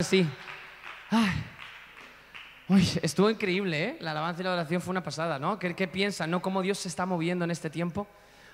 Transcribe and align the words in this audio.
Sí. 0.00 0.26
Ay. 1.08 1.44
Uy, 2.66 2.88
estuvo 3.00 3.30
increíble, 3.30 3.84
¿eh? 3.84 3.96
La 4.00 4.10
alabanza 4.10 4.40
y 4.40 4.44
la 4.44 4.52
oración 4.52 4.82
fue 4.82 4.90
una 4.90 5.04
pasada, 5.04 5.38
¿no? 5.38 5.56
¿Qué, 5.56 5.76
qué 5.76 5.86
piensan, 5.86 6.32
no? 6.32 6.42
¿Cómo 6.42 6.62
Dios 6.62 6.78
se 6.78 6.88
está 6.88 7.06
moviendo 7.06 7.44
en 7.44 7.52
este 7.52 7.70
tiempo? 7.70 8.08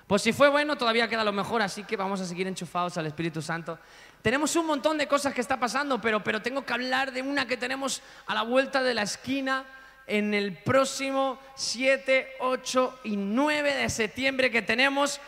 Pues 0.05 0.21
si 0.21 0.33
fue 0.33 0.49
bueno, 0.49 0.77
todavía 0.77 1.07
queda 1.07 1.23
lo 1.23 1.31
mejor, 1.33 1.63
así 1.63 1.83
que 1.83 1.97
vamos 1.97 2.21
a 2.21 2.25
seguir 2.25 2.45
enchufados 2.45 2.95
al 2.97 3.07
Espíritu 3.07 3.41
Santo. 3.41 3.79
Tenemos 4.21 4.55
un 4.55 4.67
montón 4.67 4.99
de 4.99 5.07
cosas 5.07 5.33
que 5.33 5.41
está 5.41 5.59
pasando, 5.59 5.99
pero, 5.99 6.23
pero 6.23 6.43
tengo 6.43 6.63
que 6.63 6.73
hablar 6.73 7.11
de 7.11 7.23
una 7.23 7.47
que 7.47 7.57
tenemos 7.57 8.03
a 8.27 8.35
la 8.35 8.43
vuelta 8.43 8.83
de 8.83 8.93
la 8.93 9.01
esquina 9.01 9.65
en 10.05 10.35
el 10.35 10.57
próximo 10.57 11.39
7, 11.55 12.33
8 12.41 12.99
y 13.05 13.15
9 13.15 13.73
de 13.73 13.89
septiembre 13.89 14.51
que 14.51 14.61
tenemos. 14.61 15.19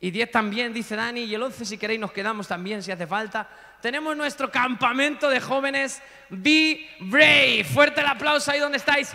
Y 0.00 0.12
10 0.12 0.30
también, 0.30 0.72
dice 0.72 0.94
Dani, 0.94 1.22
y 1.22 1.34
el 1.34 1.42
11 1.42 1.64
si 1.64 1.78
queréis 1.78 1.98
nos 1.98 2.12
quedamos 2.12 2.46
también 2.46 2.80
si 2.80 2.92
hace 2.92 3.08
falta. 3.08 3.48
Tenemos 3.80 4.16
nuestro 4.16 4.50
campamento 4.50 5.28
de 5.28 5.40
jóvenes 5.40 6.02
Be 6.28 6.88
Brave. 7.00 7.64
Fuerte 7.64 8.00
el 8.00 8.06
aplauso 8.06 8.50
ahí 8.50 8.58
donde 8.58 8.78
estáis. 8.78 9.12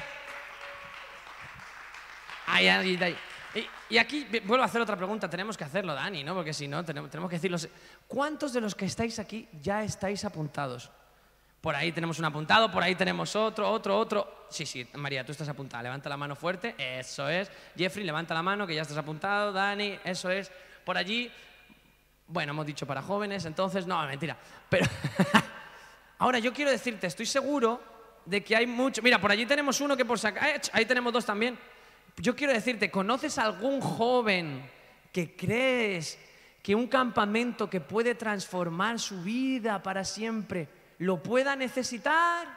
Ahí, 2.48 2.68
ahí, 2.68 3.00
ahí. 3.02 3.18
Y, 3.90 3.98
aquí 3.98 4.26
vuelvo 4.46 4.64
a 4.64 4.68
hacer 4.68 4.82
otra 4.82 4.96
pregunta. 4.96 5.30
Tenemos 5.30 5.58
que 5.58 5.64
hacerlo, 5.64 5.94
Dani, 5.94 6.24
¿no? 6.24 6.34
Porque 6.34 6.54
si 6.54 6.68
no, 6.68 6.84
tenemos, 6.86 7.10
tenemos 7.10 7.30
que 7.30 7.36
decirlo. 7.36 7.58
¿Cuántos 8.08 8.54
de 8.54 8.62
los 8.62 8.76
que 8.76 8.86
estáis 8.86 9.20
aquí 9.20 9.48
ya 9.62 9.84
estáis 9.84 10.24
apuntados? 10.24 10.90
Por 11.60 11.76
ahí 11.76 11.92
tenemos 11.92 12.18
un 12.18 12.26
apuntado, 12.26 12.72
por 12.72 12.82
ahí 12.82 12.96
tenemos 12.96 13.36
otro, 13.36 13.70
otro, 13.70 13.98
otro. 13.98 14.46
Sí, 14.50 14.66
sí, 14.66 14.88
María, 14.94 15.26
tú 15.26 15.32
estás 15.32 15.48
apuntada. 15.48 15.84
Levanta 15.84 16.10
la 16.10 16.18
mano 16.18 16.36
fuerte. 16.36 16.76
Eso 16.78 17.30
es. 17.30 17.52
Jeffrey, 17.78 18.06
levanta 18.06 18.34
la 18.34 18.42
mano 18.42 18.66
que 18.66 18.74
ya 18.74 18.82
estás 18.82 18.98
apuntado. 18.98 19.52
Dani, 19.52 20.00
eso 20.04 20.32
es. 20.32 20.52
Por 20.86 20.98
allí, 20.98 21.32
bueno, 22.32 22.54
hemos 22.54 22.66
dicho 22.66 22.86
para 22.86 23.02
jóvenes, 23.02 23.46
entonces, 23.46 23.86
no, 23.86 24.06
mentira. 24.08 24.38
Pero 24.70 24.86
ahora 26.18 26.40
yo 26.40 26.54
quiero 26.54 26.72
decirte, 26.72 27.08
estoy 27.08 27.26
seguro 27.26 27.82
de 28.26 28.44
que 28.44 28.56
hay 28.56 28.66
mucho. 28.66 29.02
Mira, 29.02 29.20
por 29.20 29.32
allí 29.32 29.46
tenemos 29.46 29.82
uno 29.82 29.98
que 29.98 30.06
por 30.06 30.18
sacar. 30.18 30.62
Ahí 30.72 30.86
tenemos 30.86 31.12
dos 31.12 31.26
también. 31.26 31.58
Yo 32.18 32.36
quiero 32.36 32.54
decirte, 32.54 32.90
¿conoces 32.90 33.38
algún 33.38 33.82
joven 33.82 34.70
que 35.12 35.36
crees 35.36 36.18
que 36.62 36.76
un 36.76 36.88
campamento 36.88 37.70
que 37.70 37.82
puede 37.82 38.16
transformar 38.16 39.00
su 39.00 39.22
vida 39.22 39.82
para 39.82 40.04
siempre 40.06 40.68
lo 41.00 41.22
pueda 41.22 41.56
necesitar? 41.56 42.48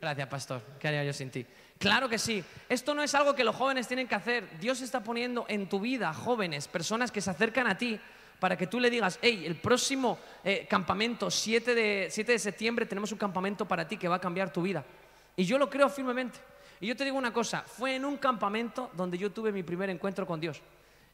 Gracias, 0.00 0.28
pastor. 0.28 0.62
¿Qué 0.78 0.88
haría 0.88 1.04
yo 1.04 1.12
sin 1.12 1.30
ti? 1.30 1.44
Claro 1.78 2.08
que 2.08 2.18
sí. 2.18 2.44
Esto 2.68 2.94
no 2.94 3.02
es 3.02 3.14
algo 3.14 3.34
que 3.34 3.44
los 3.44 3.54
jóvenes 3.54 3.86
tienen 3.86 4.08
que 4.08 4.14
hacer. 4.14 4.58
Dios 4.58 4.80
está 4.80 5.02
poniendo 5.02 5.46
en 5.48 5.68
tu 5.68 5.80
vida 5.80 6.12
jóvenes, 6.12 6.68
personas 6.68 7.12
que 7.12 7.20
se 7.20 7.30
acercan 7.30 7.68
a 7.68 7.78
ti 7.78 7.98
para 8.40 8.56
que 8.56 8.66
tú 8.66 8.78
le 8.78 8.90
digas, 8.90 9.18
hey, 9.22 9.44
el 9.46 9.56
próximo 9.56 10.18
eh, 10.44 10.66
campamento, 10.68 11.30
7 11.30 11.74
de, 11.74 12.08
7 12.10 12.32
de 12.32 12.38
septiembre, 12.38 12.86
tenemos 12.86 13.10
un 13.12 13.18
campamento 13.18 13.66
para 13.66 13.86
ti 13.86 13.96
que 13.96 14.08
va 14.08 14.16
a 14.16 14.20
cambiar 14.20 14.52
tu 14.52 14.62
vida. 14.62 14.84
Y 15.36 15.44
yo 15.44 15.58
lo 15.58 15.68
creo 15.70 15.88
firmemente. 15.88 16.38
Y 16.80 16.86
yo 16.86 16.96
te 16.96 17.04
digo 17.04 17.16
una 17.16 17.32
cosa, 17.32 17.62
fue 17.62 17.96
en 17.96 18.04
un 18.04 18.16
campamento 18.16 18.90
donde 18.94 19.18
yo 19.18 19.30
tuve 19.30 19.50
mi 19.50 19.64
primer 19.64 19.90
encuentro 19.90 20.26
con 20.26 20.40
Dios, 20.40 20.60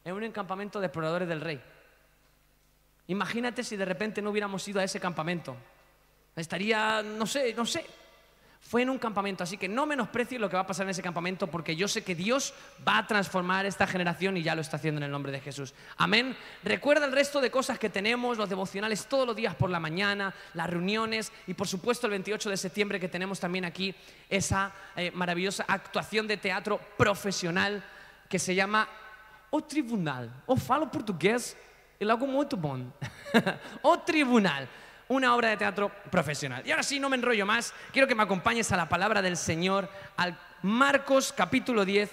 en 0.04 0.14
un 0.14 0.30
campamento 0.32 0.80
de 0.80 0.86
exploradores 0.86 1.28
del 1.28 1.40
rey. 1.40 1.60
Imagínate 3.06 3.64
si 3.64 3.76
de 3.76 3.84
repente 3.84 4.20
no 4.20 4.30
hubiéramos 4.30 4.66
ido 4.68 4.80
a 4.80 4.84
ese 4.84 5.00
campamento. 5.00 5.56
Estaría, 6.36 7.02
no 7.02 7.26
sé, 7.26 7.54
no 7.54 7.64
sé, 7.64 7.86
fue 8.66 8.80
en 8.80 8.88
un 8.88 8.98
campamento, 8.98 9.44
así 9.44 9.58
que 9.58 9.68
no 9.68 9.84
menosprecies 9.84 10.40
lo 10.40 10.48
que 10.48 10.56
va 10.56 10.62
a 10.62 10.66
pasar 10.66 10.86
en 10.86 10.90
ese 10.90 11.02
campamento 11.02 11.46
porque 11.48 11.76
yo 11.76 11.86
sé 11.86 12.02
que 12.02 12.14
Dios 12.14 12.54
va 12.86 12.96
a 12.96 13.06
transformar 13.06 13.66
esta 13.66 13.86
generación 13.86 14.38
y 14.38 14.42
ya 14.42 14.54
lo 14.54 14.62
está 14.62 14.78
haciendo 14.78 15.00
en 15.00 15.02
el 15.04 15.10
nombre 15.10 15.32
de 15.32 15.40
Jesús. 15.40 15.74
Amén. 15.98 16.34
Recuerda 16.62 17.04
el 17.04 17.12
resto 17.12 17.42
de 17.42 17.50
cosas 17.50 17.78
que 17.78 17.90
tenemos, 17.90 18.38
los 18.38 18.48
devocionales 18.48 19.04
todos 19.06 19.26
los 19.26 19.36
días 19.36 19.54
por 19.54 19.68
la 19.68 19.80
mañana, 19.80 20.34
las 20.54 20.70
reuniones 20.70 21.30
y 21.46 21.52
por 21.52 21.68
supuesto 21.68 22.06
el 22.06 22.12
28 22.12 22.48
de 22.48 22.56
septiembre 22.56 22.98
que 22.98 23.08
tenemos 23.08 23.38
también 23.38 23.66
aquí 23.66 23.94
esa 24.30 24.72
eh, 24.96 25.10
maravillosa 25.10 25.66
actuación 25.68 26.26
de 26.26 26.38
teatro 26.38 26.80
profesional 26.96 27.84
que 28.30 28.38
se 28.38 28.54
llama 28.54 28.88
O 29.50 29.62
Tribunal. 29.62 30.42
O 30.46 30.56
falo 30.56 30.90
portugués 30.90 31.54
y 32.00 32.04
lo 32.06 32.14
hago 32.14 32.26
muy 32.26 32.46
bom. 32.56 32.90
o 33.82 33.98
Tribunal 34.00 34.66
una 35.08 35.34
obra 35.34 35.50
de 35.50 35.56
teatro 35.56 35.90
profesional. 36.10 36.62
Y 36.66 36.70
ahora 36.70 36.82
sí, 36.82 36.98
no 36.98 37.08
me 37.08 37.16
enrollo 37.16 37.46
más, 37.46 37.74
quiero 37.92 38.08
que 38.08 38.14
me 38.14 38.22
acompañes 38.22 38.72
a 38.72 38.76
la 38.76 38.88
palabra 38.88 39.22
del 39.22 39.36
Señor, 39.36 39.88
al 40.16 40.38
Marcos 40.62 41.32
capítulo 41.36 41.84
10, 41.84 42.10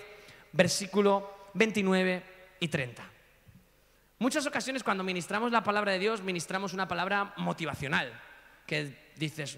versículo 0.51 1.49
29 1.53 2.23
y 2.59 2.67
30. 2.67 3.03
Muchas 4.19 4.45
ocasiones 4.45 4.83
cuando 4.83 5.03
ministramos 5.03 5.51
la 5.51 5.63
palabra 5.63 5.93
de 5.93 5.99
Dios, 5.99 6.21
ministramos 6.21 6.73
una 6.73 6.87
palabra 6.87 7.33
motivacional, 7.37 8.11
que 8.67 9.11
dices, 9.15 9.57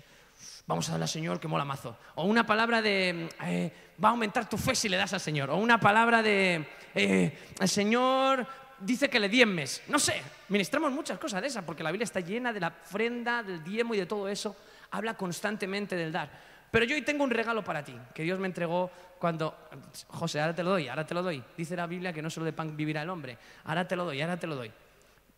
vamos 0.66 0.88
a 0.88 0.94
darle 0.94 1.04
al 1.04 1.10
Señor 1.10 1.40
que 1.40 1.48
mola 1.48 1.66
mazo. 1.66 1.98
O 2.16 2.24
una 2.26 2.46
palabra 2.46 2.82
de, 2.82 3.30
eh, 3.44 3.74
va 4.02 4.10
a 4.10 4.12
aumentar 4.12 4.48
tu 4.48 4.58
fe 4.58 4.76
si 4.76 4.88
le 4.88 4.98
das 4.98 5.14
al 5.14 5.20
Señor. 5.20 5.50
O 5.50 5.58
una 5.58 5.80
palabra 5.80 6.22
de, 6.22 6.66
eh, 6.96 7.38
el 7.60 7.70
Señor 7.70 8.48
dice 8.86 9.10
que 9.10 9.20
le 9.20 9.30
diezmes. 9.30 9.84
No 9.88 10.00
sé, 10.00 10.22
ministramos 10.50 10.92
muchas 10.92 11.18
cosas 11.18 11.42
de 11.42 11.48
esas, 11.48 11.64
porque 11.64 11.84
la 11.84 11.92
Biblia 11.92 12.06
está 12.06 12.20
llena 12.20 12.54
de 12.54 12.60
la 12.60 12.68
ofrenda, 12.68 13.44
del 13.44 13.64
diezmo 13.64 13.94
y 13.94 14.00
de 14.00 14.06
todo 14.06 14.28
eso. 14.28 14.56
Habla 14.92 15.16
constantemente 15.16 15.96
del 15.96 16.12
dar. 16.12 16.30
Pero 16.70 16.86
yo 16.86 16.96
hoy 16.96 17.04
tengo 17.04 17.24
un 17.24 17.30
regalo 17.30 17.64
para 17.64 17.84
ti, 17.84 17.96
que 18.14 18.24
Dios 18.24 18.40
me 18.40 18.48
entregó 18.48 18.90
cuando... 19.20 19.70
José, 20.08 20.42
ahora 20.42 20.56
te 20.56 20.64
lo 20.64 20.72
doy, 20.72 20.88
ahora 20.88 21.06
te 21.06 21.14
lo 21.14 21.22
doy. 21.22 21.44
Dice 21.56 21.76
la 21.76 21.88
Biblia 21.88 22.12
que 22.12 22.22
no 22.22 22.30
solo 22.30 22.46
de 22.46 22.54
pan 22.54 22.76
vivirá 22.76 23.04
el 23.04 23.10
hombre. 23.10 23.38
Ahora 23.66 23.88
te 23.88 23.96
lo 23.96 24.06
doy, 24.06 24.22
ahora 24.22 24.38
te 24.38 24.48
lo 24.48 24.56
doy. 24.56 24.72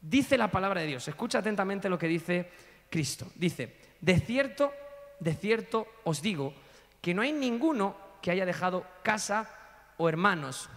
Dice 0.02 0.38
la 0.38 0.50
palabra 0.50 0.82
de 0.82 0.88
Dios. 0.88 1.08
Escucha 1.08 1.40
atentamente 1.40 1.90
lo 1.90 1.98
que 1.98 2.08
dice 2.08 2.50
Cristo. 2.90 3.28
Dice, 3.36 3.76
de 4.00 4.20
cierto, 4.20 4.72
de 5.20 5.34
cierto 5.34 5.88
os 6.06 6.22
digo 6.22 6.54
que 7.02 7.14
no 7.14 7.22
hay 7.22 7.34
ninguno 7.34 7.98
que 8.22 8.32
haya 8.32 8.46
dejado 8.46 8.86
casa 9.04 9.50
o 9.98 10.08
hermanos 10.08 10.70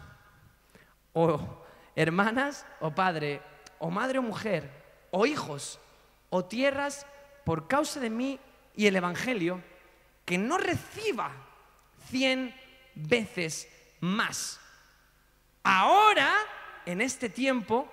o 1.12 1.64
hermanas 1.98 2.64
o 2.78 2.94
padre, 2.94 3.42
o 3.80 3.90
madre 3.90 4.20
o 4.20 4.22
mujer, 4.22 4.70
o 5.10 5.26
hijos, 5.26 5.80
o 6.30 6.44
tierras, 6.44 7.06
por 7.44 7.66
causa 7.66 7.98
de 7.98 8.08
mí 8.08 8.38
y 8.76 8.86
el 8.86 8.94
Evangelio, 8.94 9.60
que 10.24 10.38
no 10.38 10.58
reciba 10.58 11.32
cien 12.08 12.54
veces 12.94 13.68
más. 14.00 14.60
Ahora, 15.64 16.32
en 16.86 17.00
este 17.00 17.28
tiempo, 17.28 17.90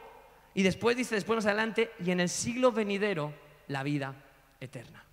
y 0.53 0.61
después 0.61 0.95
dice, 0.95 1.15
después 1.15 1.37
más 1.37 1.47
adelante, 1.47 1.91
y 1.99 2.11
en 2.11 2.19
el 2.19 2.29
siglo 2.29 2.71
venidero, 2.71 3.33
la 3.67 3.81
vida 3.81 4.13
eterna. 4.59 5.03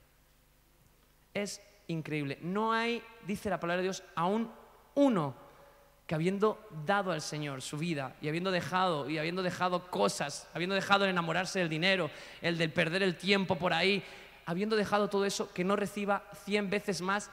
Es 1.33 1.63
increíble. 1.87 2.39
No 2.43 2.75
hay, 2.75 3.03
dice 3.27 3.49
la 3.49 3.59
palabra 3.59 3.79
de 3.79 3.85
Dios, 3.85 4.05
aún 4.15 4.53
uno 4.95 5.35
que 6.07 6.15
habiendo 6.15 6.69
dado 6.85 7.13
al 7.13 7.21
Señor 7.21 7.63
su 7.63 7.79
vida 7.79 8.17
y 8.21 8.29
habiendo 8.29 8.51
dejado 8.51 9.09
y 9.09 9.19
habiendo 9.19 9.43
dejado 9.43 9.91
cosas, 9.91 10.49
habiendo 10.55 10.75
dejado 10.75 11.05
el 11.05 11.11
enamorarse 11.11 11.61
del 11.61 11.69
dinero, 11.69 12.11
el 12.41 12.59
del 12.59 12.73
perder 12.73 13.03
el 13.03 13.17
tiempo 13.17 13.57
por 13.57 13.73
ahí, 13.73 14.03
habiendo 14.47 14.77
dejado 14.77 15.09
todo 15.09 15.25
eso, 15.25 15.53
que 15.53 15.65
no 15.65 15.77
reciba 15.77 16.25
cien 16.45 16.69
veces 16.71 17.01
más 17.01 17.31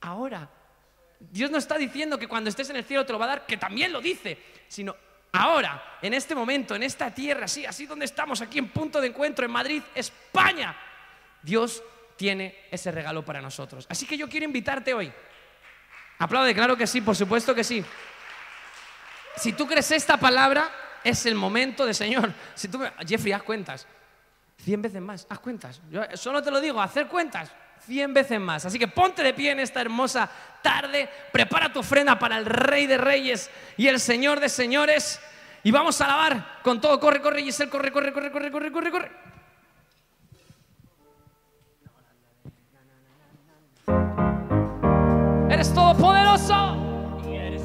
ahora. 0.00 0.50
Dios 1.18 1.50
no 1.50 1.58
está 1.58 1.78
diciendo 1.78 2.18
que 2.18 2.28
cuando 2.28 2.50
estés 2.50 2.68
en 2.70 2.76
el 2.76 2.84
cielo 2.84 3.06
te 3.06 3.12
lo 3.12 3.18
va 3.18 3.24
a 3.24 3.28
dar, 3.28 3.46
que 3.46 3.56
también 3.56 3.92
lo 3.92 4.00
dice, 4.00 4.38
sino 4.68 4.94
ahora, 5.32 5.98
en 6.02 6.12
este 6.12 6.34
momento, 6.34 6.74
en 6.74 6.82
esta 6.82 7.12
tierra, 7.14 7.46
así, 7.46 7.64
así 7.64 7.86
donde 7.86 8.04
estamos, 8.04 8.42
aquí 8.42 8.58
en 8.58 8.68
punto 8.68 9.00
de 9.00 9.08
encuentro, 9.08 9.46
en 9.46 9.50
Madrid, 9.50 9.82
España, 9.94 10.76
Dios 11.42 11.82
tiene 12.16 12.66
ese 12.70 12.90
regalo 12.90 13.24
para 13.24 13.40
nosotros. 13.40 13.86
Así 13.88 14.06
que 14.06 14.16
yo 14.16 14.28
quiero 14.28 14.44
invitarte 14.44 14.92
hoy 14.92 15.12
Aplaude, 16.18 16.54
claro 16.54 16.76
que 16.76 16.86
sí, 16.86 17.00
por 17.00 17.14
supuesto 17.14 17.54
que 17.54 17.64
sí. 17.64 17.84
Si 19.36 19.52
tú 19.52 19.66
crees 19.66 19.90
esta 19.90 20.16
palabra, 20.16 20.70
es 21.04 21.26
el 21.26 21.34
momento 21.34 21.84
de 21.84 21.94
Señor. 21.94 22.32
Si 22.54 22.68
tú, 22.68 22.82
Jeffrey, 23.06 23.32
haz 23.32 23.42
cuentas. 23.42 23.86
Cien 24.58 24.80
veces 24.80 25.00
más, 25.00 25.26
haz 25.28 25.38
cuentas. 25.38 25.80
Yo 25.90 26.02
solo 26.14 26.42
te 26.42 26.50
lo 26.50 26.60
digo, 26.60 26.80
hacer 26.80 27.06
cuentas. 27.06 27.52
Cien 27.84 28.14
veces 28.14 28.40
más. 28.40 28.64
Así 28.64 28.78
que 28.78 28.88
ponte 28.88 29.22
de 29.22 29.34
pie 29.34 29.52
en 29.52 29.60
esta 29.60 29.80
hermosa 29.80 30.28
tarde. 30.62 31.08
Prepara 31.30 31.72
tu 31.72 31.80
ofrenda 31.80 32.18
para 32.18 32.38
el 32.38 32.46
Rey 32.46 32.86
de 32.86 32.98
Reyes 32.98 33.50
y 33.76 33.86
el 33.86 34.00
Señor 34.00 34.40
de 34.40 34.48
Señores. 34.48 35.20
Y 35.62 35.70
vamos 35.70 36.00
a 36.00 36.06
alabar 36.06 36.60
con 36.62 36.80
todo. 36.80 36.98
Corre, 36.98 37.20
corre, 37.20 37.42
Giselle, 37.42 37.70
corre, 37.70 37.92
corre, 37.92 38.12
corre, 38.12 38.32
corre, 38.32 38.50
corre, 38.50 38.72
corre, 38.72 38.90
corre. 38.90 39.35
Todopoderoso. 45.76 46.74
Eres 47.28 47.62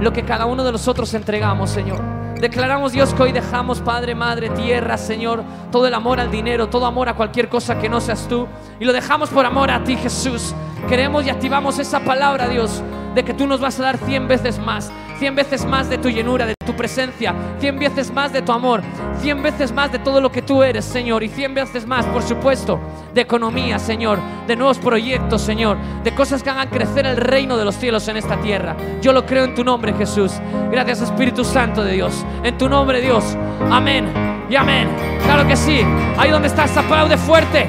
lo 0.00 0.12
que 0.12 0.24
cada 0.24 0.46
uno 0.46 0.64
de 0.64 0.72
nosotros 0.72 1.14
entregamos, 1.14 1.70
Señor. 1.70 2.00
Declaramos, 2.40 2.92
Dios, 2.92 3.14
que 3.14 3.22
hoy 3.22 3.32
dejamos, 3.32 3.80
Padre, 3.80 4.14
Madre, 4.14 4.50
tierra, 4.50 4.96
Señor, 4.96 5.42
todo 5.72 5.86
el 5.86 5.94
amor 5.94 6.20
al 6.20 6.30
dinero, 6.30 6.68
todo 6.68 6.86
amor 6.86 7.08
a 7.08 7.14
cualquier 7.14 7.48
cosa 7.48 7.78
que 7.80 7.88
no 7.88 8.00
seas 8.00 8.28
tú. 8.28 8.46
Y 8.78 8.84
lo 8.84 8.92
dejamos 8.92 9.30
por 9.30 9.44
amor 9.44 9.70
a 9.70 9.82
ti, 9.82 9.96
Jesús. 9.96 10.54
Queremos 10.88 11.26
y 11.26 11.30
activamos 11.30 11.78
esa 11.78 12.00
palabra, 12.00 12.48
Dios, 12.48 12.82
de 13.14 13.24
que 13.24 13.34
tú 13.34 13.46
nos 13.46 13.60
vas 13.60 13.80
a 13.80 13.84
dar 13.84 13.98
cien 13.98 14.28
veces 14.28 14.58
más, 14.58 14.92
cien 15.18 15.34
veces 15.34 15.64
más 15.64 15.88
de 15.90 15.98
tu 15.98 16.08
llenura, 16.08 16.46
de 16.46 16.54
tu 16.64 16.74
presencia, 16.74 17.34
cien 17.58 17.78
veces 17.78 18.12
más 18.12 18.32
de 18.32 18.42
tu 18.42 18.52
amor, 18.52 18.82
cien 19.20 19.42
veces 19.42 19.72
más 19.72 19.90
de 19.90 19.98
todo 19.98 20.20
lo 20.20 20.30
que 20.30 20.42
tú 20.42 20.62
eres, 20.62 20.84
Señor, 20.84 21.22
y 21.22 21.28
cien 21.28 21.54
veces 21.54 21.86
más, 21.86 22.06
por 22.06 22.22
supuesto, 22.22 22.78
de 23.12 23.20
economía, 23.20 23.78
Señor, 23.78 24.18
de 24.46 24.56
nuevos 24.56 24.78
proyectos, 24.78 25.42
Señor, 25.42 25.76
de 26.04 26.14
cosas 26.14 26.42
que 26.42 26.50
hagan 26.50 26.68
crecer 26.68 27.06
el 27.06 27.16
reino 27.16 27.56
de 27.56 27.64
los 27.64 27.74
cielos 27.74 28.06
en 28.08 28.16
esta 28.16 28.40
tierra. 28.40 28.76
Yo 29.02 29.12
lo 29.12 29.26
creo 29.26 29.44
en 29.44 29.54
tu 29.54 29.64
nombre, 29.64 29.92
Jesús. 29.94 30.32
Gracias, 30.70 31.02
Espíritu 31.02 31.44
Santo 31.44 31.82
de 31.82 31.92
Dios. 31.92 32.24
En 32.44 32.56
tu 32.56 32.68
nombre, 32.68 33.00
Dios. 33.00 33.24
Amén 33.70 34.06
y 34.48 34.56
amén. 34.56 34.88
Claro 35.24 35.46
que 35.46 35.56
sí. 35.56 35.82
Ahí 36.16 36.30
donde 36.30 36.48
estás, 36.48 36.76
aplaude 36.76 37.16
fuerte. 37.16 37.66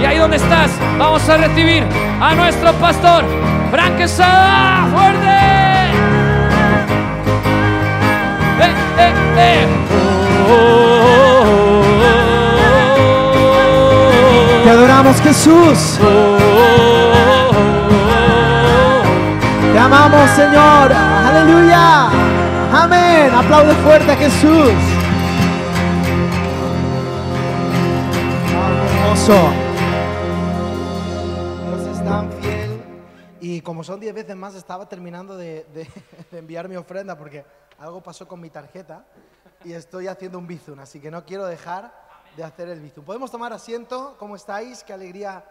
Y 0.00 0.04
ahí 0.04 0.18
donde 0.18 0.36
estás, 0.36 0.70
vamos 0.98 1.26
a 1.28 1.36
recibir 1.36 1.82
a 2.20 2.34
nuestro 2.34 2.72
pastor, 2.74 3.24
Frank 3.70 3.96
Quesada. 3.96 4.88
¡Fuerte! 4.94 5.65
Te 14.66 14.72
adoramos 14.72 15.20
Jesús. 15.20 15.98
Te 19.72 19.78
amamos 19.78 20.30
Señor. 20.30 20.92
Aleluya. 20.92 22.08
Amén. 22.72 23.32
Aplaude 23.32 23.74
fuerte 23.74 24.10
a 24.10 24.16
Jesús. 24.16 24.72
Hermoso. 29.04 29.50
Dios 31.68 31.96
es 31.96 32.04
tan 32.04 32.32
fiel. 32.40 32.82
Y 33.40 33.60
como 33.60 33.84
son 33.84 34.00
10 34.00 34.14
veces 34.14 34.34
más, 34.34 34.56
estaba 34.56 34.88
terminando 34.88 35.36
de 35.36 35.64
enviar 36.32 36.68
mi 36.68 36.74
ofrenda 36.74 37.16
porque 37.16 37.44
algo 37.78 38.02
pasó 38.02 38.26
con 38.26 38.40
mi 38.40 38.50
tarjeta 38.50 39.04
y 39.64 39.72
estoy 39.72 40.08
haciendo 40.08 40.38
un 40.38 40.46
bizum, 40.46 40.78
así 40.80 41.00
que 41.00 41.10
no 41.10 41.24
quiero 41.24 41.46
dejar 41.46 41.92
de 42.36 42.44
hacer 42.44 42.68
el 42.68 42.80
bizum. 42.80 43.04
¿Podemos 43.04 43.30
tomar 43.30 43.52
asiento? 43.52 44.16
¿Cómo 44.18 44.36
estáis? 44.36 44.82
Qué 44.84 44.92
alegría 44.92 45.44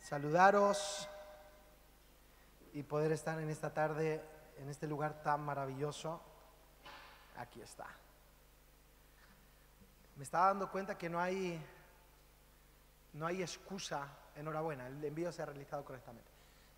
saludaros 0.00 1.08
y 2.72 2.82
poder 2.82 3.12
estar 3.12 3.40
en 3.40 3.50
esta 3.50 3.72
tarde, 3.72 4.22
en 4.58 4.68
este 4.68 4.86
lugar 4.86 5.22
tan 5.22 5.40
maravilloso. 5.42 6.20
Aquí 7.36 7.60
está. 7.60 7.86
Me 10.16 10.24
estaba 10.24 10.46
dando 10.46 10.70
cuenta 10.70 10.96
que 10.96 11.08
no 11.08 11.20
hay, 11.20 11.60
no 13.14 13.26
hay 13.26 13.42
excusa, 13.42 14.06
enhorabuena, 14.36 14.86
el 14.86 15.04
envío 15.04 15.32
se 15.32 15.42
ha 15.42 15.46
realizado 15.46 15.84
correctamente. 15.84 16.30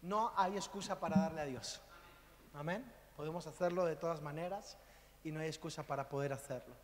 No 0.02 0.32
hay 0.37 0.56
excusa 0.56 0.99
para 0.99 1.20
darle 1.20 1.40
a 1.40 1.44
Dios. 1.44 1.82
Amén. 2.55 2.95
Podemos 3.16 3.46
hacerlo 3.46 3.84
de 3.84 3.96
todas 3.96 4.20
maneras 4.22 4.76
y 5.24 5.32
no 5.32 5.40
hay 5.40 5.46
excusa 5.46 5.82
para 5.84 6.08
poder 6.08 6.32
hacerlo. 6.32 6.74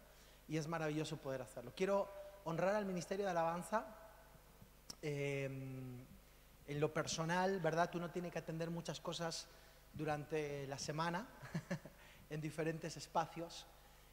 Y 0.48 0.56
es 0.56 0.66
maravilloso 0.66 1.16
poder 1.18 1.42
hacerlo. 1.42 1.72
Quiero 1.76 2.08
honrar 2.44 2.74
al 2.74 2.86
Ministerio 2.86 3.24
de 3.24 3.30
Alabanza. 3.30 3.86
Eh, 5.02 5.48
en 6.66 6.80
lo 6.80 6.92
personal, 6.92 7.60
¿verdad? 7.60 7.90
Tú 7.90 7.98
no 7.98 8.10
tienes 8.10 8.32
que 8.32 8.38
atender 8.38 8.70
muchas 8.70 9.00
cosas 9.00 9.46
durante 9.92 10.66
la 10.66 10.78
semana 10.78 11.26
en 12.30 12.40
diferentes 12.40 12.96
espacios. 12.96 13.66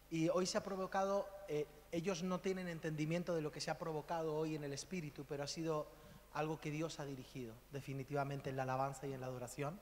Y 0.10 0.30
hoy 0.30 0.46
se 0.46 0.58
ha 0.58 0.64
provocado, 0.64 1.28
eh, 1.48 1.68
ellos 1.92 2.24
no 2.24 2.40
tienen 2.40 2.68
entendimiento 2.68 3.36
de 3.36 3.42
lo 3.42 3.52
que 3.52 3.62
se 3.62 3.70
ha 3.70 3.78
provocado 3.78 4.36
hoy 4.36 4.56
en 4.56 4.64
el 4.64 4.74
Espíritu, 4.74 5.26
pero 5.28 5.44
ha 5.44 5.48
sido 5.48 5.88
algo 6.34 6.60
que 6.60 6.72
Dios 6.72 7.00
ha 7.00 7.06
dirigido 7.06 7.54
definitivamente 7.72 8.50
en 8.50 8.58
la 8.58 8.64
alabanza 8.64 9.08
y 9.08 9.14
en 9.14 9.22
la 9.22 9.28
adoración. 9.28 9.80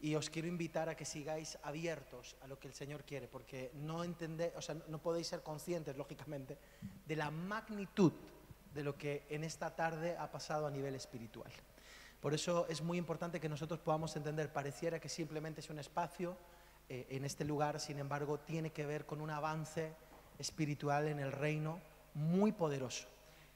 Y 0.00 0.14
os 0.16 0.28
quiero 0.28 0.48
invitar 0.48 0.88
a 0.88 0.96
que 0.96 1.04
sigáis 1.04 1.58
abiertos 1.62 2.36
a 2.42 2.46
lo 2.46 2.58
que 2.58 2.68
el 2.68 2.74
Señor 2.74 3.04
quiere, 3.04 3.26
porque 3.26 3.70
no 3.74 4.04
entendé, 4.04 4.52
o 4.56 4.60
sea, 4.60 4.76
no 4.88 5.00
podéis 5.00 5.28
ser 5.28 5.42
conscientes, 5.42 5.96
lógicamente, 5.96 6.58
de 7.06 7.16
la 7.16 7.30
magnitud 7.30 8.12
de 8.74 8.84
lo 8.84 8.98
que 8.98 9.24
en 9.30 9.44
esta 9.44 9.74
tarde 9.74 10.16
ha 10.18 10.30
pasado 10.30 10.66
a 10.66 10.70
nivel 10.70 10.94
espiritual. 10.94 11.50
Por 12.20 12.34
eso 12.34 12.66
es 12.68 12.82
muy 12.82 12.98
importante 12.98 13.40
que 13.40 13.48
nosotros 13.48 13.80
podamos 13.80 14.16
entender, 14.16 14.52
pareciera 14.52 14.98
que 14.98 15.08
simplemente 15.08 15.60
es 15.60 15.70
un 15.70 15.78
espacio 15.78 16.36
eh, 16.88 17.06
en 17.10 17.24
este 17.24 17.44
lugar, 17.44 17.80
sin 17.80 17.98
embargo, 17.98 18.40
tiene 18.40 18.70
que 18.70 18.84
ver 18.84 19.06
con 19.06 19.20
un 19.20 19.30
avance 19.30 19.94
espiritual 20.38 21.08
en 21.08 21.18
el 21.20 21.32
reino 21.32 21.80
muy 22.14 22.52
poderoso. 22.52 23.08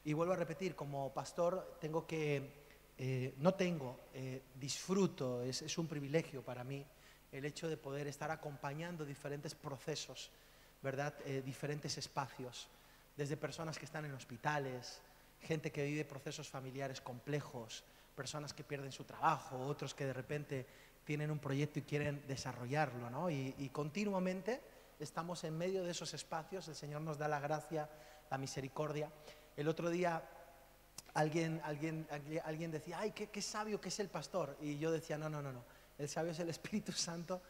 Y 0.05 0.13
vuelvo 0.13 0.33
a 0.33 0.37
repetir, 0.37 0.75
como 0.75 1.13
pastor 1.13 1.77
tengo 1.81 2.07
que, 2.07 2.58
eh, 3.01 3.35
no 3.39 3.55
tengo, 3.55 4.01
eh, 4.13 4.43
disfruto, 4.59 5.43
es, 5.43 5.79
un 5.79 5.87
privilegio 5.87 6.43
para 6.43 6.65
mí 6.65 6.85
el 7.31 7.45
hecho 7.45 7.69
de 7.69 7.77
poder 7.77 8.09
estar 8.09 8.31
acompañando 8.33 9.05
diferentes 9.05 9.55
procesos, 9.55 10.33
¿verdad? 10.83 11.15
Eh, 11.25 11.41
diferentes 11.45 11.97
espacios, 11.97 12.67
desde 13.17 13.37
personas 13.37 13.79
que 13.79 13.85
están 13.85 14.05
en 14.05 14.15
hospitales, 14.15 15.01
gente 15.41 15.71
que 15.71 15.85
vive 15.85 16.05
procesos 16.05 16.49
familiares 16.49 17.01
complejos, 17.01 17.85
personas 18.17 18.53
que 18.53 18.65
pierden 18.65 18.91
su 18.91 19.05
trabajo, 19.05 19.59
otros 19.61 19.95
que 19.95 20.07
de 20.07 20.13
repente 20.13 20.67
tienen 21.05 21.31
un 21.31 21.39
proyecto 21.39 21.79
y 21.79 21.83
quieren 21.83 22.25
desarrollarlo, 22.27 23.11
¿no? 23.11 23.31
Y 23.31 23.71
continuamente 23.73 24.61
estamos 24.99 25.45
en 25.45 25.57
medio 25.57 25.85
de 25.85 25.93
esos 25.93 26.13
espacios, 26.15 26.67
el 26.67 26.75
Señor 26.75 27.03
nos 27.03 27.17
da 27.17 27.29
la 27.29 27.39
gracia, 27.39 27.89
la 28.29 28.39
misericordia. 28.39 29.11
El 29.57 29.69
otro 29.69 29.89
día 29.89 30.23
alguien, 31.21 31.61
alguien, 31.65 32.07
alguien, 32.45 32.71
decía, 32.71 32.99
ay, 33.01 33.13
qué, 33.13 33.29
qué 33.29 33.43
sabio 33.43 33.81
que 33.81 33.89
es 33.89 34.01
el 34.01 34.09
pastor. 34.09 34.57
Y 34.61 34.79
yo 34.79 34.91
decía, 34.91 35.19
no, 35.19 35.29
no, 35.29 35.43
no, 35.43 35.53
no, 35.53 35.65
el 35.99 36.09
sabio 36.09 36.33
es 36.33 36.39
el 36.39 36.49
Espíritu 36.49 36.93
Santo, 36.93 37.41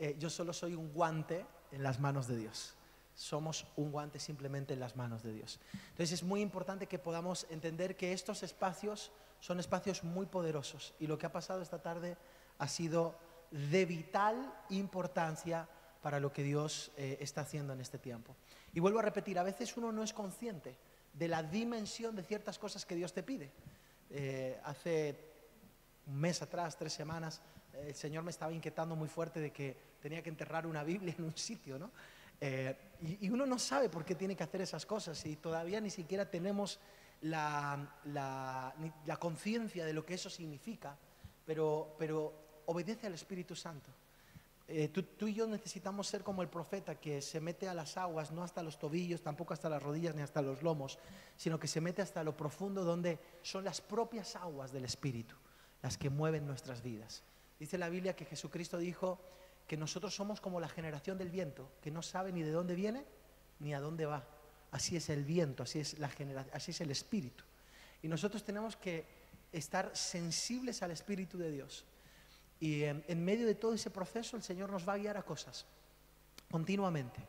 Eh, 0.00 0.16
yo 0.18 0.30
solo 0.30 0.54
soy 0.54 0.74
un 0.74 0.94
guante 0.94 1.44
en 1.72 1.82
las 1.82 2.00
manos 2.00 2.26
de 2.26 2.34
Dios. 2.34 2.74
Somos 3.14 3.66
un 3.76 3.92
guante 3.92 4.18
simplemente 4.18 4.72
en 4.72 4.80
las 4.80 4.96
manos 4.96 5.22
de 5.22 5.34
Dios. 5.34 5.60
Entonces 5.90 6.12
es 6.12 6.22
muy 6.22 6.40
importante 6.40 6.86
que 6.86 6.98
podamos 6.98 7.46
entender 7.50 7.96
que 7.96 8.14
estos 8.14 8.42
espacios 8.42 9.12
son 9.40 9.60
espacios 9.60 10.02
muy 10.02 10.24
poderosos 10.24 10.94
y 11.00 11.06
lo 11.06 11.18
que 11.18 11.26
ha 11.26 11.32
pasado 11.32 11.60
esta 11.60 11.82
tarde 11.82 12.16
ha 12.56 12.66
sido 12.66 13.14
de 13.50 13.84
vital 13.84 14.36
importancia 14.70 15.68
para 16.00 16.18
lo 16.18 16.32
que 16.32 16.44
Dios 16.44 16.92
eh, 16.96 17.18
está 17.20 17.42
haciendo 17.42 17.74
en 17.74 17.82
este 17.82 17.98
tiempo. 17.98 18.34
Y 18.72 18.80
vuelvo 18.80 19.00
a 19.00 19.02
repetir, 19.02 19.38
a 19.38 19.44
veces 19.44 19.76
uno 19.76 19.92
no 19.92 20.02
es 20.02 20.14
consciente 20.14 20.78
de 21.12 21.28
la 21.28 21.42
dimensión 21.42 22.16
de 22.16 22.22
ciertas 22.22 22.58
cosas 22.58 22.84
que 22.86 22.94
Dios 22.94 23.12
te 23.12 23.22
pide. 23.22 23.50
Eh, 24.10 24.58
hace 24.64 25.16
un 26.06 26.18
mes 26.20 26.40
atrás, 26.42 26.76
tres 26.76 26.92
semanas, 26.92 27.40
el 27.74 27.94
Señor 27.94 28.24
me 28.24 28.30
estaba 28.30 28.52
inquietando 28.52 28.96
muy 28.96 29.08
fuerte 29.08 29.40
de 29.40 29.52
que 29.52 29.76
tenía 30.00 30.22
que 30.22 30.28
enterrar 30.30 30.66
una 30.66 30.82
Biblia 30.82 31.14
en 31.16 31.24
un 31.24 31.36
sitio, 31.36 31.78
¿no? 31.78 31.90
Eh, 32.40 32.74
y, 33.20 33.28
uno 33.28 33.44
no 33.44 33.58
sabe 33.58 33.90
por 33.90 34.04
qué 34.04 34.14
tiene 34.14 34.34
que 34.34 34.42
hacer 34.42 34.62
esas 34.62 34.86
cosas 34.86 35.24
y 35.26 35.36
todavía 35.36 35.78
ni 35.80 35.90
siquiera 35.90 36.28
tenemos 36.30 36.80
la, 37.20 37.98
la- 38.06 38.74
la 39.04 39.16
conciencia 39.18 39.84
de 39.84 39.92
lo 39.92 40.06
que 40.06 40.14
eso 40.14 40.30
significa, 40.30 40.96
pero, 41.44 41.94
pero 41.98 42.62
obedece 42.66 43.06
al 43.06 43.14
Espíritu 43.14 43.54
Santo. 43.54 43.90
Eh, 44.72 44.88
tú, 44.88 45.02
tú 45.02 45.26
y 45.26 45.34
yo 45.34 45.48
necesitamos 45.48 46.06
ser 46.06 46.22
como 46.22 46.42
el 46.42 46.48
profeta 46.48 46.94
que 46.94 47.20
se 47.20 47.40
mete 47.40 47.68
a 47.68 47.74
las 47.74 47.96
aguas, 47.96 48.30
no 48.30 48.44
hasta 48.44 48.62
los 48.62 48.78
tobillos, 48.78 49.20
tampoco 49.20 49.52
hasta 49.52 49.68
las 49.68 49.82
rodillas 49.82 50.14
ni 50.14 50.22
hasta 50.22 50.40
los 50.42 50.62
lomos, 50.62 50.98
sino 51.36 51.58
que 51.58 51.66
se 51.66 51.80
mete 51.80 52.02
hasta 52.02 52.22
lo 52.22 52.36
profundo 52.36 52.84
donde 52.84 53.18
son 53.42 53.64
las 53.64 53.80
propias 53.80 54.36
aguas 54.36 54.70
del 54.72 54.84
Espíritu 54.84 55.34
las 55.82 55.96
que 55.98 56.10
mueven 56.10 56.46
nuestras 56.46 56.82
vidas. 56.82 57.22
Dice 57.58 57.78
la 57.78 57.88
Biblia 57.88 58.14
que 58.14 58.26
Jesucristo 58.26 58.78
dijo 58.78 59.18
que 59.66 59.76
nosotros 59.76 60.14
somos 60.14 60.40
como 60.40 60.60
la 60.60 60.68
generación 60.68 61.16
del 61.18 61.30
viento, 61.30 61.70
que 61.80 61.90
no 61.90 62.02
sabe 62.02 62.32
ni 62.32 62.42
de 62.42 62.50
dónde 62.52 62.74
viene 62.74 63.04
ni 63.58 63.74
a 63.74 63.80
dónde 63.80 64.06
va. 64.06 64.24
Así 64.70 64.94
es 64.96 65.08
el 65.08 65.24
viento, 65.24 65.62
así 65.64 65.80
es, 65.80 65.98
la 65.98 66.08
genera- 66.08 66.46
así 66.52 66.70
es 66.70 66.80
el 66.80 66.90
Espíritu. 66.90 67.44
Y 68.02 68.08
nosotros 68.08 68.44
tenemos 68.44 68.76
que 68.76 69.04
estar 69.52 69.90
sensibles 69.96 70.82
al 70.82 70.90
Espíritu 70.92 71.38
de 71.38 71.50
Dios. 71.50 71.84
Y 72.60 72.84
en, 72.84 73.02
en 73.08 73.24
medio 73.24 73.46
de 73.46 73.54
todo 73.54 73.72
ese 73.74 73.90
proceso 73.90 74.36
el 74.36 74.42
Señor 74.42 74.70
nos 74.70 74.86
va 74.86 74.92
a 74.94 74.98
guiar 74.98 75.16
a 75.16 75.22
cosas, 75.22 75.64
continuamente. 76.50 77.20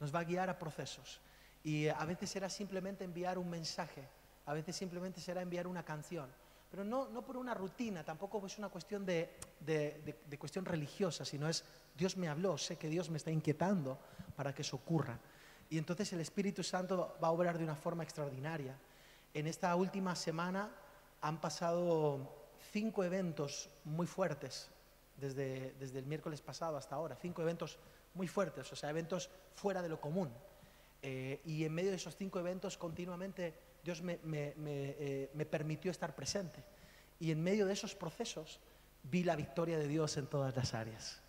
Nos 0.00 0.14
va 0.14 0.20
a 0.20 0.24
guiar 0.24 0.50
a 0.50 0.58
procesos. 0.58 1.20
Y 1.62 1.88
a 1.88 2.04
veces 2.04 2.28
será 2.30 2.50
simplemente 2.50 3.04
enviar 3.04 3.38
un 3.38 3.48
mensaje, 3.48 4.06
a 4.46 4.52
veces 4.52 4.76
simplemente 4.76 5.20
será 5.20 5.40
enviar 5.40 5.66
una 5.66 5.82
canción. 5.84 6.28
Pero 6.70 6.84
no, 6.84 7.08
no 7.08 7.24
por 7.24 7.36
una 7.36 7.54
rutina, 7.54 8.04
tampoco 8.04 8.44
es 8.46 8.58
una 8.58 8.68
cuestión 8.68 9.06
de, 9.06 9.36
de- 9.60 10.02
de- 10.04 10.20
de 10.28 10.38
cuestión 10.38 10.64
religiosa, 10.64 11.24
sino 11.24 11.48
es 11.48 11.64
Dios 11.96 12.16
me 12.16 12.28
habló, 12.28 12.58
sé 12.58 12.76
que 12.76 12.88
Dios 12.88 13.08
me 13.08 13.16
está 13.16 13.30
inquietando 13.30 13.98
para 14.36 14.52
que 14.54 14.62
eso 14.62 14.76
ocurra. 14.76 15.18
Y 15.70 15.78
entonces 15.78 16.12
el 16.12 16.20
Espíritu 16.20 16.62
Santo 16.62 17.16
va 17.22 17.28
a 17.28 17.30
obrar 17.30 17.56
de 17.56 17.64
una 17.64 17.76
forma 17.76 18.02
extraordinaria. 18.02 18.76
En 19.32 19.46
esta 19.46 19.74
última 19.76 20.14
semana 20.16 20.68
han 21.22 21.40
pasado 21.40 22.50
cinco 22.72 23.04
eventos 23.04 23.70
muy 23.84 24.06
fuertes 24.06 24.68
desde, 25.16 25.72
desde 25.78 25.98
el 25.98 26.06
miércoles 26.06 26.40
pasado 26.42 26.76
hasta 26.76 26.94
ahora. 26.94 27.16
Cinco 27.16 27.42
eventos 27.42 27.78
muy 28.14 28.28
fuertes, 28.28 28.70
o 28.72 28.76
sea, 28.76 28.90
eventos 28.90 29.30
fuera 29.54 29.82
de 29.82 29.88
lo 29.88 30.00
común. 30.00 30.30
Eh, 31.02 31.40
y 31.44 31.64
en 31.64 31.72
medio 31.74 31.90
de 31.90 31.96
esos 31.96 32.16
cinco 32.16 32.38
eventos 32.38 32.78
continuamente 32.78 33.54
Dios 33.84 34.00
me, 34.02 34.18
me- 34.22 34.54
me, 34.56 34.94
eh, 34.98 35.30
me 35.34 35.44
permitió 35.46 35.90
estar 35.90 36.14
presente. 36.14 36.64
Y 37.20 37.30
en 37.30 37.42
medio 37.42 37.66
de 37.66 37.72
esos 37.74 37.94
procesos 37.94 38.60
vi 39.02 39.22
la 39.24 39.36
victoria 39.36 39.78
de 39.78 39.86
Dios 39.86 40.16
en 40.16 40.26
todas 40.26 40.56
las 40.56 40.72
áreas. 40.74 41.20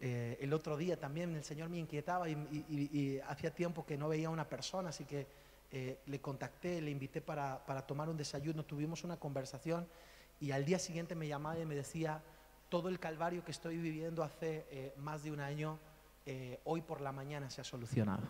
Eh, 0.00 0.36
el 0.40 0.52
otro 0.52 0.76
día 0.76 0.98
también 0.98 1.34
el 1.34 1.44
Señor 1.44 1.68
me 1.70 1.78
inquietaba 1.78 2.28
y, 2.28 2.32
y- 2.32 2.64
y- 2.68 2.98
y 2.98 3.20
hacía 3.20 3.54
tiempo 3.54 3.86
que 3.86 3.96
no 3.96 4.08
veía 4.08 4.26
a 4.26 4.30
una 4.30 4.48
persona, 4.48 4.90
así 4.90 5.04
que 5.04 5.26
eh, 5.72 6.00
le 6.06 6.20
contacté, 6.20 6.80
le 6.80 6.90
invité 6.90 7.20
para, 7.20 7.64
para 7.64 7.86
tomar 7.86 8.08
un 8.08 8.16
desayuno, 8.16 8.64
tuvimos 8.64 9.04
una 9.04 9.18
conversación 9.18 9.88
y 10.40 10.50
al 10.50 10.64
día 10.64 10.78
siguiente 10.78 11.14
me 11.14 11.26
llamaba 11.28 11.58
y 11.58 11.64
me 11.66 11.74
decía, 11.74 12.22
todo 12.68 12.88
el 12.88 12.98
calvario 12.98 13.44
que 13.44 13.52
estoy 13.52 13.78
viviendo 13.78 14.22
hace 14.22 14.66
eh, 14.70 14.94
más 14.98 15.22
de 15.22 15.32
un 15.32 15.40
año, 15.40 15.78
eh, 16.24 16.60
hoy 16.64 16.82
por 16.82 17.00
la 17.00 17.12
mañana 17.12 17.48
se 17.50 17.60
ha 17.60 17.64
solucionado. 17.64 18.22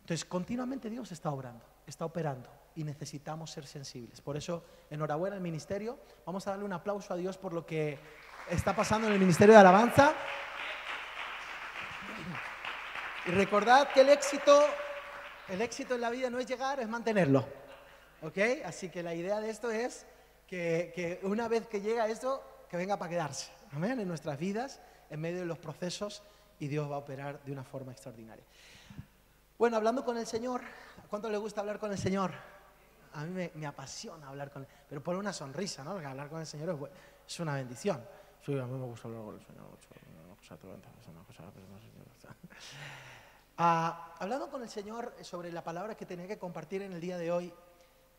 Entonces, 0.00 0.24
continuamente 0.24 0.90
Dios 0.90 1.12
está 1.12 1.30
obrando, 1.30 1.64
está 1.86 2.04
operando 2.04 2.48
y 2.74 2.84
necesitamos 2.84 3.50
ser 3.50 3.66
sensibles. 3.66 4.20
Por 4.20 4.36
eso, 4.36 4.64
enhorabuena 4.90 5.36
al 5.36 5.42
ministerio. 5.42 5.98
Vamos 6.26 6.46
a 6.46 6.50
darle 6.50 6.64
un 6.64 6.72
aplauso 6.72 7.12
a 7.14 7.16
Dios 7.16 7.38
por 7.38 7.52
lo 7.52 7.64
que 7.64 7.98
está 8.48 8.74
pasando 8.74 9.06
en 9.06 9.14
el 9.14 9.18
Ministerio 9.18 9.54
de 9.54 9.60
Alabanza. 9.60 10.14
Y 13.26 13.30
recordad 13.30 13.88
que 13.92 14.00
el 14.00 14.10
éxito, 14.10 14.66
el 15.48 15.62
éxito 15.62 15.94
en 15.94 16.00
la 16.00 16.10
vida 16.10 16.28
no 16.30 16.38
es 16.38 16.46
llegar, 16.46 16.80
es 16.80 16.88
mantenerlo. 16.88 17.46
¿Ok? 18.22 18.38
Así 18.64 18.90
que 18.90 19.02
la 19.02 19.14
idea 19.14 19.40
de 19.40 19.50
esto 19.50 19.70
es 19.70 20.06
que, 20.46 20.92
que 20.94 21.20
una 21.22 21.48
vez 21.48 21.66
que 21.66 21.80
llega 21.80 22.08
esto, 22.08 22.42
que 22.74 22.78
venga 22.78 22.96
para 22.96 23.08
quedarse. 23.08 23.52
Amén. 23.70 24.00
En 24.00 24.08
nuestras 24.08 24.36
vidas, 24.36 24.80
en 25.08 25.20
medio 25.20 25.38
de 25.38 25.46
los 25.46 25.58
procesos, 25.58 26.24
y 26.58 26.66
Dios 26.66 26.90
va 26.90 26.96
a 26.96 26.98
operar 26.98 27.40
de 27.44 27.52
una 27.52 27.62
forma 27.62 27.92
extraordinaria. 27.92 28.44
Bueno, 29.56 29.76
hablando 29.76 30.04
con 30.04 30.18
el 30.18 30.26
Señor, 30.26 30.60
¿a 30.60 31.06
cuánto 31.08 31.30
le 31.30 31.38
gusta 31.38 31.60
hablar 31.60 31.78
con 31.78 31.92
el 31.92 31.98
Señor? 31.98 32.32
A 33.12 33.22
mí 33.22 33.30
me, 33.30 33.52
me 33.54 33.66
apasiona 33.68 34.28
hablar 34.28 34.50
con 34.50 34.62
él, 34.62 34.68
pero 34.88 35.00
por 35.04 35.14
una 35.14 35.32
sonrisa, 35.32 35.84
¿no? 35.84 35.92
Porque 35.92 36.08
hablar 36.08 36.28
con 36.28 36.40
el 36.40 36.48
Señor 36.48 36.70
es, 36.70 37.32
es 37.32 37.38
una 37.38 37.54
bendición. 37.54 38.04
Sí, 38.44 38.58
a 38.58 38.66
mí 38.66 38.76
me 38.76 38.86
gusta 38.86 39.06
hablar 39.06 39.22
con 39.22 39.34
el 39.36 39.46
Señor. 39.46 39.70
mucho, 39.70 39.88
una 40.26 40.34
cosa 40.34 40.56
tremenda, 40.56 40.88
es 41.00 41.06
una 41.06 41.22
cosa 41.22 41.42
que 41.52 41.60
no 41.60 41.78
sé 41.78 41.86
qué. 41.86 42.56
Ah, 43.56 44.16
hablando 44.18 44.50
con 44.50 44.64
el 44.64 44.68
Señor 44.68 45.14
sobre 45.22 45.52
la 45.52 45.62
palabra 45.62 45.94
que 45.94 46.06
tenía 46.06 46.26
que 46.26 46.38
compartir 46.38 46.82
en 46.82 46.92
el 46.92 47.00
día 47.00 47.18
de 47.18 47.30
hoy, 47.30 47.54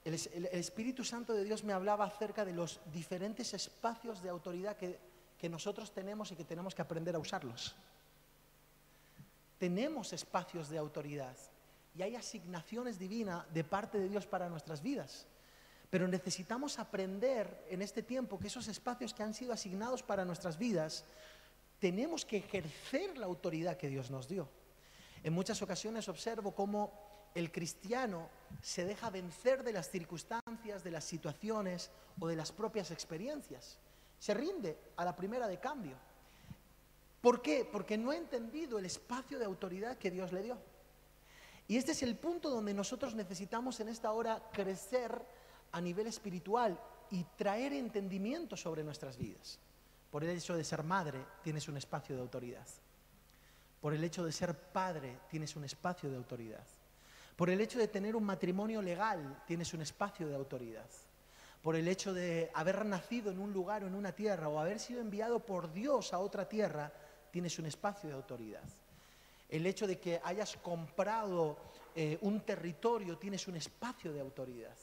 el, 0.06 0.14
es- 0.14 0.28
el- 0.34 0.46
el 0.46 0.60
Espíritu 0.60 1.04
Santo 1.04 1.34
de 1.34 1.44
Dios 1.44 1.64
me 1.66 1.74
hablaba 1.74 2.06
acerca 2.06 2.46
de 2.46 2.54
los 2.54 2.80
diferentes 2.94 3.54
espacios 3.54 4.22
de 4.24 4.30
autoridad 4.30 4.78
que 4.78 5.50
nosotros 5.50 5.92
tenemos 5.92 6.32
y 6.32 6.36
que 6.36 6.46
tenemos 6.46 6.74
que 6.74 6.82
aprender 6.82 7.16
a 7.16 7.20
usarlos. 7.20 7.76
Tenemos 9.60 10.12
espacios 10.14 10.70
de 10.70 10.78
autoridad 10.78 11.36
y 11.96 12.02
hay 12.02 12.16
asignaciones 12.16 13.00
divinas 13.00 13.46
de 13.54 13.64
parte 13.64 13.98
de 14.00 14.10
Dios 14.10 14.26
para 14.26 14.50
nuestras 14.50 14.82
vidas. 14.82 15.26
Pero 15.90 16.08
necesitamos 16.08 16.78
aprender 16.80 17.66
en 17.70 17.82
este 17.82 18.04
tiempo 18.04 18.38
que 18.40 18.48
esos 18.48 18.68
espacios 18.68 19.14
que 19.14 19.24
han 19.24 19.34
sido 19.34 19.54
asignados 19.54 20.04
para 20.04 20.26
nuestras 20.26 20.58
vidas, 20.58 21.06
tenemos 21.80 22.26
que 22.26 22.38
ejercer 22.38 23.18
la 23.18 23.28
autoridad 23.28 23.78
que 23.78 23.88
Dios 23.88 24.10
nos 24.12 24.28
dio. 24.28 24.50
En 25.24 25.32
muchas 25.34 25.62
ocasiones 25.62 26.10
observo 26.10 26.54
cómo 26.54 27.05
el 27.36 27.51
cristiano 27.51 28.30
se 28.62 28.86
deja 28.86 29.10
vencer 29.10 29.63
de 29.63 29.74
las 29.74 29.92
circunstancias, 29.92 30.84
de 30.84 30.92
las 30.92 31.04
situaciones 31.04 31.92
o 32.20 32.27
de 32.27 32.36
las 32.36 32.54
propias 32.54 32.92
experiencias. 32.92 33.77
Se 34.18 34.34
rinde 34.34 34.77
a 34.96 35.04
la 35.04 35.15
primera 35.15 35.48
de 35.48 35.60
cambio. 35.60 35.98
¿Por 37.22 37.42
qué? 37.42 37.68
Porque 37.70 37.98
no 37.98 38.12
ha 38.12 38.15
entendido 38.15 38.80
el 38.80 38.86
espacio 38.86 39.38
de 39.38 39.46
autoridad 39.46 39.98
que 39.98 40.12
Dios 40.12 40.32
le 40.32 40.44
dio. 40.44 40.58
Y 41.68 41.75
este 41.77 41.92
es 41.92 42.04
el 42.04 42.15
punto 42.15 42.50
donde 42.50 42.74
nosotros 42.74 43.15
necesitamos 43.15 43.80
en 43.80 43.89
esta 43.89 44.12
hora 44.13 44.42
crecer 44.54 45.22
a 45.74 45.82
nivel 45.82 46.08
espiritual 46.08 46.80
y 47.12 47.24
traer 47.36 47.74
entendimiento 47.74 48.56
sobre 48.56 48.84
nuestras 48.84 49.18
vidas. 49.18 49.60
Por 50.10 50.24
el 50.24 50.30
hecho 50.30 50.56
de 50.56 50.63
ser 50.63 50.84
madre 50.84 51.20
tienes 51.44 51.68
un 51.68 51.75
espacio 51.75 52.15
de 52.15 52.22
autoridad. 52.22 52.68
Por 53.82 53.94
el 53.94 54.04
hecho 54.04 54.24
de 54.24 54.32
ser 54.32 54.58
padre 54.58 55.20
tienes 55.30 55.56
un 55.56 55.65
espacio 55.65 56.10
de 56.10 56.15
autoridad. 56.15 56.65
Por 57.36 57.50
el 57.50 57.60
hecho 57.60 57.80
de 57.80 57.88
tener 57.88 58.15
un 58.15 58.24
matrimonio 58.24 58.82
legal 58.82 59.44
tienes 59.46 59.74
un 59.74 59.82
espacio 59.82 60.27
de 60.27 60.36
autoridad. 60.36 60.88
Por 61.62 61.75
el 61.75 61.88
hecho 61.88 62.13
de 62.13 62.50
haber 62.54 62.86
nacido 62.86 63.32
en 63.32 63.39
un 63.39 63.51
lugar 63.51 63.84
o 63.84 63.88
en 63.88 63.96
una 63.96 64.13
tierra 64.13 64.48
o 64.48 64.60
haber 64.60 64.80
sido 64.80 65.01
enviado 65.01 65.39
por 65.39 65.74
Dios 65.74 66.13
a 66.13 66.20
otra 66.20 66.48
tierra 66.48 66.92
tienes 67.32 67.60
un 67.60 67.65
espacio 67.65 68.08
de 68.08 68.15
autoridad. 68.15 68.63
El 69.50 69.65
hecho 69.65 69.86
de 69.86 70.00
que 70.00 70.22
hayas 70.24 70.56
comprado 70.58 71.58
eh, 71.94 72.18
un 72.22 72.42
territorio 72.42 73.18
tienes 73.18 73.48
un 73.48 73.58
espacio 73.58 74.13
de 74.13 74.22
autoridad. 74.22 74.75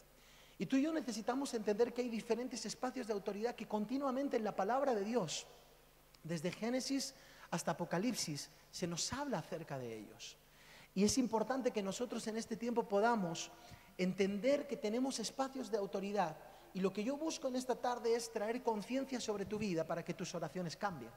Y 0.58 0.66
tú 0.66 0.76
y 0.76 0.82
yo 0.82 0.92
necesitamos 0.92 1.54
entender 1.54 1.92
que 1.92 2.02
hay 2.02 2.08
diferentes 2.08 2.64
espacios 2.66 3.06
de 3.06 3.14
autoridad 3.14 3.54
que 3.54 3.66
continuamente 3.66 4.36
en 4.36 4.44
la 4.44 4.54
palabra 4.54 4.94
de 4.94 5.04
Dios, 5.04 5.46
desde 6.22 6.52
Génesis 6.52 7.14
hasta 7.50 7.72
Apocalipsis, 7.72 8.50
se 8.70 8.86
nos 8.86 9.12
habla 9.12 9.38
acerca 9.38 9.78
de 9.78 9.96
ellos. 9.96 10.36
Y 10.94 11.04
es 11.04 11.16
importante 11.18 11.70
que 11.70 11.82
nosotros 11.82 12.26
en 12.26 12.36
este 12.36 12.56
tiempo 12.56 12.86
podamos 12.86 13.50
entender 13.96 14.66
que 14.66 14.76
tenemos 14.76 15.18
espacios 15.18 15.70
de 15.70 15.78
autoridad. 15.78 16.36
Y 16.74 16.80
lo 16.80 16.92
que 16.92 17.04
yo 17.04 17.16
busco 17.16 17.48
en 17.48 17.56
esta 17.56 17.76
tarde 17.76 18.14
es 18.14 18.32
traer 18.32 18.62
conciencia 18.62 19.20
sobre 19.20 19.46
tu 19.46 19.58
vida 19.58 19.86
para 19.86 20.04
que 20.04 20.14
tus 20.14 20.34
oraciones 20.34 20.76
cambien. 20.76 21.10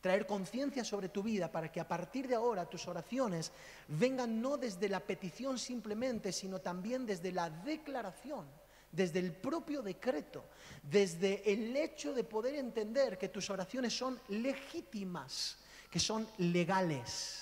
Traer 0.00 0.26
conciencia 0.26 0.84
sobre 0.84 1.10
tu 1.10 1.22
vida 1.22 1.50
para 1.50 1.70
que 1.70 1.80
a 1.80 1.86
partir 1.86 2.26
de 2.26 2.34
ahora 2.34 2.68
tus 2.68 2.88
oraciones 2.88 3.52
vengan 3.86 4.42
no 4.42 4.56
desde 4.56 4.88
la 4.88 5.00
petición 5.00 5.58
simplemente, 5.58 6.32
sino 6.32 6.60
también 6.60 7.06
desde 7.06 7.30
la 7.30 7.48
declaración, 7.48 8.46
desde 8.90 9.20
el 9.20 9.32
propio 9.32 9.80
decreto, 9.80 10.44
desde 10.82 11.50
el 11.50 11.76
hecho 11.76 12.12
de 12.14 12.24
poder 12.24 12.56
entender 12.56 13.16
que 13.16 13.28
tus 13.28 13.48
oraciones 13.48 13.96
son 13.96 14.20
legítimas, 14.28 15.58
que 15.88 16.00
son 16.00 16.26
legales. 16.38 17.41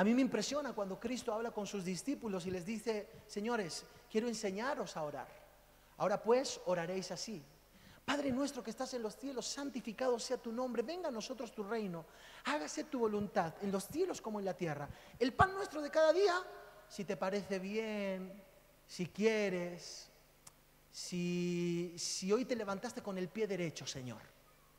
A 0.00 0.04
mí 0.04 0.14
me 0.14 0.22
impresiona 0.22 0.72
cuando 0.72 0.98
Cristo 0.98 1.30
habla 1.30 1.50
con 1.50 1.66
sus 1.66 1.84
discípulos 1.84 2.46
y 2.46 2.50
les 2.50 2.64
dice, 2.64 3.10
señores, 3.26 3.84
quiero 4.10 4.28
enseñaros 4.28 4.96
a 4.96 5.02
orar. 5.02 5.28
Ahora 5.98 6.22
pues 6.22 6.58
oraréis 6.64 7.10
así. 7.10 7.44
Padre 8.02 8.32
nuestro 8.32 8.62
que 8.62 8.70
estás 8.70 8.94
en 8.94 9.02
los 9.02 9.14
cielos, 9.14 9.46
santificado 9.46 10.18
sea 10.18 10.38
tu 10.38 10.52
nombre, 10.52 10.82
venga 10.82 11.08
a 11.08 11.10
nosotros 11.10 11.54
tu 11.54 11.64
reino, 11.64 12.06
hágase 12.46 12.84
tu 12.84 13.00
voluntad 13.00 13.52
en 13.60 13.70
los 13.70 13.88
cielos 13.88 14.22
como 14.22 14.38
en 14.38 14.46
la 14.46 14.54
tierra. 14.54 14.88
El 15.18 15.34
pan 15.34 15.52
nuestro 15.52 15.82
de 15.82 15.90
cada 15.90 16.14
día, 16.14 16.34
si 16.88 17.04
te 17.04 17.18
parece 17.18 17.58
bien, 17.58 18.42
si 18.86 19.04
quieres, 19.08 20.08
si, 20.90 21.94
si 21.98 22.32
hoy 22.32 22.46
te 22.46 22.56
levantaste 22.56 23.02
con 23.02 23.18
el 23.18 23.28
pie 23.28 23.46
derecho, 23.46 23.86
Señor, 23.86 24.22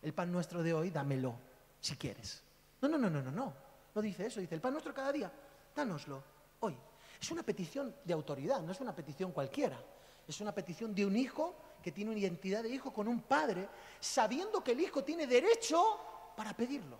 el 0.01 0.15
pan 0.15 0.31
nuestro 0.31 0.63
de 0.63 0.73
hoy, 0.73 0.89
dámelo, 0.89 1.35
si 1.79 1.95
quieres. 1.95 2.41
No, 2.81 2.87
no, 2.87 2.97
no, 2.97 3.07
no, 3.07 3.21
no, 3.21 3.31
no. 3.31 3.70
No 3.93 4.01
dice 4.01 4.25
eso, 4.25 4.39
dice 4.39 4.55
el 4.55 4.61
pan 4.61 4.73
nuestro 4.73 4.93
cada 4.93 5.11
día, 5.11 5.31
dánoslo 5.75 6.23
hoy. 6.61 6.77
Es 7.19 7.29
una 7.31 7.43
petición 7.43 7.95
de 8.03 8.13
autoridad, 8.13 8.61
no 8.61 8.71
es 8.71 8.81
una 8.81 8.95
petición 8.95 9.31
cualquiera. 9.31 9.77
Es 10.27 10.39
una 10.39 10.53
petición 10.53 10.95
de 10.95 11.05
un 11.05 11.15
hijo 11.15 11.55
que 11.83 11.91
tiene 11.91 12.11
una 12.11 12.19
identidad 12.19 12.63
de 12.63 12.69
hijo 12.69 12.93
con 12.93 13.07
un 13.07 13.21
padre, 13.21 13.67
sabiendo 13.99 14.63
que 14.63 14.71
el 14.71 14.79
hijo 14.79 15.03
tiene 15.03 15.27
derecho 15.27 15.99
para 16.35 16.55
pedirlo. 16.55 16.97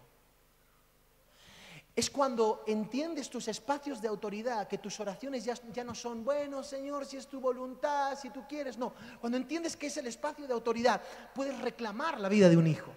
Es 1.95 2.09
cuando 2.09 2.63
entiendes 2.67 3.29
tus 3.29 3.47
espacios 3.47 4.01
de 4.01 4.07
autoridad, 4.07 4.67
que 4.67 4.77
tus 4.77 4.99
oraciones 4.99 5.43
ya, 5.43 5.55
ya 5.73 5.83
no 5.83 5.93
son, 5.93 6.23
bueno, 6.23 6.63
Señor, 6.63 7.05
si 7.05 7.17
es 7.17 7.27
tu 7.27 7.39
voluntad, 7.39 8.17
si 8.17 8.29
tú 8.29 8.45
quieres, 8.47 8.77
no. 8.77 8.93
Cuando 9.19 9.37
entiendes 9.37 9.75
que 9.75 9.87
es 9.87 9.97
el 9.97 10.07
espacio 10.07 10.47
de 10.47 10.53
autoridad, 10.53 11.01
puedes 11.35 11.59
reclamar 11.59 12.19
la 12.19 12.29
vida 12.29 12.49
de 12.49 12.57
un 12.57 12.67
hijo. 12.67 12.91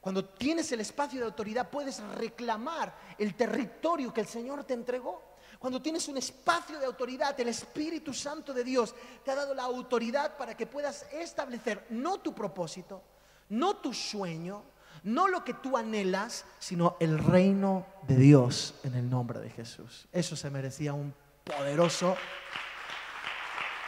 Cuando 0.00 0.24
tienes 0.24 0.72
el 0.72 0.80
espacio 0.80 1.20
de 1.20 1.26
autoridad, 1.26 1.68
puedes 1.68 2.00
reclamar 2.16 2.94
el 3.18 3.34
territorio 3.34 4.12
que 4.12 4.22
el 4.22 4.26
Señor 4.26 4.64
te 4.64 4.74
entregó. 4.74 5.30
Cuando 5.58 5.82
tienes 5.82 6.08
un 6.08 6.16
espacio 6.16 6.78
de 6.78 6.86
autoridad, 6.86 7.38
el 7.38 7.48
Espíritu 7.48 8.14
Santo 8.14 8.54
de 8.54 8.64
Dios 8.64 8.94
te 9.24 9.30
ha 9.30 9.34
dado 9.34 9.54
la 9.54 9.64
autoridad 9.64 10.38
para 10.38 10.56
que 10.56 10.66
puedas 10.66 11.06
establecer 11.12 11.86
no 11.90 12.18
tu 12.18 12.34
propósito, 12.34 13.02
no 13.50 13.76
tu 13.76 13.92
sueño, 13.92 14.62
no 15.02 15.28
lo 15.28 15.44
que 15.44 15.52
tú 15.52 15.76
anhelas, 15.76 16.46
sino 16.58 16.96
el 16.98 17.18
reino 17.18 17.86
de 18.08 18.16
Dios 18.16 18.74
en 18.84 18.94
el 18.94 19.10
nombre 19.10 19.38
de 19.40 19.50
Jesús. 19.50 20.08
Eso 20.12 20.34
se 20.34 20.48
merecía 20.48 20.94
un 20.94 21.14
poderoso 21.44 22.16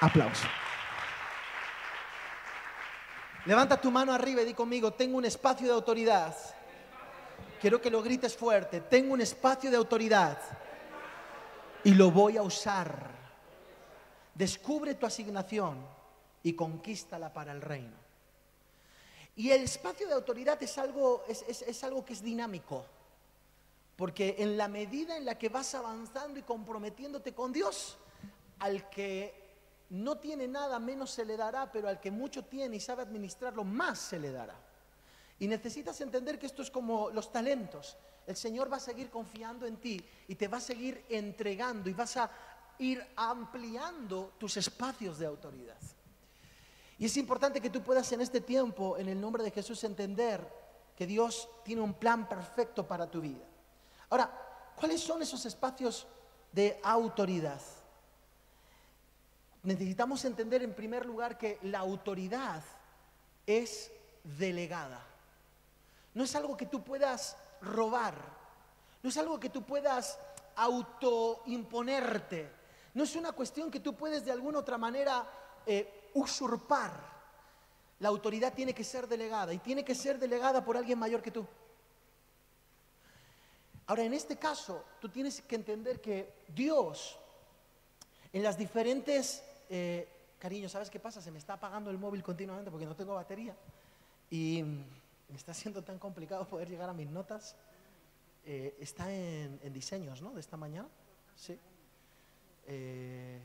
aplauso. 0.01 0.47
Levanta 3.45 3.81
tu 3.81 3.91
mano 3.91 4.13
arriba 4.13 4.43
y 4.43 4.45
di 4.45 4.55
conmigo, 4.55 4.93
tengo 4.93 5.19
un 5.19 5.25
espacio 5.25 5.67
de 5.67 5.73
autoridad. 5.75 6.37
Quiero 7.61 7.81
que 7.81 7.91
lo 7.91 8.03
grites 8.03 8.37
fuerte, 8.37 8.81
tengo 8.81 9.13
un 9.15 9.21
espacio 9.21 9.71
de 9.71 9.77
autoridad 9.77 10.39
y 11.85 11.95
lo 11.95 12.11
voy 12.11 12.37
a 12.37 12.43
usar. 12.43 13.11
Descubre 14.35 14.95
tu 14.95 15.07
asignación 15.07 15.77
y 16.43 16.55
conquístala 16.55 17.33
para 17.33 17.53
el 17.53 17.61
reino. 17.61 17.97
Y 19.37 19.51
el 19.51 19.63
espacio 19.63 20.07
de 20.07 20.15
autoridad 20.15 20.63
es 20.63 20.77
algo, 20.79 21.25
es, 21.29 21.45
es- 21.49 21.63
es 21.63 21.85
algo 21.85 22.05
que 22.05 22.13
es 22.13 22.23
dinámico. 22.23 22.85
Porque 23.97 24.37
en 24.39 24.57
la 24.57 24.69
medida 24.69 25.17
en 25.17 25.25
la 25.25 25.37
que 25.39 25.49
vas 25.49 25.75
avanzando 25.75 26.39
y 26.39 26.43
comprometiéndote 26.43 27.33
con 27.35 27.53
Dios, 27.53 27.97
al 28.59 28.89
que 28.91 29.42
no 29.93 30.17
tiene 30.17 30.49
nada 30.49 30.79
menos 30.79 31.11
se 31.11 31.25
le 31.25 31.37
dará, 31.37 31.71
pero 31.71 31.87
al 31.87 32.01
que 32.01 32.11
mucho 32.11 32.47
tiene 32.47 32.77
y 32.77 32.81
sabe 32.81 33.03
administrarlo 33.03 33.63
más 33.63 33.99
se 33.99 34.19
le 34.19 34.33
dará. 34.33 34.55
Y 35.39 35.47
necesitas 35.47 36.01
entender 36.01 36.39
que 36.39 36.47
esto 36.47 36.63
es 36.63 36.71
como 36.71 37.11
los 37.11 37.31
talentos. 37.31 37.99
El 38.27 38.37
Señor 38.37 38.73
va 38.73 38.79
a 38.79 38.81
seguir 38.81 39.11
confiando 39.11 39.67
en 39.67 39.77
ti 39.77 40.03
y 40.29 40.35
te 40.35 40.49
va 40.49 40.57
a 40.57 40.61
seguir 40.63 41.05
entregando 41.11 41.91
y 41.91 41.93
vas 41.93 42.17
a 42.17 42.31
ir 42.79 43.07
ampliando 43.17 44.33
tus 44.39 44.57
espacios 44.57 45.19
de 45.19 45.27
autoridad. 45.27 45.77
Y 46.99 47.05
es 47.05 47.17
importante 47.19 47.61
que 47.61 47.69
tú 47.69 47.83
puedas 47.83 48.11
en 48.13 48.23
este 48.23 48.41
tiempo, 48.41 48.97
en 48.97 49.11
el 49.11 49.21
nombre 49.21 49.43
de 49.43 49.51
Jesús, 49.51 49.85
entender 49.85 50.41
que 50.97 51.07
Dios 51.07 51.51
tiene 51.65 51.83
un 51.83 51.93
plan 51.93 52.27
perfecto 52.27 52.87
para 52.89 53.11
tu 53.11 53.21
vida. 53.21 53.45
Ahora, 54.09 54.73
¿cuáles 54.75 55.03
son 55.03 55.21
esos 55.21 55.45
espacios 55.45 56.07
de 56.51 56.81
autoridad? 56.83 57.61
Necesitamos 59.63 60.25
entender 60.25 60.63
en 60.63 60.75
primer 60.75 61.07
lugar 61.07 61.39
que 61.39 61.59
la 61.63 61.79
autoridad 61.79 62.63
es 63.47 63.93
delegada. 64.25 65.05
No 66.15 66.25
es 66.25 66.35
algo 66.35 66.57
que 66.57 66.67
tú 66.67 66.83
puedas 66.83 67.37
robar. 67.61 68.15
No 69.03 69.09
es 69.09 69.17
algo 69.17 69.39
que 69.39 69.51
tú 69.51 69.63
puedas 69.63 70.19
autoimponerte. 70.57 72.51
No 72.95 73.05
es 73.05 73.15
una 73.17 73.33
cuestión 73.33 73.71
que 73.71 73.81
tú 73.81 73.95
puedes 73.95 74.25
de 74.25 74.33
alguna 74.33 74.59
otra 74.59 74.79
manera 74.79 75.27
eh, 75.65 76.11
usurpar. 76.15 77.13
La 78.01 78.09
autoridad 78.09 78.53
tiene 78.53 78.75
que 78.75 78.85
ser 78.85 79.07
delegada 79.07 79.55
y 79.55 79.59
tiene 79.59 79.85
que 79.85 79.95
ser 79.95 80.19
delegada 80.19 80.65
por 80.65 80.77
alguien 80.77 80.99
mayor 80.99 81.23
que 81.23 81.31
tú. 81.31 81.47
Ahora, 83.87 84.03
en 84.03 84.13
este 84.13 84.37
caso, 84.37 84.85
tú 85.01 85.09
tienes 85.09 85.41
que 85.43 85.55
entender 85.55 86.01
que 86.01 86.35
Dios, 86.49 87.17
en 88.33 88.43
las 88.43 88.59
diferentes... 88.59 89.45
eh, 89.75 90.07
cariño, 90.39 90.69
¿sabes 90.69 90.91
qué 90.91 91.01
pasa? 91.01 91.23
Se 91.23 91.31
me 91.31 91.39
está 91.39 91.55
apagando 91.55 91.91
el 91.91 91.97
móvil 91.99 92.23
continuamente 92.23 92.71
porque 92.71 92.85
no 92.87 92.95
tengo 92.95 93.15
batería 93.15 93.57
y 94.31 94.63
me 94.63 95.37
está 95.37 95.55
siendo 95.55 95.83
tan 95.83 95.99
complicado 95.99 96.47
poder 96.47 96.69
llegar 96.69 96.89
a 96.91 96.93
mis 96.93 97.09
notas. 97.09 97.57
Eh, 98.45 98.77
está 98.81 99.11
en, 99.13 99.59
diseños, 99.73 100.21
¿no? 100.21 100.33
De 100.33 100.41
esta 100.41 100.57
mañana. 100.57 100.89
Sí. 101.37 101.59
Eh, 102.67 103.41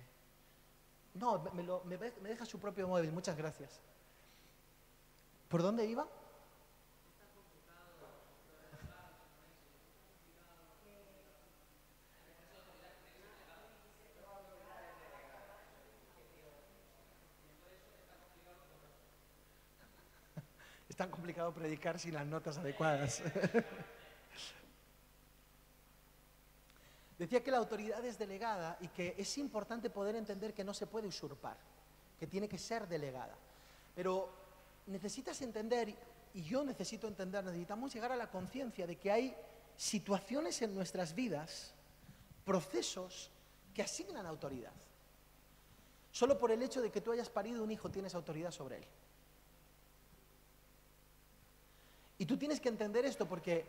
no, 1.13 1.39
me, 1.53 1.63
lo- 1.63 1.83
me 1.85 1.97
deja 1.97 2.45
su 2.45 2.59
propio 2.59 2.87
móvil, 2.87 3.11
muchas 3.11 3.37
gracias. 3.37 3.79
¿Por 5.47 5.61
dónde 5.61 5.85
iba? 5.85 6.07
Tan 20.97 21.09
complicado 21.11 21.53
predicar 21.53 21.97
sin 21.99 22.15
las 22.15 22.25
notas 22.25 22.57
adecuadas. 22.57 23.21
Decía 27.17 27.43
que 27.43 27.51
la 27.51 27.57
autoridad 27.57 28.03
es 28.03 28.17
delegada 28.17 28.77
y 28.81 28.87
que 28.89 29.13
es 29.17 29.37
importante 29.37 29.89
poder 29.89 30.15
entender 30.15 30.53
que 30.53 30.63
no 30.63 30.73
se 30.73 30.87
puede 30.87 31.07
usurpar, 31.07 31.55
que 32.19 32.27
tiene 32.27 32.49
que 32.49 32.57
ser 32.57 32.87
delegada. 32.87 33.35
Pero 33.95 34.29
necesitas 34.87 35.41
entender, 35.41 35.95
y 36.33 36.43
yo 36.43 36.63
necesito 36.63 37.07
entender, 37.07 37.43
necesitamos 37.43 37.93
llegar 37.93 38.11
a 38.11 38.15
la 38.15 38.29
conciencia 38.29 38.85
de 38.85 38.97
que 38.97 39.11
hay 39.11 39.35
situaciones 39.75 40.61
en 40.61 40.75
nuestras 40.75 41.15
vidas, 41.15 41.73
procesos 42.43 43.31
que 43.73 43.83
asignan 43.83 44.25
autoridad. 44.25 44.73
Solo 46.11 46.37
por 46.37 46.51
el 46.51 46.63
hecho 46.63 46.81
de 46.81 46.91
que 46.91 47.01
tú 47.01 47.11
hayas 47.11 47.29
parido 47.29 47.63
un 47.63 47.71
hijo 47.71 47.89
tienes 47.89 48.15
autoridad 48.15 48.51
sobre 48.51 48.77
él. 48.77 48.85
Y 52.17 52.25
tú 52.25 52.37
tienes 52.37 52.59
que 52.59 52.69
entender 52.69 53.05
esto 53.05 53.27
porque 53.27 53.65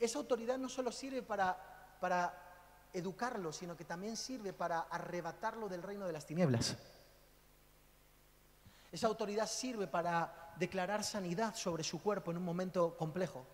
esa 0.00 0.18
autoridad 0.18 0.58
no 0.58 0.68
solo 0.68 0.90
sirve 0.90 1.22
para, 1.22 1.96
para 2.00 2.44
educarlo, 2.92 3.52
sino 3.52 3.76
que 3.76 3.84
también 3.84 4.16
sirve 4.16 4.52
para 4.52 4.80
arrebatarlo 4.80 5.68
del 5.68 5.82
reino 5.82 6.06
de 6.06 6.12
las 6.12 6.26
tinieblas. 6.26 6.76
Esa 8.92 9.08
autoridad 9.08 9.48
sirve 9.48 9.86
para 9.88 10.52
declarar 10.56 11.02
sanidad 11.02 11.54
sobre 11.56 11.82
su 11.82 12.00
cuerpo 12.00 12.30
en 12.30 12.36
un 12.36 12.44
momento 12.44 12.96
complejo. 12.96 13.44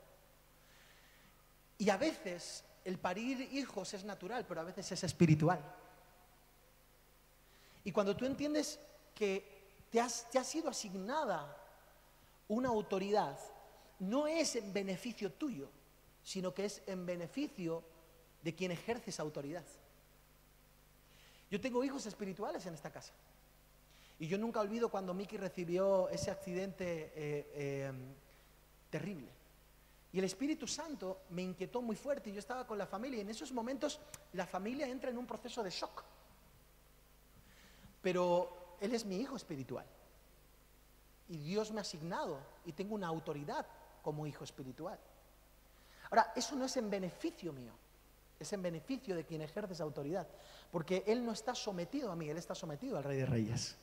Y 1.78 1.88
a 1.88 1.96
veces 1.96 2.62
el 2.84 2.98
parir 2.98 3.40
hijos 3.52 3.94
es 3.94 4.04
natural, 4.04 4.44
pero 4.46 4.60
a 4.60 4.64
veces 4.64 4.92
es 4.92 5.02
espiritual. 5.02 5.58
Y 7.84 7.92
cuando 7.92 8.14
tú 8.14 8.26
entiendes 8.26 8.78
que 9.14 9.86
te, 9.90 10.00
has, 10.00 10.30
te 10.30 10.38
ha 10.38 10.44
sido 10.44 10.68
asignada 10.68 11.56
una 12.48 12.68
autoridad, 12.68 13.38
no 14.00 14.26
es 14.26 14.56
en 14.56 14.72
beneficio 14.72 15.32
tuyo, 15.32 15.70
sino 16.22 16.52
que 16.52 16.64
es 16.64 16.82
en 16.86 17.06
beneficio 17.06 17.82
de 18.42 18.54
quien 18.54 18.72
ejerce 18.72 19.10
esa 19.10 19.22
autoridad. 19.22 19.64
Yo 21.50 21.60
tengo 21.60 21.84
hijos 21.84 22.06
espirituales 22.06 22.64
en 22.66 22.74
esta 22.74 22.90
casa. 22.90 23.12
Y 24.18 24.26
yo 24.26 24.38
nunca 24.38 24.60
olvido 24.60 24.90
cuando 24.90 25.14
Miki 25.14 25.36
recibió 25.36 26.08
ese 26.10 26.30
accidente 26.30 27.12
eh, 27.14 27.50
eh, 27.54 27.92
terrible. 28.90 29.28
Y 30.12 30.18
el 30.18 30.24
Espíritu 30.24 30.66
Santo 30.66 31.22
me 31.30 31.42
inquietó 31.42 31.80
muy 31.80 31.96
fuerte 31.96 32.30
y 32.30 32.32
yo 32.32 32.38
estaba 32.38 32.66
con 32.66 32.76
la 32.76 32.86
familia 32.86 33.18
y 33.18 33.20
en 33.20 33.30
esos 33.30 33.52
momentos 33.52 34.00
la 34.32 34.46
familia 34.46 34.88
entra 34.88 35.10
en 35.10 35.18
un 35.18 35.26
proceso 35.26 35.62
de 35.62 35.70
shock. 35.70 36.02
Pero 38.02 38.76
Él 38.80 38.94
es 38.94 39.04
mi 39.04 39.16
hijo 39.16 39.36
espiritual. 39.36 39.86
Y 41.28 41.38
Dios 41.38 41.70
me 41.70 41.78
ha 41.78 41.82
asignado 41.82 42.38
y 42.64 42.72
tengo 42.72 42.94
una 42.94 43.06
autoridad 43.06 43.66
como 44.02 44.26
hijo 44.26 44.44
espiritual. 44.44 44.98
Ahora, 46.10 46.32
eso 46.34 46.56
no 46.56 46.64
es 46.64 46.76
en 46.76 46.90
beneficio 46.90 47.52
mío, 47.52 47.72
es 48.38 48.52
en 48.52 48.62
beneficio 48.62 49.14
de 49.14 49.24
quien 49.24 49.42
ejerce 49.42 49.74
esa 49.74 49.84
autoridad. 49.84 50.26
Porque 50.70 51.04
Él 51.06 51.24
no 51.24 51.32
está 51.32 51.54
sometido 51.54 52.10
a 52.10 52.16
mí, 52.16 52.28
Él 52.28 52.36
está 52.36 52.54
sometido 52.54 52.96
al 52.96 53.04
Rey 53.04 53.18
de 53.18 53.26
Reyes. 53.26 53.76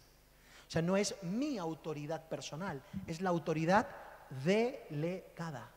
O 0.68 0.72
sea, 0.72 0.82
no 0.82 0.98
es 0.98 1.16
mi 1.24 1.58
autoridad 1.58 2.28
personal, 2.28 2.82
es 3.06 3.22
la 3.22 3.30
autoridad 3.30 3.88
delegada. 4.44 5.72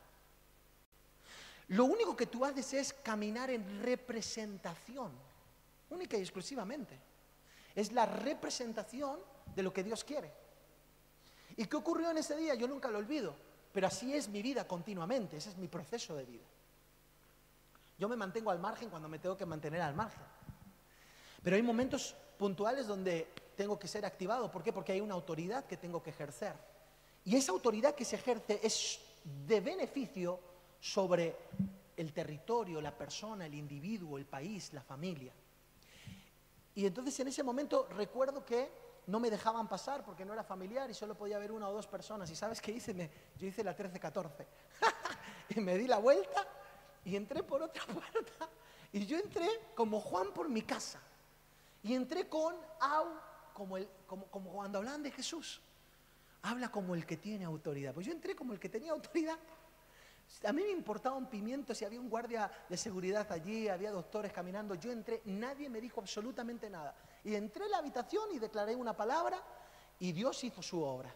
Lo 1.68 1.84
único 1.84 2.16
que 2.16 2.26
tú 2.26 2.44
haces 2.44 2.74
es 2.74 2.92
caminar 2.92 3.50
en 3.50 3.82
representación, 3.82 5.12
única 5.90 6.16
y 6.16 6.20
exclusivamente. 6.20 6.98
Es 7.76 7.92
la 7.92 8.06
representación 8.06 9.20
de 9.54 9.62
lo 9.62 9.72
que 9.72 9.84
Dios 9.84 10.02
quiere. 10.02 10.32
¿Y 11.56 11.66
qué 11.66 11.76
ocurrió 11.76 12.10
en 12.10 12.18
ese 12.18 12.36
día? 12.36 12.56
Yo 12.56 12.66
nunca 12.66 12.90
lo 12.90 12.98
olvido, 12.98 13.36
pero 13.72 13.86
así 13.86 14.14
es 14.14 14.28
mi 14.28 14.42
vida 14.42 14.66
continuamente, 14.66 15.36
ese 15.36 15.50
es 15.50 15.56
mi 15.56 15.68
proceso 15.68 16.14
de 16.16 16.24
vida. 16.24 16.44
Yo 17.98 18.08
me 18.08 18.16
mantengo 18.16 18.50
al 18.50 18.58
margen 18.58 18.88
cuando 18.88 19.08
me 19.08 19.18
tengo 19.18 19.36
que 19.36 19.46
mantener 19.46 19.82
al 19.82 19.94
margen. 19.94 20.24
Pero 21.42 21.56
hay 21.56 21.62
momentos 21.62 22.14
puntuales 22.38 22.86
donde 22.86 23.28
tengo 23.56 23.78
que 23.78 23.88
ser 23.88 24.06
activado. 24.06 24.50
¿Por 24.50 24.62
qué? 24.62 24.72
Porque 24.72 24.92
hay 24.92 25.00
una 25.00 25.14
autoridad 25.14 25.66
que 25.66 25.76
tengo 25.76 26.02
que 26.02 26.10
ejercer. 26.10 26.54
Y 27.24 27.36
esa 27.36 27.52
autoridad 27.52 27.94
que 27.94 28.04
se 28.04 28.16
ejerce 28.16 28.60
es 28.62 29.00
de 29.46 29.60
beneficio 29.60 30.40
sobre 30.80 31.36
el 31.96 32.12
territorio, 32.12 32.80
la 32.80 32.96
persona, 32.96 33.44
el 33.44 33.54
individuo, 33.54 34.16
el 34.16 34.24
país, 34.24 34.72
la 34.72 34.82
familia. 34.82 35.34
Y 36.74 36.86
entonces 36.86 37.20
en 37.20 37.28
ese 37.28 37.42
momento 37.42 37.86
recuerdo 37.90 38.44
que 38.44 38.70
no 39.06 39.20
me 39.20 39.30
dejaban 39.30 39.68
pasar 39.68 40.04
porque 40.04 40.24
no 40.24 40.32
era 40.32 40.42
familiar 40.44 40.90
y 40.90 40.94
solo 40.94 41.16
podía 41.16 41.36
haber 41.36 41.52
una 41.52 41.68
o 41.68 41.72
dos 41.72 41.86
personas. 41.86 42.30
¿Y 42.30 42.36
sabes 42.36 42.60
qué 42.60 42.72
hice? 42.72 42.94
Me- 42.94 43.10
yo 43.38 43.46
hice 43.46 43.64
la 43.64 43.76
13-14. 43.76 44.46
y 45.56 45.60
me 45.60 45.76
di 45.76 45.86
la 45.86 45.98
vuelta 45.98 46.46
y 47.04 47.16
entré 47.16 47.42
por 47.42 47.62
otra 47.62 47.84
puerta. 47.86 48.48
Y 48.92 49.06
yo 49.06 49.18
entré 49.18 49.48
como 49.74 50.00
Juan 50.00 50.32
por 50.32 50.48
mi 50.48 50.62
casa. 50.62 51.00
Y 51.82 51.94
entré 51.94 52.28
con 52.28 52.54
au, 52.80 53.06
como, 53.54 53.76
el, 53.76 53.88
como, 54.06 54.26
como 54.26 54.52
cuando 54.52 54.78
hablaban 54.78 55.02
de 55.02 55.10
Jesús. 55.10 55.60
Habla 56.42 56.70
como 56.70 56.94
el 56.94 57.06
que 57.06 57.16
tiene 57.16 57.44
autoridad. 57.44 57.92
Pues 57.94 58.06
yo 58.06 58.12
entré 58.12 58.34
como 58.34 58.52
el 58.52 58.60
que 58.60 58.68
tenía 58.68 58.92
autoridad. 58.92 59.38
A 60.46 60.52
mí 60.52 60.62
me 60.62 60.70
importaba 60.70 61.16
un 61.16 61.26
pimiento 61.26 61.74
si 61.74 61.84
había 61.84 62.00
un 62.00 62.08
guardia 62.08 62.50
de 62.68 62.76
seguridad 62.76 63.30
allí, 63.32 63.68
había 63.68 63.90
doctores 63.90 64.32
caminando. 64.32 64.74
Yo 64.76 64.92
entré, 64.92 65.20
nadie 65.24 65.68
me 65.68 65.80
dijo 65.80 66.00
absolutamente 66.00 66.70
nada. 66.70 66.94
Y 67.24 67.34
entré 67.34 67.64
en 67.64 67.70
la 67.70 67.78
habitación 67.78 68.24
y 68.34 68.38
declaré 68.38 68.74
una 68.74 68.96
palabra 68.96 69.42
y 69.98 70.12
Dios 70.12 70.42
hizo 70.44 70.62
su 70.62 70.82
obra. 70.82 71.14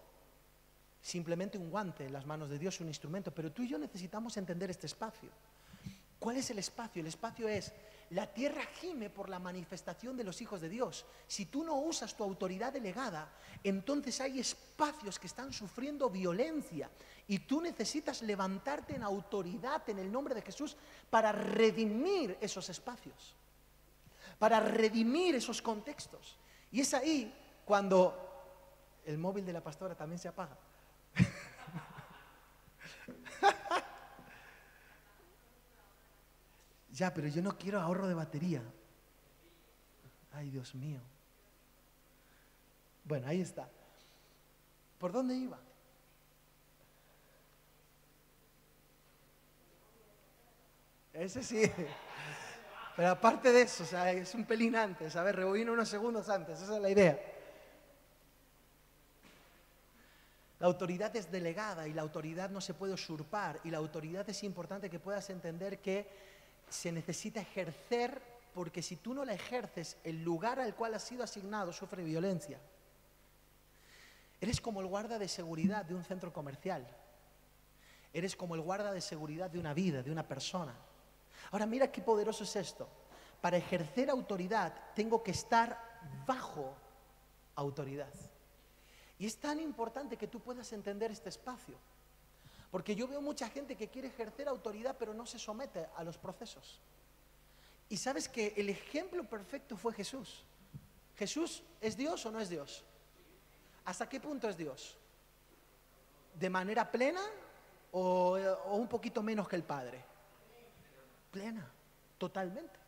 Simplemente 1.01 1.59
un 1.59 1.71
guante 1.71 2.07
en 2.07 2.13
las 2.13 2.27
manos 2.27 2.49
de 2.49 2.59
Dios, 2.59 2.81
un 2.81 2.89
instrumento. 2.89 3.31
Pero 3.33 3.53
tú 3.53 3.63
y 3.63 3.69
yo 3.69 3.79
necesitamos 3.79 4.37
entender 4.37 4.71
este 4.71 4.87
espacio. 4.87 5.31
¿Cuál 6.19 6.39
es 6.39 6.49
el 6.51 6.59
espacio? 6.59 7.01
El 7.01 7.09
espacio 7.09 7.49
es 7.49 7.73
la 8.11 8.33
tierra 8.33 8.63
gime 8.81 9.11
por 9.11 9.29
la 9.29 9.39
manifestación 9.39 10.17
de 10.17 10.25
los 10.25 10.41
hijos 10.41 10.61
de 10.61 10.69
Dios. 10.69 11.05
Si 11.27 11.47
tú 11.47 11.65
no 11.65 11.77
usas 11.81 12.17
tu 12.17 12.23
autoridad 12.23 12.73
delegada, 12.73 13.31
entonces 13.63 14.21
hay 14.21 14.41
espacios 14.41 15.19
que 15.19 15.27
están 15.27 15.53
sufriendo 15.53 16.09
violencia 16.09 16.91
y 17.27 17.41
tú 17.41 17.61
necesitas 17.61 18.23
levantarte 18.23 18.95
en 18.95 19.03
autoridad 19.03 19.89
en 19.89 19.99
el 19.99 20.13
nombre 20.13 20.35
de 20.35 20.43
Jesús 20.43 20.77
para 21.11 21.33
redimir 21.33 22.39
esos 22.41 22.69
espacios, 22.69 23.35
para 24.39 24.61
redimir 24.61 25.35
esos 25.35 25.63
contextos. 25.63 26.39
Y 26.71 26.81
es 26.81 26.95
ahí 26.95 27.33
cuando 27.65 28.21
el 29.05 29.19
móvil 29.19 29.45
de 29.45 29.53
la 29.53 29.63
pastora 29.63 29.95
también 29.95 30.19
se 30.19 30.29
apaga. 30.29 30.57
Ya, 36.95 37.13
pero 37.13 37.27
yo 37.27 37.43
no 37.43 37.59
quiero 37.59 37.81
ahorro 37.81 38.07
de 38.07 38.15
batería. 38.15 38.63
Ay, 40.33 40.49
Dios 40.49 40.77
mío. 40.77 41.01
Bueno, 43.03 43.27
ahí 43.27 43.41
está. 43.41 43.69
¿Por 45.01 45.11
dónde 45.11 45.35
iba? 45.35 45.59
Ese 51.13 51.43
sí. 51.43 51.63
Pero 52.97 53.09
aparte 53.09 53.51
de 53.51 53.63
eso, 53.63 53.83
o 53.83 53.87
sea, 53.87 54.13
es 54.13 54.35
un 54.35 54.45
pelín 54.45 54.77
antes. 54.77 55.17
A 55.17 55.23
ver, 55.23 55.37
rebobino 55.37 55.73
unos 55.73 55.89
segundos 55.89 56.29
antes. 56.29 56.61
Esa 56.61 56.77
es 56.77 56.83
la 56.83 56.91
idea. 56.91 57.19
La 60.61 60.69
autoridad 60.69 61.15
es 61.17 61.31
delegada 61.31 61.89
y 61.89 61.93
la 61.93 62.03
autoridad 62.03 62.51
no 62.51 62.61
se 62.61 62.75
puede 62.75 62.95
usurpar. 62.95 63.61
Y 63.65 63.71
la 63.71 63.79
autoridad 63.79 64.29
es 64.29 64.45
importante 64.45 64.89
que 64.89 65.01
puedas 65.01 65.29
entender 65.31 65.79
que 65.79 66.09
se 66.71 66.93
necesita 66.93 67.41
ejercer 67.41 68.23
porque 68.55 68.83
si 68.83 68.97
tú 68.97 69.13
no 69.13 69.25
la 69.25 69.35
ejerces, 69.35 69.97
el 70.05 70.23
lugar 70.23 70.61
al 70.61 70.77
cual 70.77 70.95
has 70.95 71.03
sido 71.03 71.25
asignado 71.25 71.73
sufre 71.73 72.05
violencia. 72.05 72.61
Eres 74.41 74.61
como 74.61 74.81
el 74.81 74.87
guarda 74.87 75.19
de 75.19 75.27
seguridad 75.27 75.85
de 75.85 75.95
un 75.95 76.05
centro 76.05 76.33
comercial. 76.33 76.87
Eres 78.13 78.37
como 78.37 78.55
el 78.55 78.61
guarda 78.61 78.93
de 78.93 79.01
seguridad 79.01 79.51
de 79.51 79.59
una 79.59 79.75
vida, 79.75 80.03
de 80.05 80.13
una 80.13 80.29
persona. 80.29 80.75
Ahora 81.51 81.67
mira 81.67 81.91
qué 81.91 82.01
poderoso 82.01 82.45
es 82.45 82.57
esto. 82.57 82.89
Para 83.41 83.57
ejercer 83.57 84.11
autoridad 84.11 84.75
tengo 84.95 85.23
que 85.23 85.33
estar 85.33 85.79
bajo 86.27 86.75
autoridad. 87.57 88.13
Y 89.19 89.27
es 89.27 89.37
tan 89.37 89.61
importante 89.61 90.17
que 90.17 90.29
tú 90.29 90.41
puedas 90.41 90.73
entender 90.73 91.11
este 91.11 91.29
espacio. 91.29 91.77
Porque 92.71 92.97
yo 92.97 93.07
veo 93.07 93.21
mucha 93.21 93.49
gente 93.49 93.77
que 93.77 93.89
quiere 93.89 94.09
ejercer 94.09 94.49
autoridad 94.49 94.97
pero 94.99 95.15
no 95.15 95.27
se 95.27 95.39
somete 95.39 95.87
a 95.97 96.03
los 96.03 96.19
procesos. 96.19 96.81
Y 97.89 97.97
sabes 97.97 98.29
que 98.29 98.55
el 98.57 98.69
ejemplo 98.71 99.23
perfecto 99.25 99.77
fue 99.77 99.93
Jesús. 99.93 100.43
¿Jesús 101.17 101.63
es 101.81 101.97
Dios 101.97 102.25
o 102.27 102.33
no 102.33 102.41
es 102.41 102.49
Dios? 102.49 102.83
¿Hasta 103.85 104.09
qué 104.09 104.19
punto 104.19 104.49
es 104.49 104.57
Dios? 104.57 104.97
¿De 106.35 106.51
manera 106.51 106.91
plena 106.91 107.21
o, 107.93 108.37
o 108.67 108.75
un 108.75 108.89
poquito 108.89 109.23
menos 109.23 109.47
que 109.47 109.57
el 109.57 109.63
Padre? 109.63 110.14
Plena, 111.35 111.69
totalmente. 112.17 112.79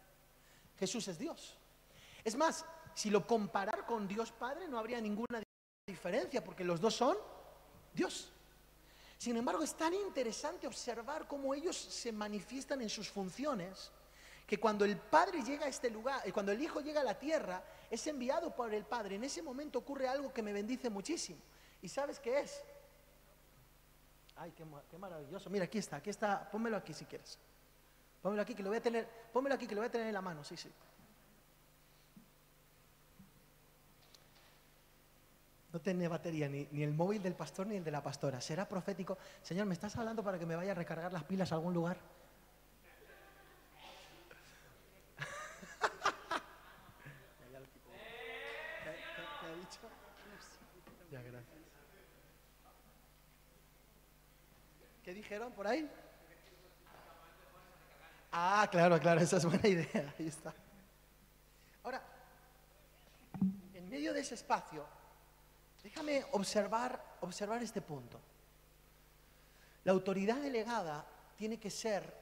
Jesús 0.79 1.09
es 1.09 1.19
Dios. 1.19 1.59
Es 2.23 2.37
más, 2.37 2.65
si 2.95 3.11
lo 3.11 3.27
comparar 3.27 3.85
con 3.85 4.07
Dios 4.07 4.31
Padre 4.31 4.69
no 4.69 4.79
habría 4.79 5.01
ninguna 5.01 5.43
diferencia 5.85 6.45
porque 6.45 6.63
los 6.63 6.81
dos 6.81 6.95
son 6.95 7.17
Dios. 7.93 8.31
Sin 9.19 9.37
embargo, 9.37 9.65
es 9.65 9.75
tan 9.75 9.95
interesante 9.95 10.69
observar 10.69 11.27
cómo 11.27 11.55
ellos 11.55 11.77
se 11.77 12.13
manifiestan 12.13 12.81
en 12.83 12.89
sus 12.89 13.11
funciones, 13.11 13.91
que 14.47 14.61
cuando 14.61 14.85
el 14.85 14.97
Padre 14.97 15.43
llega 15.43 15.67
a 15.67 15.69
este 15.69 15.91
lugar, 15.91 16.23
y 16.25 16.31
cuando 16.31 16.53
el 16.53 16.63
Hijo 16.63 16.81
llega 16.81 17.01
a 17.01 17.05
la 17.05 17.19
tierra, 17.19 17.65
es 17.91 18.07
enviado 18.07 18.55
por 18.55 18.73
el 18.73 18.85
Padre. 18.85 19.17
En 19.17 19.25
ese 19.25 19.43
momento 19.43 19.81
ocurre 19.81 20.07
algo 20.07 20.33
que 20.33 20.43
me 20.43 20.53
bendice 20.53 20.89
muchísimo. 20.89 21.41
¿Y 21.83 21.89
sabes 21.89 22.21
qué 22.21 22.39
es? 22.43 22.63
Ay, 24.37 24.53
qué 24.53 24.99
maravilloso. 24.99 25.51
Mira, 25.51 25.65
aquí 25.65 25.79
está, 25.79 25.97
aquí 25.97 26.11
está. 26.11 26.49
Pónmelo 26.49 26.77
aquí 26.77 26.95
si 26.95 27.07
quieres. 27.07 27.41
Pónmelo 28.27 28.43
aquí 28.43 28.55
que 28.57 28.65
lo 28.65 28.71
voy 28.71 28.79
a 28.79 28.83
tener, 28.83 29.07
pónmelo 29.33 29.55
aquí 29.55 29.69
que 29.69 29.77
lo 29.77 29.83
voy 29.83 29.87
a 29.87 29.93
tener 29.93 30.09
en 30.09 30.13
la 30.13 30.21
mano, 30.21 30.43
sí, 30.43 30.57
sí. 30.57 30.69
No 35.73 35.81
tiene 35.81 36.09
batería 36.09 36.49
ni, 36.49 36.67
ni 36.73 36.83
el 36.83 36.93
móvil 36.93 37.23
del 37.23 37.37
pastor 37.37 37.69
ni 37.69 37.77
el 37.77 37.85
de 37.85 37.93
la 37.93 38.03
pastora. 38.03 38.41
¿Será 38.41 38.69
profético? 38.69 39.17
Señor, 39.43 39.67
¿me 39.67 39.75
estás 39.75 39.97
hablando 39.97 40.25
para 40.25 40.41
que 40.41 40.47
me 40.47 40.57
vaya 40.57 40.73
a 40.73 40.75
recargar 40.75 41.13
las 41.13 41.23
pilas 41.23 41.53
a 41.53 41.55
algún 41.55 41.73
lugar? 41.73 41.99
¿Qué, 55.05 55.15
dijeron 55.15 55.53
por 55.53 55.69
ahí? 55.69 55.89
Ah, 58.39 58.69
claro, 58.71 59.01
claro, 59.01 59.23
esa 59.23 59.39
es 59.39 59.47
buena 59.47 59.67
idea. 59.67 60.15
Ahí 60.19 60.27
está. 60.27 60.53
Ahora, 61.83 62.03
en 63.73 63.89
medio 63.89 64.13
de 64.13 64.21
ese 64.21 64.35
espacio, 64.35 64.85
déjame 65.83 66.23
observar, 66.33 67.03
observar 67.23 67.63
este 67.63 67.81
punto. 67.81 68.21
La 69.85 69.93
autoridad 69.93 70.37
delegada 70.37 71.07
tiene 71.39 71.59
que 71.59 71.71
ser 71.71 72.13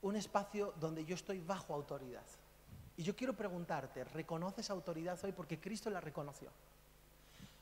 un 0.00 0.16
espacio 0.16 0.72
donde 0.80 1.04
yo 1.04 1.14
estoy 1.14 1.40
bajo 1.40 1.74
autoridad. 1.74 2.24
Y 2.96 3.02
yo 3.02 3.14
quiero 3.14 3.34
preguntarte, 3.34 4.02
¿reconoces 4.04 4.70
autoridad 4.70 5.22
hoy? 5.24 5.32
Porque 5.32 5.60
Cristo 5.60 5.90
la 5.90 6.00
reconoció. 6.00 6.48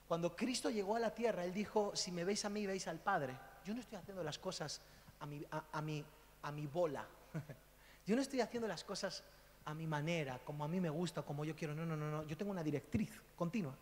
Cuando 0.07 0.37
Cristo 0.37 0.71
llegó 0.71 0.95
a 0.95 1.01
la 1.01 1.13
tierra, 1.13 1.45
Él 1.45 1.53
dijo, 1.53 1.97
si 1.97 2.13
me 2.13 2.23
veis 2.23 2.45
a 2.45 2.49
mí, 2.49 2.65
veis 2.65 2.87
al 2.87 3.01
Padre. 3.01 3.37
Yo 3.65 3.75
no 3.75 3.81
estoy 3.81 3.99
haciendo 3.99 4.23
las 4.23 4.39
cosas 4.39 4.81
a 5.19 5.27
mi, 5.27 5.45
a, 5.51 5.83
mi, 5.83 6.05
a 6.43 6.53
mi 6.53 6.69
bola. 6.69 7.05
Yo 8.07 8.17
no 8.17 8.23
estoy 8.23 8.41
haciendo 8.41 8.69
las 8.69 8.85
cosas 8.85 9.23
a 9.65 9.75
mi 9.75 9.87
manera, 9.87 10.41
como 10.45 10.65
a 10.65 10.69
mí 10.69 10.81
me 10.81 10.91
gusta, 10.91 11.23
como 11.23 11.45
yo 11.45 11.55
quiero. 11.55 11.75
No, 11.75 11.87
no, 11.87 11.97
no, 11.97 12.11
no. 12.11 12.27
Yo 12.27 12.37
tengo 12.37 12.51
una 12.51 12.63
directriz 12.63 13.11
continua. 13.37 13.75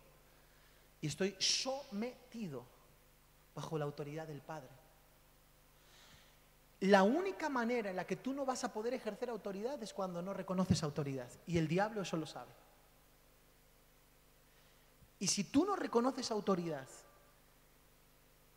Y 1.01 1.07
estoy 1.07 1.35
sometido 1.39 2.63
bajo 3.55 3.77
la 3.77 3.85
autoridad 3.85 4.27
del 4.27 4.41
Padre. 4.41 4.69
La 6.81 7.03
única 7.03 7.49
manera 7.49 7.91
en 7.91 7.95
la 7.95 8.05
que 8.05 8.15
tú 8.15 8.33
no 8.33 8.45
vas 8.45 8.63
a 8.63 8.73
poder 8.73 8.93
ejercer 8.93 9.29
autoridad 9.29 9.81
es 9.83 9.93
cuando 9.93 10.21
no 10.21 10.33
reconoces 10.33 10.81
autoridad. 10.83 11.29
Y 11.45 11.57
el 11.57 11.67
diablo 11.67 12.01
eso 12.01 12.17
lo 12.17 12.25
sabe. 12.25 12.51
Y 15.19 15.27
si 15.27 15.43
tú 15.43 15.65
no 15.65 15.75
reconoces 15.75 16.31
autoridad, 16.31 16.87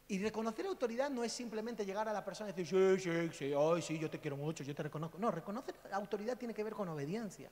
y 0.06 0.18
reconocer 0.18 0.66
autoridad 0.66 1.08
no 1.10 1.24
es 1.24 1.32
simplemente 1.32 1.84
llegar 1.86 2.08
a 2.08 2.12
la 2.12 2.24
persona 2.24 2.50
y 2.50 2.52
decir, 2.52 2.98
sí, 3.00 3.10
sí, 3.10 3.30
sí, 3.32 3.54
ay, 3.58 3.80
sí, 3.80 3.98
yo 3.98 4.10
te 4.10 4.20
quiero 4.20 4.36
mucho, 4.36 4.62
yo 4.62 4.74
te 4.74 4.82
reconozco. 4.82 5.18
No, 5.18 5.30
reconocer 5.30 5.74
autoridad 5.92 6.36
tiene 6.36 6.52
que 6.52 6.62
ver 6.62 6.74
con 6.74 6.88
obediencia. 6.88 7.50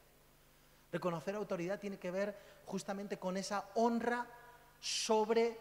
Reconocer 0.91 1.35
autoridad 1.35 1.81
tiene 1.81 1.99
que 1.99 2.11
ver 2.11 2.37
justamente 2.67 3.19
con 3.19 3.39
esa 3.39 3.71
honra 3.77 4.27
sobre 4.79 5.57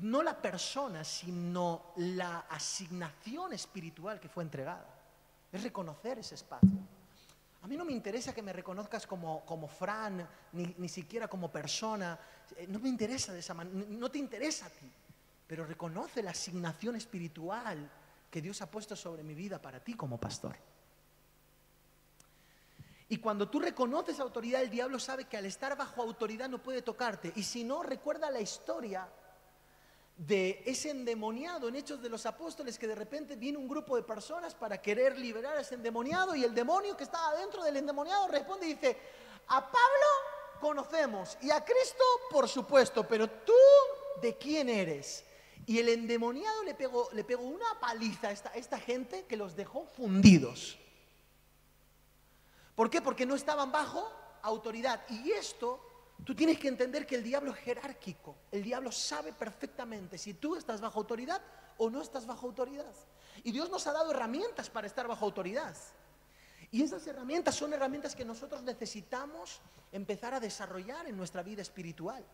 no 0.00 0.22
la 0.22 0.40
persona, 0.40 1.02
sino 1.02 1.92
la 1.96 2.40
asignación 2.48 3.52
espiritual 3.52 4.20
que 4.20 4.28
fue 4.28 4.44
entregada. 4.44 4.86
Es 5.50 5.60
reconocer 5.64 6.20
ese 6.20 6.36
espacio. 6.36 6.68
A 7.62 7.66
mí 7.66 7.76
no 7.76 7.84
me 7.84 7.92
interesa 7.92 8.32
que 8.32 8.42
me 8.42 8.52
reconozcas 8.52 9.06
como, 9.06 9.44
como 9.44 9.66
Fran, 9.66 10.26
ni, 10.52 10.74
ni 10.78 10.88
siquiera 10.88 11.26
como 11.26 11.50
persona. 11.50 12.16
Eh, 12.56 12.66
No 12.68 12.78
me 12.78 12.88
interesa 12.88 13.32
de 13.32 13.40
esa 13.40 13.52
manera, 13.54 13.84
no 13.88 14.08
te 14.08 14.18
interesa 14.18 14.66
a 14.66 14.70
ti. 14.70 14.90
Pero 15.50 15.66
reconoce 15.66 16.22
la 16.22 16.30
asignación 16.30 16.94
espiritual 16.94 17.90
que 18.30 18.40
Dios 18.40 18.62
ha 18.62 18.70
puesto 18.70 18.94
sobre 18.94 19.24
mi 19.24 19.34
vida 19.34 19.60
para 19.60 19.82
ti 19.82 19.94
como 19.94 20.16
pastor. 20.16 20.54
Y 23.08 23.16
cuando 23.16 23.50
tú 23.50 23.58
reconoces 23.58 24.20
autoridad, 24.20 24.62
el 24.62 24.70
diablo 24.70 25.00
sabe 25.00 25.24
que 25.24 25.36
al 25.36 25.46
estar 25.46 25.76
bajo 25.76 26.02
autoridad 26.02 26.48
no 26.48 26.62
puede 26.62 26.82
tocarte. 26.82 27.32
Y 27.34 27.42
si 27.42 27.64
no, 27.64 27.82
recuerda 27.82 28.30
la 28.30 28.40
historia 28.40 29.08
de 30.16 30.62
ese 30.66 30.90
endemoniado 30.90 31.66
en 31.66 31.74
Hechos 31.74 32.00
de 32.00 32.10
los 32.10 32.26
Apóstoles 32.26 32.78
que 32.78 32.86
de 32.86 32.94
repente 32.94 33.34
viene 33.34 33.58
un 33.58 33.66
grupo 33.66 33.96
de 33.96 34.04
personas 34.04 34.54
para 34.54 34.80
querer 34.80 35.18
liberar 35.18 35.56
a 35.56 35.62
ese 35.62 35.74
endemoniado 35.74 36.36
y 36.36 36.44
el 36.44 36.54
demonio 36.54 36.96
que 36.96 37.02
estaba 37.02 37.34
dentro 37.34 37.64
del 37.64 37.76
endemoniado 37.76 38.28
responde 38.28 38.66
y 38.66 38.74
dice, 38.74 38.96
a 39.48 39.60
Pablo 39.60 40.60
conocemos 40.60 41.36
y 41.42 41.50
a 41.50 41.64
Cristo 41.64 42.04
por 42.30 42.48
supuesto, 42.48 43.04
pero 43.08 43.28
tú 43.28 43.52
de 44.22 44.36
quién 44.36 44.68
eres? 44.68 45.24
Y 45.66 45.78
el 45.78 45.88
endemoniado 45.88 46.64
le 46.64 46.74
pegó, 46.74 47.08
le 47.12 47.24
pegó 47.24 47.42
una 47.42 47.78
paliza 47.80 48.28
a 48.28 48.32
esta, 48.32 48.50
a 48.50 48.54
esta 48.54 48.78
gente 48.78 49.24
que 49.26 49.36
los 49.36 49.54
dejó 49.54 49.86
fundidos. 49.86 50.78
¿Por 52.74 52.88
qué? 52.88 53.02
Porque 53.02 53.26
no 53.26 53.34
estaban 53.34 53.70
bajo 53.70 54.10
autoridad. 54.42 55.02
Y 55.10 55.32
esto, 55.32 55.80
tú 56.24 56.34
tienes 56.34 56.58
que 56.58 56.68
entender 56.68 57.06
que 57.06 57.16
el 57.16 57.22
diablo 57.22 57.52
es 57.52 57.58
jerárquico. 57.58 58.36
El 58.50 58.62
diablo 58.62 58.90
sabe 58.90 59.32
perfectamente 59.32 60.18
si 60.18 60.34
tú 60.34 60.56
estás 60.56 60.80
bajo 60.80 60.98
autoridad 60.98 61.42
o 61.76 61.90
no 61.90 62.02
estás 62.02 62.26
bajo 62.26 62.46
autoridad. 62.46 62.92
Y 63.44 63.52
Dios 63.52 63.70
nos 63.70 63.86
ha 63.86 63.92
dado 63.92 64.10
herramientas 64.10 64.70
para 64.70 64.86
estar 64.86 65.06
bajo 65.06 65.24
autoridad. 65.24 65.76
Y 66.70 66.82
esas 66.82 67.06
herramientas 67.06 67.54
son 67.54 67.72
herramientas 67.72 68.14
que 68.14 68.24
nosotros 68.24 68.62
necesitamos 68.62 69.60
empezar 69.92 70.34
a 70.34 70.40
desarrollar 70.40 71.06
en 71.08 71.16
nuestra 71.16 71.42
vida 71.42 71.62
espiritual. 71.62 72.24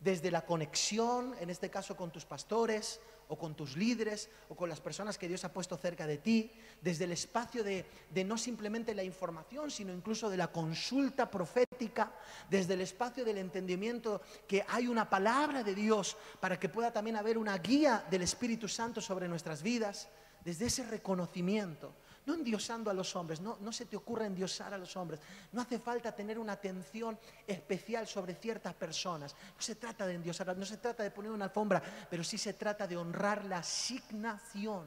Desde 0.00 0.30
la 0.30 0.44
conexión, 0.44 1.34
en 1.40 1.50
este 1.50 1.70
caso 1.70 1.96
con 1.96 2.10
tus 2.10 2.24
pastores 2.24 3.00
o 3.28 3.38
con 3.38 3.54
tus 3.54 3.76
líderes 3.76 4.28
o 4.48 4.56
con 4.56 4.68
las 4.68 4.80
personas 4.80 5.16
que 5.16 5.28
Dios 5.28 5.44
ha 5.44 5.52
puesto 5.52 5.76
cerca 5.76 6.06
de 6.06 6.18
ti, 6.18 6.50
desde 6.80 7.04
el 7.04 7.12
espacio 7.12 7.62
de, 7.62 7.86
no 8.24 8.36
simplemente 8.36 8.94
la 8.94 9.04
información, 9.04 9.70
sino 9.70 9.92
incluso 9.92 10.28
de 10.28 10.36
la 10.36 10.50
consulta 10.50 11.30
profética, 11.30 12.12
desde 12.48 12.74
el 12.74 12.80
espacio 12.80 13.24
del 13.24 13.38
entendimiento 13.38 14.20
que 14.48 14.64
hay 14.68 14.88
una 14.88 15.08
palabra 15.08 15.62
de 15.62 15.74
Dios 15.74 16.16
para 16.40 16.58
que 16.58 16.68
pueda 16.68 16.92
también 16.92 17.16
haber 17.16 17.38
una 17.38 17.56
guía 17.58 18.04
del 18.10 18.22
Espíritu 18.22 18.66
Santo 18.68 19.00
sobre 19.00 19.28
nuestras 19.28 19.62
vidas, 19.62 20.08
desde 20.44 20.66
ese 20.66 20.84
reconocimiento 20.84 21.94
no 22.30 22.36
endiosando 22.36 22.90
a 22.90 22.94
los 22.94 23.16
hombres, 23.16 23.40
no, 23.40 23.58
no 23.60 23.72
se 23.72 23.86
te 23.86 23.96
ocurra 23.96 24.24
endiosar 24.24 24.72
a 24.72 24.78
los 24.78 24.96
hombres. 24.96 25.20
No 25.50 25.60
hace 25.62 25.80
falta 25.80 26.14
tener 26.14 26.38
una 26.38 26.52
atención 26.52 27.18
especial 27.46 28.06
sobre 28.06 28.34
ciertas 28.36 28.72
personas. 28.74 29.34
No 29.56 29.60
se 29.60 29.74
trata 29.74 30.06
de 30.06 30.14
endiosar, 30.14 30.56
no 30.56 30.64
se 30.64 30.76
trata 30.76 31.02
de 31.02 31.10
poner 31.10 31.32
una 31.32 31.46
alfombra, 31.46 31.82
pero 32.08 32.22
sí 32.22 32.38
se 32.38 32.52
trata 32.54 32.86
de 32.86 32.96
honrar 32.96 33.44
la 33.46 33.58
asignación 33.58 34.86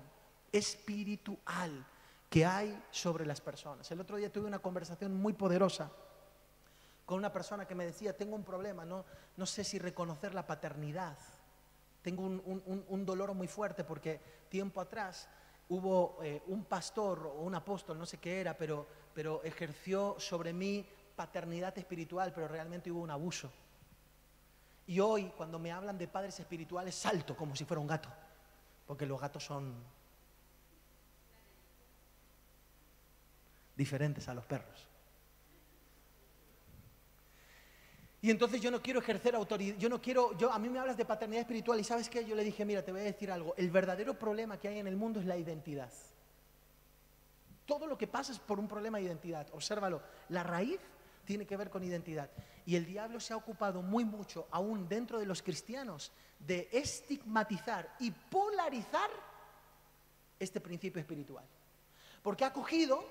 espiritual 0.51 1.85
que 2.29 2.45
hay 2.45 2.81
sobre 2.91 3.25
las 3.25 3.41
personas. 3.41 3.91
El 3.91 3.99
otro 3.99 4.17
día 4.17 4.31
tuve 4.31 4.47
una 4.47 4.59
conversación 4.59 5.13
muy 5.13 5.33
poderosa 5.33 5.91
con 7.05 7.17
una 7.17 7.33
persona 7.33 7.67
que 7.67 7.75
me 7.75 7.85
decía, 7.85 8.15
tengo 8.15 8.35
un 8.35 8.43
problema, 8.45 8.85
no, 8.85 9.03
no 9.35 9.45
sé 9.45 9.63
si 9.65 9.77
reconocer 9.77 10.33
la 10.33 10.47
paternidad. 10.47 11.17
Tengo 12.01 12.23
un, 12.23 12.41
un- 12.45 12.85
un 12.87 13.05
dolor 13.05 13.33
muy 13.33 13.47
fuerte 13.47 13.83
porque 13.83 14.21
tiempo 14.49 14.79
atrás 14.81 15.27
hubo 15.69 16.19
eh, 16.21 16.41
un 16.47 16.65
pastor 16.65 17.27
o 17.27 17.41
un 17.41 17.55
apóstol, 17.55 17.97
no 17.97 18.05
sé 18.05 18.17
qué 18.17 18.41
era, 18.41 18.57
pero, 18.57 18.85
pero 19.13 19.43
ejerció 19.43 20.15
sobre 20.19 20.53
mí 20.53 20.85
paternidad 21.15 21.77
espiritual, 21.77 22.31
pero 22.33 22.47
realmente 22.47 22.91
hubo 22.91 23.01
un 23.01 23.11
abuso. 23.11 23.51
Y 24.85 24.99
hoy, 24.99 25.31
cuando 25.37 25.59
me 25.59 25.71
hablan 25.71 25.97
de 25.97 26.07
padres 26.07 26.39
espirituales, 26.39 26.95
salto 26.95 27.35
como 27.35 27.55
si 27.55 27.63
fuera 27.65 27.79
un 27.79 27.87
gato, 27.87 28.09
porque 28.85 29.05
los 29.05 29.19
gatos 29.19 29.45
son 29.45 29.73
diferentes 33.75 34.27
a 34.27 34.33
los 34.33 34.45
perros. 34.45 34.87
Y 38.23 38.31
entonces 38.31 38.61
yo 38.61 38.71
no 38.71 38.81
quiero 38.81 39.01
ejercer 39.01 39.35
autoridad, 39.35 39.75
yo 39.75 39.89
no 39.89 40.01
quiero, 40.01 40.31
yo, 40.37 40.49
a 40.49 40.57
mí 40.57 40.69
me 40.69 40.79
hablas 40.79 40.95
de 40.95 41.03
paternidad 41.03 41.41
espiritual 41.41 41.77
y 41.81 41.83
sabes 41.83 42.09
qué, 42.09 42.23
yo 42.23 42.35
le 42.35 42.43
dije, 42.45 42.63
mira, 42.63 42.81
te 42.81 42.93
voy 42.93 43.01
a 43.01 43.03
decir 43.03 43.29
algo, 43.29 43.53
el 43.57 43.69
verdadero 43.69 44.17
problema 44.17 44.57
que 44.57 44.69
hay 44.69 44.79
en 44.79 44.87
el 44.87 44.95
mundo 44.95 45.19
es 45.19 45.25
la 45.25 45.35
identidad. 45.35 45.91
Todo 47.65 47.85
lo 47.85 47.97
que 47.97 48.07
pasa 48.07 48.31
es 48.31 48.39
por 48.39 48.59
un 48.59 48.67
problema 48.69 48.97
de 48.97 49.03
identidad, 49.03 49.45
obsérvalo, 49.51 50.01
la 50.29 50.41
raíz 50.41 50.79
tiene 51.25 51.45
que 51.45 51.57
ver 51.57 51.69
con 51.69 51.83
identidad. 51.83 52.29
Y 52.65 52.77
el 52.77 52.85
diablo 52.85 53.19
se 53.19 53.33
ha 53.33 53.35
ocupado 53.35 53.81
muy 53.81 54.05
mucho, 54.05 54.47
aún 54.51 54.87
dentro 54.87 55.19
de 55.19 55.25
los 55.25 55.43
cristianos, 55.43 56.13
de 56.39 56.69
estigmatizar 56.71 57.93
y 57.99 58.09
polarizar 58.09 59.09
este 60.39 60.61
principio 60.61 61.01
espiritual. 61.01 61.43
Porque 62.21 62.45
ha 62.45 62.53
cogido 62.53 63.03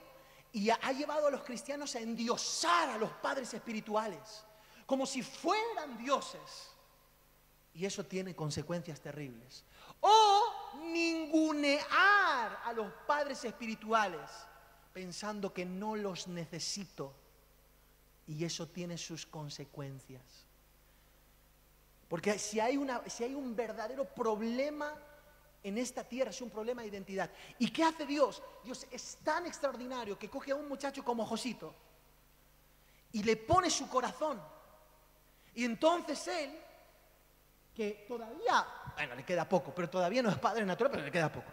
y 0.53 0.71
ha 0.71 0.93
llevado 0.93 1.27
a 1.27 1.31
los 1.31 1.43
cristianos 1.43 1.95
a 1.97 2.01
endiosar 2.01 2.89
a 2.89 2.97
los 2.97 3.11
padres 3.11 3.53
espirituales, 3.53 4.47
como 4.87 5.07
si 5.07 5.23
fueran 5.23 5.99
dioses. 5.99 6.71
Y 7.75 7.87
eso 7.87 8.05
tiene 8.05 8.35
consecuencias 8.35 9.01
terribles. 9.01 9.65
O 10.01 10.43
ningunear 10.93 12.61
a 12.65 12.73
los 12.75 12.93
padres 13.07 13.45
espirituales 13.45 14.31
pensando 14.93 15.53
que 15.53 15.65
no 15.65 15.97
los 15.97 16.29
necesito. 16.29 17.15
Y 18.27 18.45
eso 18.45 18.69
tiene 18.69 18.99
sus 18.99 19.27
consecuencias. 19.27 20.23
Porque 22.09 22.39
si 22.39 22.61
hay, 22.61 22.77
una, 22.77 23.03
si 23.09 23.25
hay 23.25 23.35
un 23.35 23.57
verdadero 23.57 24.05
problema 24.05 24.95
en 25.63 25.79
esta 25.79 26.05
tierra, 26.05 26.31
es 26.31 26.43
un 26.43 26.51
problema 26.51 26.83
de 26.83 26.89
identidad. 26.89 27.31
¿Y 27.59 27.71
qué 27.71 27.85
hace 27.85 28.05
Dios? 28.05 28.43
Dios 28.65 28.87
es 28.91 29.17
tan 29.25 29.47
extraordinario 29.47 30.19
que 30.19 30.29
coge 30.29 30.53
a 30.53 30.57
un 30.57 30.69
muchacho 30.69 31.03
como 31.03 31.25
Josito 31.25 31.75
y 33.13 33.23
le 33.23 33.37
pone 33.37 33.71
su 33.71 33.89
corazón. 33.89 34.41
Y 35.55 35.65
entonces 35.65 36.27
él, 36.29 36.59
que 37.75 38.05
todavía, 38.09 38.67
bueno, 38.95 39.15
le 39.15 39.25
queda 39.25 39.49
poco, 39.49 39.75
pero 39.75 39.89
todavía 39.89 40.23
no 40.23 40.31
es 40.31 40.39
padre 40.39 40.65
natural, 40.65 40.91
pero 40.91 41.05
le 41.05 41.11
queda 41.11 41.31
poco. 41.31 41.51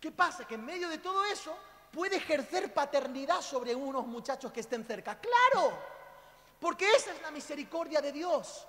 ¿Qué 0.00 0.12
pasa? 0.12 0.46
Que 0.46 0.54
en 0.54 0.64
medio 0.64 0.88
de 0.88 0.98
todo 0.98 1.24
eso 1.24 1.56
puede 1.90 2.16
ejercer 2.16 2.72
paternidad 2.74 3.40
sobre 3.40 3.74
unos 3.74 4.06
muchachos 4.06 4.52
que 4.52 4.60
estén 4.60 4.84
cerca. 4.84 5.18
Claro, 5.18 5.72
porque 6.60 6.90
esa 6.92 7.12
es 7.12 7.22
la 7.22 7.30
misericordia 7.30 8.00
de 8.00 8.12
Dios. 8.12 8.66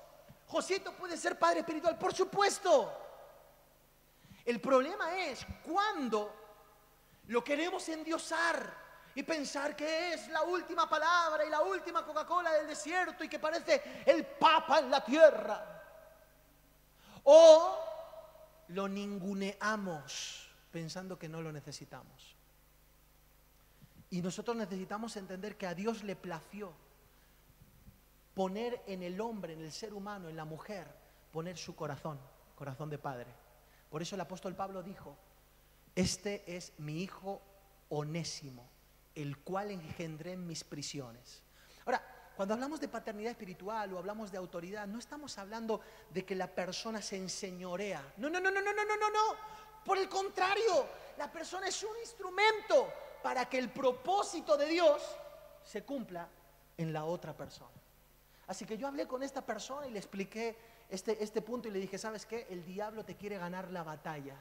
Josito 0.47 0.93
puede 0.93 1.17
ser 1.17 1.37
padre 1.37 1.59
espiritual, 1.59 1.97
por 1.97 2.13
supuesto. 2.13 3.01
El 4.45 4.61
problema 4.61 5.17
es 5.17 5.45
cuando 5.63 6.33
lo 7.27 7.43
queremos 7.43 7.89
endiosar 7.89 8.84
y 9.15 9.23
pensar 9.23 9.75
que 9.75 10.13
es 10.13 10.27
la 10.27 10.43
última 10.43 10.89
palabra 10.89 11.45
y 11.45 11.49
la 11.49 11.61
última 11.61 12.05
Coca-Cola 12.05 12.51
del 12.51 12.67
desierto 12.67 13.23
y 13.23 13.29
que 13.29 13.39
parece 13.39 14.03
el 14.05 14.25
Papa 14.25 14.79
en 14.79 14.91
la 14.91 15.03
tierra. 15.03 15.81
O 17.23 17.79
lo 18.67 18.87
ninguneamos 18.89 20.49
pensando 20.69 21.17
que 21.17 21.29
no 21.29 21.41
lo 21.41 21.53
necesitamos. 21.53 22.35
Y 24.09 24.21
nosotros 24.21 24.57
necesitamos 24.57 25.15
entender 25.15 25.57
que 25.57 25.67
a 25.67 25.73
Dios 25.73 26.03
le 26.03 26.17
plació 26.17 26.73
poner 28.33 28.83
en 28.85 29.01
el 29.01 29.19
hombre, 29.21 29.53
en 29.53 29.61
el 29.61 29.71
ser 29.71 29.93
humano, 29.93 30.27
en 30.27 30.35
la 30.35 30.43
mujer, 30.43 30.93
poner 31.31 31.57
su 31.57 31.73
corazón, 31.73 32.19
corazón 32.55 32.89
de 32.89 32.97
padre. 32.97 33.33
Por 33.89 34.01
eso 34.01 34.15
el 34.15 34.21
apóstol 34.21 34.55
Pablo 34.55 34.83
dijo, 34.83 35.17
este 35.95 36.43
es 36.53 36.73
mi 36.77 37.01
hijo 37.01 37.41
onésimo, 37.87 38.74
el 39.15 39.37
cual 39.39 39.71
engendré 39.71 40.33
en 40.33 40.45
mis 40.45 40.63
prisiones. 40.63 41.41
Ahora, 41.85 42.01
cuando 42.35 42.53
hablamos 42.53 42.81
de 42.81 42.89
paternidad 42.89 43.31
espiritual 43.31 43.93
o 43.93 43.97
hablamos 43.97 44.31
de 44.31 44.37
autoridad, 44.37 44.85
no 44.87 44.99
estamos 44.99 45.37
hablando 45.37 45.79
de 46.13 46.25
que 46.25 46.35
la 46.35 46.47
persona 46.47 47.01
se 47.01 47.15
enseñorea. 47.15 48.13
No, 48.17 48.29
no, 48.29 48.39
no, 48.39 48.51
no, 48.51 48.61
no, 48.61 48.73
no, 48.73 48.83
no, 48.83 48.97
no, 48.97 49.09
no. 49.09 49.35
Por 49.85 49.97
el 49.97 50.09
contrario, 50.09 50.87
la 51.17 51.31
persona 51.31 51.67
es 51.67 51.81
un 51.83 51.97
instrumento 52.01 52.91
para 53.23 53.45
que 53.45 53.57
el 53.57 53.69
propósito 53.69 54.57
de 54.57 54.67
Dios 54.67 55.01
se 55.63 55.83
cumpla 55.83 56.27
en 56.77 56.91
la 56.91 57.05
otra 57.05 57.35
persona. 57.35 57.71
Así 58.47 58.65
que 58.65 58.77
yo 58.77 58.87
hablé 58.87 59.07
con 59.07 59.23
esta 59.23 59.45
persona 59.45 59.87
y 59.87 59.91
le 59.91 59.99
expliqué 59.99 60.57
este, 60.89 61.23
este 61.23 61.41
punto 61.41 61.67
y 61.67 61.71
le 61.71 61.79
dije, 61.79 61.97
¿sabes 61.97 62.25
qué? 62.25 62.45
El 62.49 62.65
diablo 62.65 63.05
te 63.05 63.15
quiere 63.15 63.37
ganar 63.37 63.71
la 63.71 63.83
batalla 63.83 64.35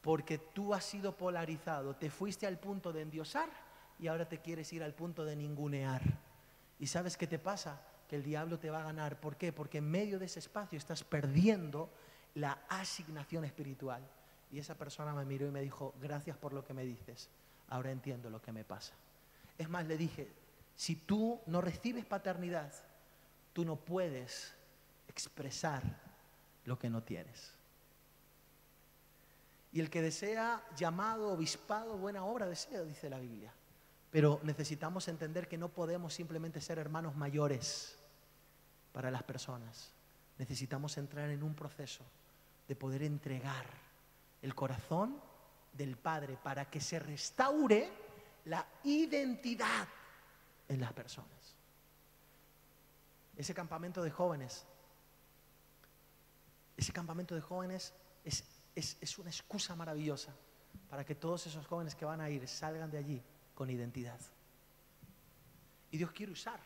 porque 0.00 0.38
tú 0.38 0.72
has 0.74 0.84
sido 0.84 1.16
polarizado, 1.16 1.94
te 1.96 2.10
fuiste 2.10 2.46
al 2.46 2.58
punto 2.58 2.92
de 2.92 3.02
endiosar 3.02 3.48
y 4.00 4.08
ahora 4.08 4.26
te 4.26 4.38
quieres 4.38 4.72
ir 4.72 4.82
al 4.82 4.94
punto 4.94 5.24
de 5.24 5.36
ningunear. 5.36 6.02
¿Y 6.78 6.86
sabes 6.86 7.16
qué 7.16 7.26
te 7.26 7.38
pasa? 7.38 7.82
Que 8.08 8.16
el 8.16 8.22
diablo 8.22 8.58
te 8.58 8.70
va 8.70 8.80
a 8.80 8.84
ganar. 8.84 9.20
¿Por 9.20 9.36
qué? 9.36 9.52
Porque 9.52 9.78
en 9.78 9.90
medio 9.90 10.18
de 10.18 10.24
ese 10.24 10.38
espacio 10.38 10.78
estás 10.78 11.04
perdiendo 11.04 11.90
la 12.34 12.62
asignación 12.68 13.44
espiritual. 13.44 14.02
Y 14.50 14.58
esa 14.58 14.74
persona 14.74 15.12
me 15.12 15.26
miró 15.26 15.46
y 15.46 15.50
me 15.50 15.60
dijo, 15.60 15.94
gracias 16.00 16.36
por 16.38 16.54
lo 16.54 16.64
que 16.64 16.72
me 16.72 16.84
dices, 16.84 17.28
ahora 17.68 17.90
entiendo 17.90 18.30
lo 18.30 18.40
que 18.40 18.52
me 18.52 18.64
pasa. 18.64 18.94
Es 19.58 19.68
más, 19.68 19.86
le 19.86 19.98
dije, 19.98 20.32
si 20.74 20.96
tú 20.96 21.38
no 21.46 21.60
recibes 21.60 22.06
paternidad, 22.06 22.72
tú 23.52 23.66
no 23.66 23.76
puedes 23.76 24.54
expresar 25.08 25.82
lo 26.64 26.78
que 26.78 26.88
no 26.88 27.02
tienes. 27.02 27.52
Y 29.72 29.80
el 29.80 29.90
que 29.90 30.00
desea 30.00 30.64
llamado, 30.74 31.28
obispado, 31.32 31.98
buena 31.98 32.24
obra 32.24 32.48
desea, 32.48 32.82
dice 32.82 33.10
la 33.10 33.20
Biblia. 33.20 33.52
Pero 34.10 34.40
necesitamos 34.42 35.06
entender 35.08 35.48
que 35.48 35.58
no 35.58 35.68
podemos 35.68 36.12
simplemente 36.12 36.60
ser 36.60 36.78
hermanos 36.78 37.14
mayores 37.14 37.96
para 38.92 39.10
las 39.10 39.22
personas. 39.22 39.92
Necesitamos 40.38 40.96
entrar 40.98 41.30
en 41.30 41.42
un 41.42 41.54
proceso 41.54 42.04
de 42.66 42.74
poder 42.74 43.02
entregar 43.02 43.66
el 44.42 44.54
corazón 44.54 45.20
del 45.72 45.96
Padre 45.96 46.36
para 46.42 46.68
que 46.68 46.80
se 46.80 46.98
restaure 46.98 47.88
la 48.46 48.66
identidad 48.84 49.86
en 50.68 50.80
las 50.80 50.92
personas. 50.92 51.54
Ese 53.36 53.54
campamento 53.54 54.02
de 54.02 54.10
jóvenes, 54.10 54.66
ese 56.76 56.92
campamento 56.92 57.34
de 57.34 57.40
jóvenes 57.40 57.94
es, 58.24 58.44
es, 58.74 58.96
es 59.00 59.18
una 59.18 59.30
excusa 59.30 59.76
maravillosa 59.76 60.34
para 60.88 61.04
que 61.04 61.14
todos 61.14 61.46
esos 61.46 61.66
jóvenes 61.66 61.94
que 61.94 62.04
van 62.04 62.20
a 62.20 62.28
ir 62.28 62.48
salgan 62.48 62.90
de 62.90 62.98
allí 62.98 63.22
con 63.60 63.68
identidad. 63.68 64.18
Y 65.90 65.98
Dios 65.98 66.12
quiere 66.12 66.32
usar 66.32 66.58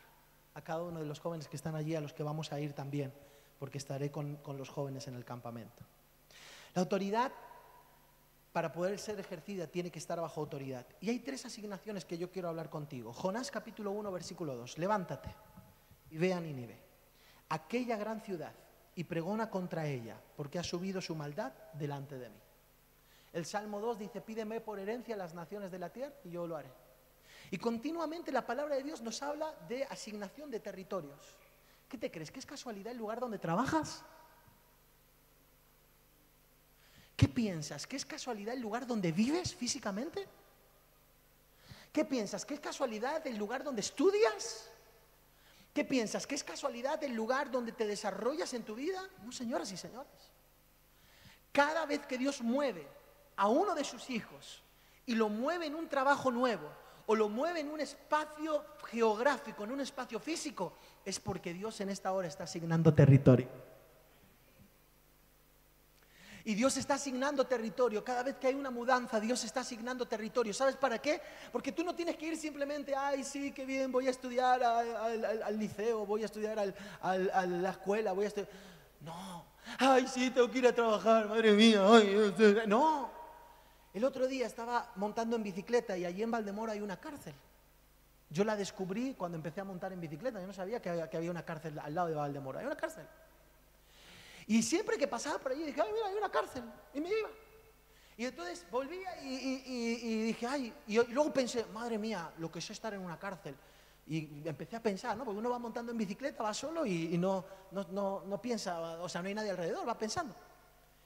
a 0.54 0.62
cada 0.62 0.84
uno 0.84 1.00
de 1.00 1.06
los 1.06 1.18
jóvenes 1.18 1.48
que 1.48 1.56
están 1.56 1.74
allí, 1.74 1.96
a 1.96 2.00
los 2.00 2.12
que 2.12 2.22
vamos 2.22 2.52
a 2.52 2.60
ir 2.60 2.72
también, 2.72 3.12
porque 3.58 3.78
estaré 3.78 4.12
con, 4.12 4.36
con 4.36 4.56
los 4.56 4.68
jóvenes 4.68 5.08
en 5.08 5.16
el 5.16 5.24
campamento. 5.24 5.82
La 6.72 6.82
autoridad 6.82 7.32
para 8.52 8.70
poder 8.70 9.00
ser 9.00 9.18
ejercida 9.18 9.66
tiene 9.66 9.90
que 9.90 9.98
estar 9.98 10.20
bajo 10.20 10.40
autoridad. 10.40 10.86
Y 11.00 11.10
hay 11.10 11.18
tres 11.18 11.44
asignaciones 11.44 12.04
que 12.04 12.16
yo 12.16 12.30
quiero 12.30 12.48
hablar 12.48 12.70
contigo. 12.70 13.12
Jonás 13.12 13.50
capítulo 13.50 13.90
1, 13.90 14.12
versículo 14.12 14.54
2. 14.54 14.78
Levántate 14.78 15.34
y 16.12 16.16
ve 16.16 16.32
a 16.32 16.40
Nínive, 16.40 16.78
aquella 17.48 17.96
gran 17.96 18.20
ciudad, 18.20 18.52
y 18.94 19.02
pregona 19.02 19.50
contra 19.50 19.88
ella, 19.88 20.16
porque 20.36 20.60
ha 20.60 20.62
subido 20.62 21.00
su 21.00 21.16
maldad 21.16 21.54
delante 21.72 22.20
de 22.20 22.28
mí. 22.28 22.38
El 23.32 23.46
Salmo 23.46 23.80
2 23.80 23.98
dice, 23.98 24.20
pídeme 24.20 24.60
por 24.60 24.78
herencia 24.78 25.16
las 25.16 25.34
naciones 25.34 25.72
de 25.72 25.80
la 25.80 25.88
tierra 25.88 26.14
y 26.22 26.30
yo 26.30 26.46
lo 26.46 26.56
haré. 26.56 26.83
Y 27.50 27.58
continuamente 27.58 28.32
la 28.32 28.46
palabra 28.46 28.76
de 28.76 28.82
Dios 28.82 29.00
nos 29.02 29.22
habla 29.22 29.54
de 29.68 29.84
asignación 29.84 30.50
de 30.50 30.60
territorios. 30.60 31.36
¿Qué 31.88 31.98
te 31.98 32.10
crees? 32.10 32.30
¿Que 32.30 32.38
es 32.38 32.46
casualidad 32.46 32.92
el 32.92 32.98
lugar 32.98 33.20
donde 33.20 33.38
trabajas? 33.38 34.02
¿Qué 37.16 37.28
piensas? 37.28 37.86
¿Que 37.86 37.96
es 37.96 38.04
casualidad 38.04 38.54
el 38.54 38.60
lugar 38.60 38.86
donde 38.86 39.12
vives 39.12 39.54
físicamente? 39.54 40.26
¿Qué 41.92 42.04
piensas? 42.04 42.44
¿Que 42.44 42.54
es 42.54 42.60
casualidad 42.60 43.24
el 43.26 43.36
lugar 43.36 43.62
donde 43.62 43.80
estudias? 43.80 44.68
¿Qué 45.72 45.84
piensas? 45.84 46.26
¿Que 46.26 46.34
es 46.34 46.42
casualidad 46.42 47.02
el 47.04 47.14
lugar 47.14 47.50
donde 47.50 47.72
te 47.72 47.86
desarrollas 47.86 48.52
en 48.54 48.64
tu 48.64 48.74
vida? 48.74 49.00
No, 49.22 49.30
señoras 49.30 49.70
y 49.70 49.76
señores. 49.76 50.10
Cada 51.52 51.86
vez 51.86 52.04
que 52.06 52.18
Dios 52.18 52.40
mueve 52.42 52.88
a 53.36 53.48
uno 53.48 53.74
de 53.74 53.84
sus 53.84 54.10
hijos 54.10 54.62
y 55.06 55.14
lo 55.14 55.28
mueve 55.28 55.66
en 55.66 55.76
un 55.76 55.88
trabajo 55.88 56.32
nuevo 56.32 56.68
o 57.06 57.14
lo 57.14 57.28
mueve 57.28 57.60
en 57.60 57.70
un 57.70 57.80
espacio 57.80 58.64
geográfico, 58.84 59.64
en 59.64 59.72
un 59.72 59.80
espacio 59.80 60.18
físico, 60.18 60.74
es 61.04 61.20
porque 61.20 61.52
Dios 61.52 61.80
en 61.80 61.90
esta 61.90 62.12
hora 62.12 62.28
está 62.28 62.44
asignando 62.44 62.92
territorio. 62.94 63.48
Y 66.46 66.54
Dios 66.54 66.76
está 66.76 66.94
asignando 66.94 67.46
territorio. 67.46 68.04
Cada 68.04 68.22
vez 68.22 68.36
que 68.36 68.48
hay 68.48 68.54
una 68.54 68.70
mudanza, 68.70 69.18
Dios 69.18 69.42
está 69.44 69.60
asignando 69.60 70.06
territorio. 70.06 70.52
¿Sabes 70.52 70.76
para 70.76 70.98
qué? 70.98 71.20
Porque 71.50 71.72
tú 71.72 71.82
no 71.82 71.94
tienes 71.94 72.16
que 72.16 72.26
ir 72.26 72.36
simplemente, 72.36 72.94
ay, 72.94 73.24
sí, 73.24 73.50
qué 73.52 73.64
bien, 73.64 73.90
voy 73.90 74.08
a 74.08 74.10
estudiar 74.10 74.62
al, 74.62 75.58
liceo, 75.58 76.04
voy 76.04 76.22
a 76.22 76.26
estudiar 76.26 76.58
a 77.00 77.46
la 77.46 77.70
escuela, 77.70 78.12
voy 78.12 78.26
a 78.26 78.28
estudiar... 78.28 78.50
No, 79.00 79.44
ay, 79.78 80.06
sí, 80.06 80.30
tengo 80.30 80.50
que 80.50 80.58
ir 80.58 80.66
a 80.66 80.74
trabajar, 80.74 81.28
madre 81.28 81.52
mía. 81.52 81.82
ay, 81.86 82.14
este- 82.28 82.66
no. 82.66 83.23
El 83.94 84.02
otro 84.02 84.26
día 84.26 84.46
estaba 84.46 84.90
montando 84.96 85.36
en 85.36 85.44
bicicleta 85.44 85.96
y 85.96 86.04
allí 86.04 86.24
en 86.24 86.30
Valdemoro 86.32 86.72
hay 86.72 86.80
una 86.80 86.98
cárcel. 86.98 87.32
Yo 88.28 88.42
la 88.42 88.56
descubrí 88.56 89.14
cuando 89.14 89.36
empecé 89.36 89.60
a 89.60 89.64
montar 89.64 89.92
en 89.92 90.00
bicicleta. 90.00 90.40
Yo 90.40 90.48
no 90.48 90.52
sabía 90.52 90.82
que 90.82 90.90
había, 90.90 91.30
una 91.30 91.44
cárcel 91.44 91.78
al 91.78 91.94
lado 91.94 92.08
de 92.08 92.16
Valdemoro. 92.16 92.58
Hay 92.58 92.66
una 92.66 92.76
cárcel. 92.76 93.06
Y 94.48 94.64
siempre 94.64 94.98
que 94.98 95.06
pasaba 95.06 95.38
por 95.38 95.52
allí 95.52 95.62
dije, 95.62 95.80
ay, 95.80 95.90
mira, 95.92 96.08
hay 96.08 96.14
una 96.16 96.28
cárcel. 96.28 96.64
Y 96.92 97.00
me 97.00 97.08
iba. 97.08 97.28
Y 98.16 98.24
entonces 98.24 98.66
volvía 98.68 99.22
y, 99.22 100.24
dije, 100.24 100.46
ay, 100.46 100.74
y 100.88 101.00
luego 101.12 101.32
pensé, 101.32 101.64
madre 101.66 101.96
mía, 101.96 102.32
lo 102.38 102.50
que 102.50 102.58
es 102.58 102.70
estar 102.70 102.92
en 102.94 103.00
una 103.00 103.16
cárcel. 103.16 103.54
Y 104.08 104.42
empecé 104.44 104.74
a 104.74 104.82
pensar, 104.82 105.16
¿no? 105.16 105.24
Porque 105.24 105.38
uno 105.38 105.50
va 105.50 105.60
montando 105.60 105.92
en 105.92 105.98
bicicleta, 105.98 106.42
va 106.42 106.52
solo 106.52 106.84
y, 106.84 107.14
y 107.14 107.18
no, 107.18 107.44
no, 107.70 107.86
no, 107.90 108.24
no 108.26 108.42
piensa, 108.42 108.80
o 109.00 109.08
sea, 109.08 109.22
no 109.22 109.28
hay 109.28 109.34
nadie 109.34 109.50
alrededor, 109.50 109.88
va 109.88 109.96
pensando. 109.96 110.34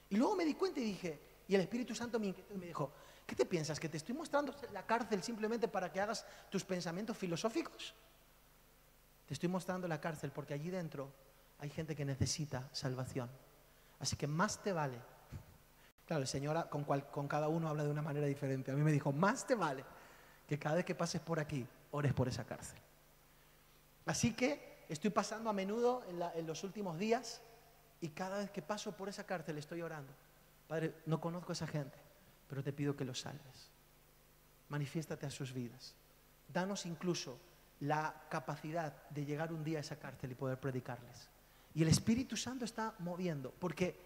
Y 0.09 0.17
luego 0.17 0.35
me 0.35 0.43
di 0.43 0.55
cuenta 0.55 0.79
y 0.79 0.83
dije, 0.83 1.28
y 1.49 1.55
el 1.55 1.61
Espíritu 1.61 1.93
Santo 1.93 2.19
me 2.19 2.27
inquietó 2.27 2.53
y 2.53 2.57
me 2.57 2.67
dijo, 2.67 2.93
¿qué 3.25 3.35
te 3.35 3.45
piensas? 3.45 3.79
¿Que 3.79 3.89
te 3.89 3.97
estoy 3.97 4.15
mostrando 4.15 4.55
la 4.71 4.85
cárcel 4.85 5.21
simplemente 5.23 5.67
para 5.67 5.91
que 5.91 5.99
hagas 5.99 6.25
tus 6.49 6.63
pensamientos 6.63 7.17
filosóficos? 7.17 7.93
Te 9.25 9.33
estoy 9.33 9.49
mostrando 9.49 9.87
la 9.87 9.99
cárcel 9.99 10.31
porque 10.31 10.53
allí 10.53 10.69
dentro 10.69 11.11
hay 11.59 11.69
gente 11.69 11.95
que 11.95 12.05
necesita 12.05 12.69
salvación. 12.71 13.29
Así 13.99 14.15
que 14.15 14.27
más 14.27 14.61
te 14.63 14.71
vale. 14.71 14.97
Claro, 16.05 16.21
el 16.21 16.27
Señor 16.27 16.69
con, 16.69 17.27
cada 17.27 17.47
uno 17.49 17.67
habla 17.67 17.83
de 17.83 17.89
una 17.89 18.01
manera 18.01 18.27
diferente. 18.27 18.71
A 18.71 18.75
mí 18.75 18.81
me 18.83 18.91
dijo, 18.91 19.11
más 19.11 19.45
te 19.45 19.55
vale 19.55 19.83
que 20.47 20.57
cada 20.57 20.75
vez 20.75 20.85
que 20.85 20.95
pases 20.95 21.19
por 21.21 21.39
aquí, 21.39 21.67
ores 21.91 22.13
por 22.13 22.27
esa 22.27 22.45
cárcel. 22.45 22.79
Así 24.05 24.33
que 24.33 24.85
estoy 24.87 25.09
pasando 25.09 25.49
a 25.49 25.53
menudo 25.53 26.03
en, 26.09 26.19
la- 26.19 26.31
en 26.33 26.47
los 26.47 26.63
últimos 26.63 26.97
días 26.97 27.41
y 28.01 28.09
cada 28.09 28.37
vez 28.37 28.49
que 28.51 28.61
paso 28.61 28.91
por 28.93 29.09
esa 29.09 29.23
cárcel 29.25 29.57
estoy 29.57 29.81
orando. 29.81 30.13
Padre, 30.69 30.93
no 31.07 31.19
conozco 31.19 31.51
a 31.51 31.53
esa 31.53 31.65
gente, 31.65 31.97
pero 32.47 32.63
te 32.63 32.71
pido 32.71 32.95
que 32.95 33.03
los 33.03 33.21
salves. 33.21 33.71
Manifiéstate 34.69 35.25
a 35.25 35.31
sus 35.31 35.51
vidas. 35.51 35.95
Danos 36.47 36.85
incluso 36.85 37.39
la 37.79 38.13
capacidad 38.29 38.93
de 39.09 39.25
llegar 39.25 39.51
un 39.51 39.63
día 39.63 39.79
a 39.79 39.81
esa 39.81 39.97
cárcel 39.97 40.31
y 40.31 40.35
poder 40.35 40.59
predicarles. 40.59 41.27
Y 41.73 41.81
el 41.81 41.87
Espíritu 41.87 42.37
Santo 42.37 42.65
está 42.65 42.93
moviendo, 42.99 43.51
porque 43.57 43.99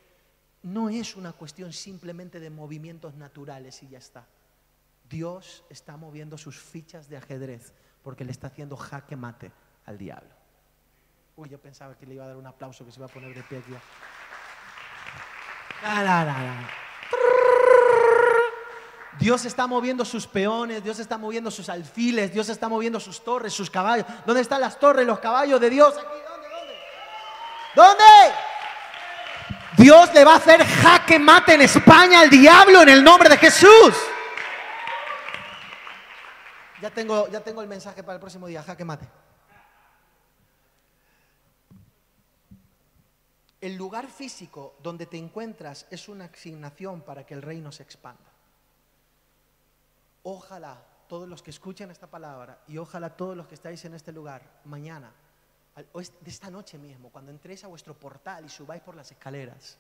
no 0.62 0.88
es 0.88 1.18
una 1.18 1.34
cuestión 1.34 1.74
simplemente 1.74 2.40
de 2.40 2.50
movimientos 2.50 3.14
naturales 3.16 3.84
y 3.84 3.90
ya 3.90 3.98
está. 3.98 4.26
Dios 5.10 5.66
está 5.70 5.98
moviendo 5.98 6.38
sus 6.38 6.58
fichas 6.58 7.10
de 7.10 7.18
ajedrez 7.18 7.74
porque 8.04 8.24
le 8.24 8.32
está 8.32 8.48
haciendo 8.48 8.78
jaque 8.78 9.18
mate 9.18 9.52
al 9.86 9.98
diablo. 9.98 10.34
Uy, 11.36 11.50
yo 11.50 11.60
pensaba 11.60 11.98
que 11.98 12.06
le 12.06 12.14
iba 12.14 12.24
a 12.24 12.28
dar 12.28 12.38
un 12.38 12.48
aplauso, 12.48 12.86
que 12.86 12.92
se 12.92 13.00
iba 13.00 13.08
a 13.08 13.10
poner 13.10 13.36
de 13.36 13.44
pie 13.44 13.58
aquí. 13.58 13.74
Dios 19.20 19.46
está 19.46 19.68
moviendo 19.68 20.04
sus 20.04 20.28
peones, 20.28 20.84
Dios 20.84 21.00
está 21.00 21.18
moviendo 21.18 21.50
sus 21.52 21.70
alfiles, 21.70 22.34
Dios 22.34 22.50
está 22.50 22.68
moviendo 22.68 23.00
sus 23.00 23.24
torres, 23.24 23.54
sus 23.54 23.70
caballos. 23.70 24.06
¿Dónde 24.26 24.42
están 24.42 24.62
las 24.62 24.80
torres, 24.80 25.06
los 25.06 25.20
caballos 25.20 25.62
de 25.62 25.70
Dios? 25.70 25.96
Aquí, 25.96 26.06
¿dónde, 26.06 26.50
dónde? 26.50 26.74
¿Dónde? 27.76 28.04
Dios 29.78 30.14
le 30.14 30.24
va 30.24 30.34
a 30.34 30.38
hacer 30.38 30.66
jaque 30.66 31.20
mate 31.20 31.54
en 31.56 31.62
España 31.62 32.22
al 32.22 32.30
diablo 32.30 32.82
en 32.82 32.90
el 32.90 33.04
nombre 33.04 33.30
de 33.30 33.38
Jesús. 33.38 33.96
Ya 36.82 36.90
tengo, 36.90 37.30
ya 37.30 37.40
tengo 37.40 37.62
el 37.62 37.68
mensaje 37.68 38.04
para 38.04 38.16
el 38.16 38.20
próximo 38.20 38.48
día, 38.48 38.62
jaque 38.62 38.84
mate. 38.84 39.08
El 43.64 43.78
lugar 43.78 44.10
físico 44.10 44.76
donde 44.84 45.06
te 45.06 45.16
encuentras 45.16 45.88
es 45.90 46.10
una 46.10 46.26
asignación 46.26 47.00
para 47.00 47.26
que 47.26 47.34
el 47.34 47.42
reino 47.42 47.72
se 47.72 47.82
expanda. 47.82 48.30
Ojalá 50.24 50.84
todos 51.08 51.30
los 51.30 51.42
que 51.42 51.52
escuchen 51.52 51.90
esta 51.90 52.08
palabra 52.08 52.60
y 52.68 52.78
ojalá 52.78 53.16
todos 53.16 53.38
los 53.38 53.48
que 53.48 53.56
estáis 53.56 53.86
en 53.86 53.94
este 53.94 54.12
lugar 54.12 54.60
mañana, 54.66 55.14
o 55.94 56.02
de 56.02 56.10
esta 56.26 56.52
noche 56.52 56.78
mismo, 56.78 57.10
cuando 57.10 57.32
entréis 57.32 57.64
a 57.64 57.68
vuestro 57.68 57.98
portal 57.98 58.44
y 58.44 58.50
subáis 58.50 58.82
por 58.82 58.98
las 58.98 59.10
escaleras, 59.14 59.78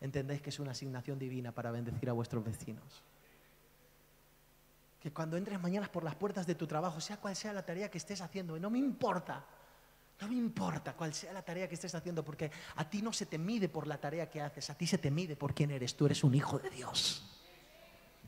entendáis 0.00 0.40
que 0.40 0.50
es 0.50 0.60
una 0.60 0.70
asignación 0.70 1.18
divina 1.18 1.50
para 1.50 1.72
bendecir 1.72 2.08
a 2.10 2.12
vuestros 2.12 2.44
vecinos. 2.44 3.02
Que 5.00 5.12
cuando 5.12 5.36
entres 5.36 5.60
mañana 5.60 5.90
por 5.90 6.04
las 6.04 6.14
puertas 6.14 6.46
de 6.46 6.54
tu 6.54 6.68
trabajo, 6.68 7.00
sea 7.00 7.16
cual 7.16 7.34
sea 7.34 7.52
la 7.52 7.66
tarea 7.66 7.90
que 7.90 7.98
estés 7.98 8.20
haciendo, 8.20 8.56
y 8.56 8.60
no 8.60 8.70
me 8.70 8.78
importa, 8.78 9.44
no 10.24 10.30
me 10.30 10.36
importa 10.36 10.94
cuál 10.94 11.12
sea 11.12 11.32
la 11.32 11.42
tarea 11.42 11.68
que 11.68 11.74
estés 11.74 11.94
haciendo, 11.94 12.24
porque 12.24 12.50
a 12.76 12.88
ti 12.88 13.02
no 13.02 13.12
se 13.12 13.26
te 13.26 13.36
mide 13.36 13.68
por 13.68 13.86
la 13.86 13.98
tarea 14.00 14.30
que 14.30 14.40
haces, 14.40 14.70
a 14.70 14.74
ti 14.74 14.86
se 14.86 14.96
te 14.96 15.10
mide 15.10 15.36
por 15.36 15.54
quién 15.54 15.70
eres. 15.70 15.94
Tú 15.96 16.06
eres 16.06 16.24
un 16.24 16.34
hijo 16.34 16.58
de 16.58 16.70
Dios. 16.70 17.22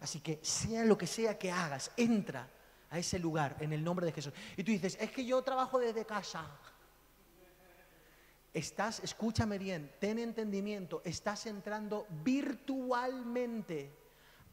Así 0.00 0.20
que 0.20 0.38
sea 0.42 0.84
lo 0.84 0.98
que 0.98 1.06
sea 1.06 1.38
que 1.38 1.50
hagas, 1.50 1.90
entra 1.96 2.50
a 2.90 2.98
ese 2.98 3.18
lugar 3.18 3.56
en 3.60 3.72
el 3.72 3.82
nombre 3.82 4.04
de 4.04 4.12
Jesús. 4.12 4.32
Y 4.56 4.62
tú 4.62 4.72
dices, 4.72 4.98
es 5.00 5.10
que 5.10 5.24
yo 5.24 5.40
trabajo 5.42 5.78
desde 5.78 6.04
casa. 6.04 6.46
Estás, 8.52 9.00
escúchame 9.00 9.58
bien, 9.58 9.90
ten 9.98 10.18
entendimiento, 10.18 11.00
estás 11.04 11.46
entrando 11.46 12.06
virtualmente 12.22 13.90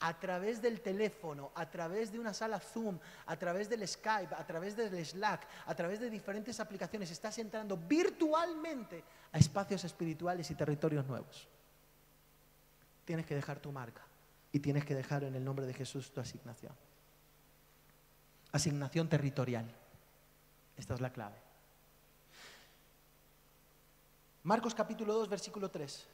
a 0.04 0.20
través 0.20 0.62
del 0.62 0.82
teléfono, 0.82 1.52
a 1.56 1.70
través 1.70 2.12
de 2.12 2.20
una 2.20 2.34
sala 2.34 2.60
Zoom, 2.60 3.00
a 3.26 3.38
través 3.38 3.70
del 3.70 3.88
Skype, 3.88 4.36
a 4.36 4.46
través 4.46 4.76
del 4.76 5.06
Slack, 5.06 5.48
a 5.66 5.74
través 5.74 6.02
de 6.02 6.10
diferentes 6.10 6.60
aplicaciones, 6.60 7.10
estás 7.10 7.38
entrando 7.38 7.78
virtualmente 7.78 9.02
a 9.32 9.38
espacios 9.38 9.82
espirituales 9.86 10.52
y 10.52 10.56
territorios 10.56 11.08
nuevos. 11.08 11.48
Tienes 13.06 13.26
que 13.26 13.34
dejar 13.34 13.60
tu 13.60 13.72
marca 13.72 14.02
y 14.52 14.60
tienes 14.60 14.84
que 14.84 14.94
dejar 14.94 15.24
en 15.24 15.36
el 15.36 15.46
nombre 15.46 15.66
de 15.66 15.74
Jesús 15.74 16.12
tu 16.12 16.20
asignación. 16.20 16.74
Asignación 18.52 19.08
territorial. 19.08 19.74
Esta 20.76 20.96
es 20.96 21.00
la 21.00 21.14
clave. 21.14 21.38
Marcos 24.44 24.76
capítulo 24.76 25.14
2, 25.14 25.30
versículo 25.30 25.72
3. 25.72 26.06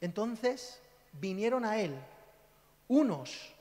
Entonces 0.00 0.80
vinieron 1.12 1.64
a 1.64 1.78
él 1.78 1.96
unos 2.88 3.54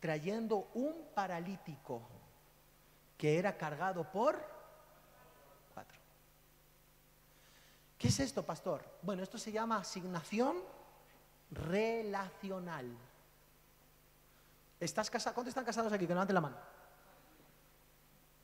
trayendo 0.00 0.68
un 0.74 1.08
paralítico 1.14 2.02
que 3.18 3.38
era 3.38 3.56
cargado 3.56 4.10
por 4.10 4.40
cuatro. 5.74 5.98
¿Qué 7.98 8.08
es 8.08 8.20
esto, 8.20 8.44
pastor? 8.44 8.84
Bueno, 9.02 9.22
esto 9.22 9.38
se 9.38 9.50
llama 9.50 9.78
asignación 9.78 10.56
relacional. 11.50 12.86
¿Estás? 14.78 15.10
¿Cuántos 15.10 15.48
están 15.48 15.64
casados 15.64 15.92
aquí? 15.92 16.06
Que 16.06 16.12
levanten 16.12 16.34
la 16.34 16.40
mano. 16.40 16.56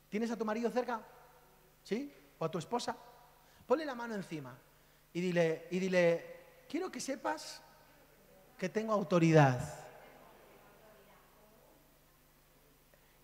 ¿Tienes 0.09 0.31
a 0.31 0.37
tu 0.37 0.45
marido 0.45 0.69
cerca? 0.69 1.01
¿Sí? 1.83 2.13
¿O 2.39 2.45
a 2.45 2.51
tu 2.51 2.57
esposa? 2.57 2.95
Ponle 3.67 3.85
la 3.85 3.95
mano 3.95 4.15
encima 4.15 4.57
y 5.13 5.21
dile, 5.21 5.67
y 5.71 5.79
dile, 5.79 6.65
quiero 6.67 6.91
que 6.91 6.99
sepas 6.99 7.61
que 8.57 8.69
tengo 8.69 8.93
autoridad 8.93 9.82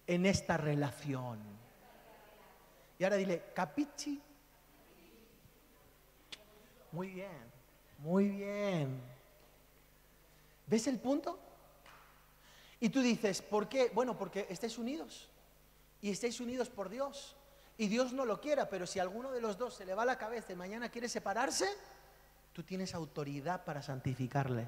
en 0.10 0.26
esta 0.26 0.58
relación. 0.58 1.38
Y 2.98 3.04
ahora 3.04 3.16
dile, 3.16 3.44
capichi. 3.54 4.20
Muy 6.92 7.10
bien, 7.10 7.52
muy 8.00 8.28
bien. 8.28 9.00
¿Ves 10.66 10.88
el 10.88 10.98
punto? 10.98 11.40
Y 12.80 12.90
tú 12.90 13.02
dices, 13.02 13.44
¿por 13.44 13.70
qué? 13.70 13.92
Bueno, 13.94 14.18
porque 14.18 14.48
estáis 14.50 14.80
unidos. 14.80 15.30
Y 16.02 16.10
estáis 16.10 16.40
unidos 16.40 16.72
por 16.72 16.90
Dios. 16.90 17.36
Y 17.78 17.88
Dios 17.88 18.12
no 18.12 18.26
lo 18.26 18.42
quiera, 18.42 18.68
pero 18.68 18.88
si 18.88 18.98
alguno 18.98 19.32
de 19.32 19.42
los 19.42 19.60
dos 19.60 19.76
se 19.76 19.86
le 19.86 19.94
va 19.94 20.06
la 20.06 20.18
cabeza 20.18 20.54
y 20.54 20.56
mañana 20.56 20.90
quiere 20.90 21.08
separarse, 21.08 21.70
tú 22.52 22.64
tienes 22.64 22.96
autoridad 22.96 23.64
para 23.64 23.84
santificarle. 23.84 24.68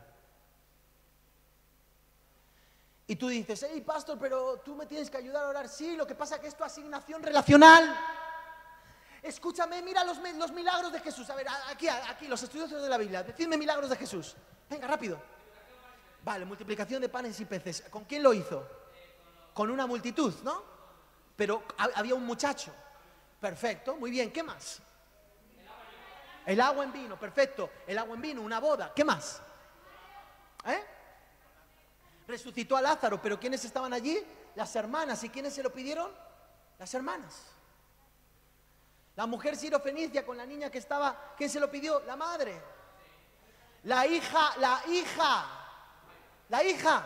Y 3.12 3.18
tú 3.18 3.28
dices, 3.28 3.66
hey 3.70 3.82
pastor, 3.82 4.18
pero 4.18 4.60
tú 4.64 4.74
me 4.74 4.86
tienes 4.86 5.10
que 5.10 5.18
ayudar 5.18 5.44
a 5.44 5.48
orar. 5.50 5.68
Sí, 5.68 5.98
lo 5.98 6.08
que 6.08 6.16
pasa 6.16 6.36
es 6.36 6.42
que 6.42 6.48
es 6.48 6.56
tu 6.56 6.64
asignación 6.64 7.22
relacional. 7.22 7.94
Escúchame, 9.22 9.82
mira 9.82 10.06
los, 10.06 10.18
los 10.38 10.52
milagros 10.54 10.94
de 10.94 11.02
Jesús. 11.02 11.30
A 11.30 11.36
ver, 11.36 11.46
aquí, 11.68 11.90
aquí, 11.90 12.26
los 12.30 12.42
estudiosos 12.42 12.82
de 12.82 12.88
la 12.88 12.98
Biblia. 12.98 13.22
Decidme 13.22 13.58
milagros 13.58 13.90
de 13.90 13.98
Jesús. 13.98 14.34
Venga, 14.70 14.88
rápido. 14.88 15.22
Vale, 16.24 16.46
multiplicación 16.46 17.02
de 17.02 17.10
panes 17.10 17.38
y 17.42 17.44
peces. 17.44 17.84
¿Con 17.90 18.06
quién 18.06 18.24
lo 18.24 18.34
hizo? 18.34 18.66
Con 19.54 19.70
una 19.70 19.86
multitud, 19.86 20.34
¿no? 20.44 20.64
Pero 21.36 21.64
ha- 21.80 21.90
había 21.96 22.16
un 22.16 22.26
muchacho. 22.26 22.74
Perfecto, 23.42 23.98
muy 23.98 24.10
bien. 24.10 24.32
¿Qué 24.32 24.42
más? 24.42 24.80
El 26.46 26.62
agua 26.62 26.86
en 26.86 26.94
vino, 26.94 27.20
perfecto. 27.20 27.70
El 27.86 27.98
agua 27.98 28.16
en 28.16 28.22
vino, 28.22 28.42
una 28.42 28.62
boda. 28.62 28.94
¿Qué 28.96 29.04
más? 29.04 29.42
¿Eh? 30.66 30.82
Resucitó 32.32 32.78
a 32.78 32.82
Lázaro, 32.82 33.22
pero 33.22 33.38
¿quiénes 33.38 33.66
estaban 33.66 33.92
allí? 33.92 34.18
Las 34.56 34.74
hermanas. 34.78 35.22
¿Y 35.26 35.30
quiénes 35.30 35.54
se 35.54 35.62
lo 35.62 35.74
pidieron? 35.74 36.10
Las 36.80 36.94
hermanas. 36.94 37.42
La 39.18 39.26
mujer 39.26 39.58
sirofenicia 39.58 40.26
con 40.26 40.38
la 40.38 40.46
niña 40.46 40.70
que 40.72 40.78
estaba, 40.78 41.34
¿quién 41.36 41.50
se 41.50 41.60
lo 41.60 41.70
pidió? 41.70 42.00
La 42.06 42.16
madre. 42.16 42.58
La 43.84 44.08
hija, 44.08 44.54
la 44.60 44.82
hija, 44.88 45.46
la 46.48 46.64
hija 46.64 47.04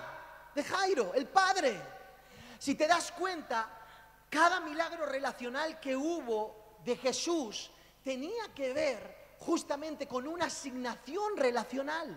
de 0.53 0.63
Jairo, 0.63 1.11
el 1.15 1.27
padre. 1.27 1.81
Si 2.59 2.75
te 2.75 2.85
das 2.85 3.11
cuenta, 3.11 3.67
cada 4.29 4.59
milagro 4.59 5.07
relacional 5.07 5.79
que 5.79 5.95
hubo 5.95 6.77
de 6.83 6.97
Jesús 6.97 7.71
tenía 8.03 8.53
que 8.53 8.73
ver 8.73 9.33
justamente 9.39 10.07
con 10.07 10.27
una 10.27 10.45
asignación 10.45 11.35
relacional. 11.35 12.15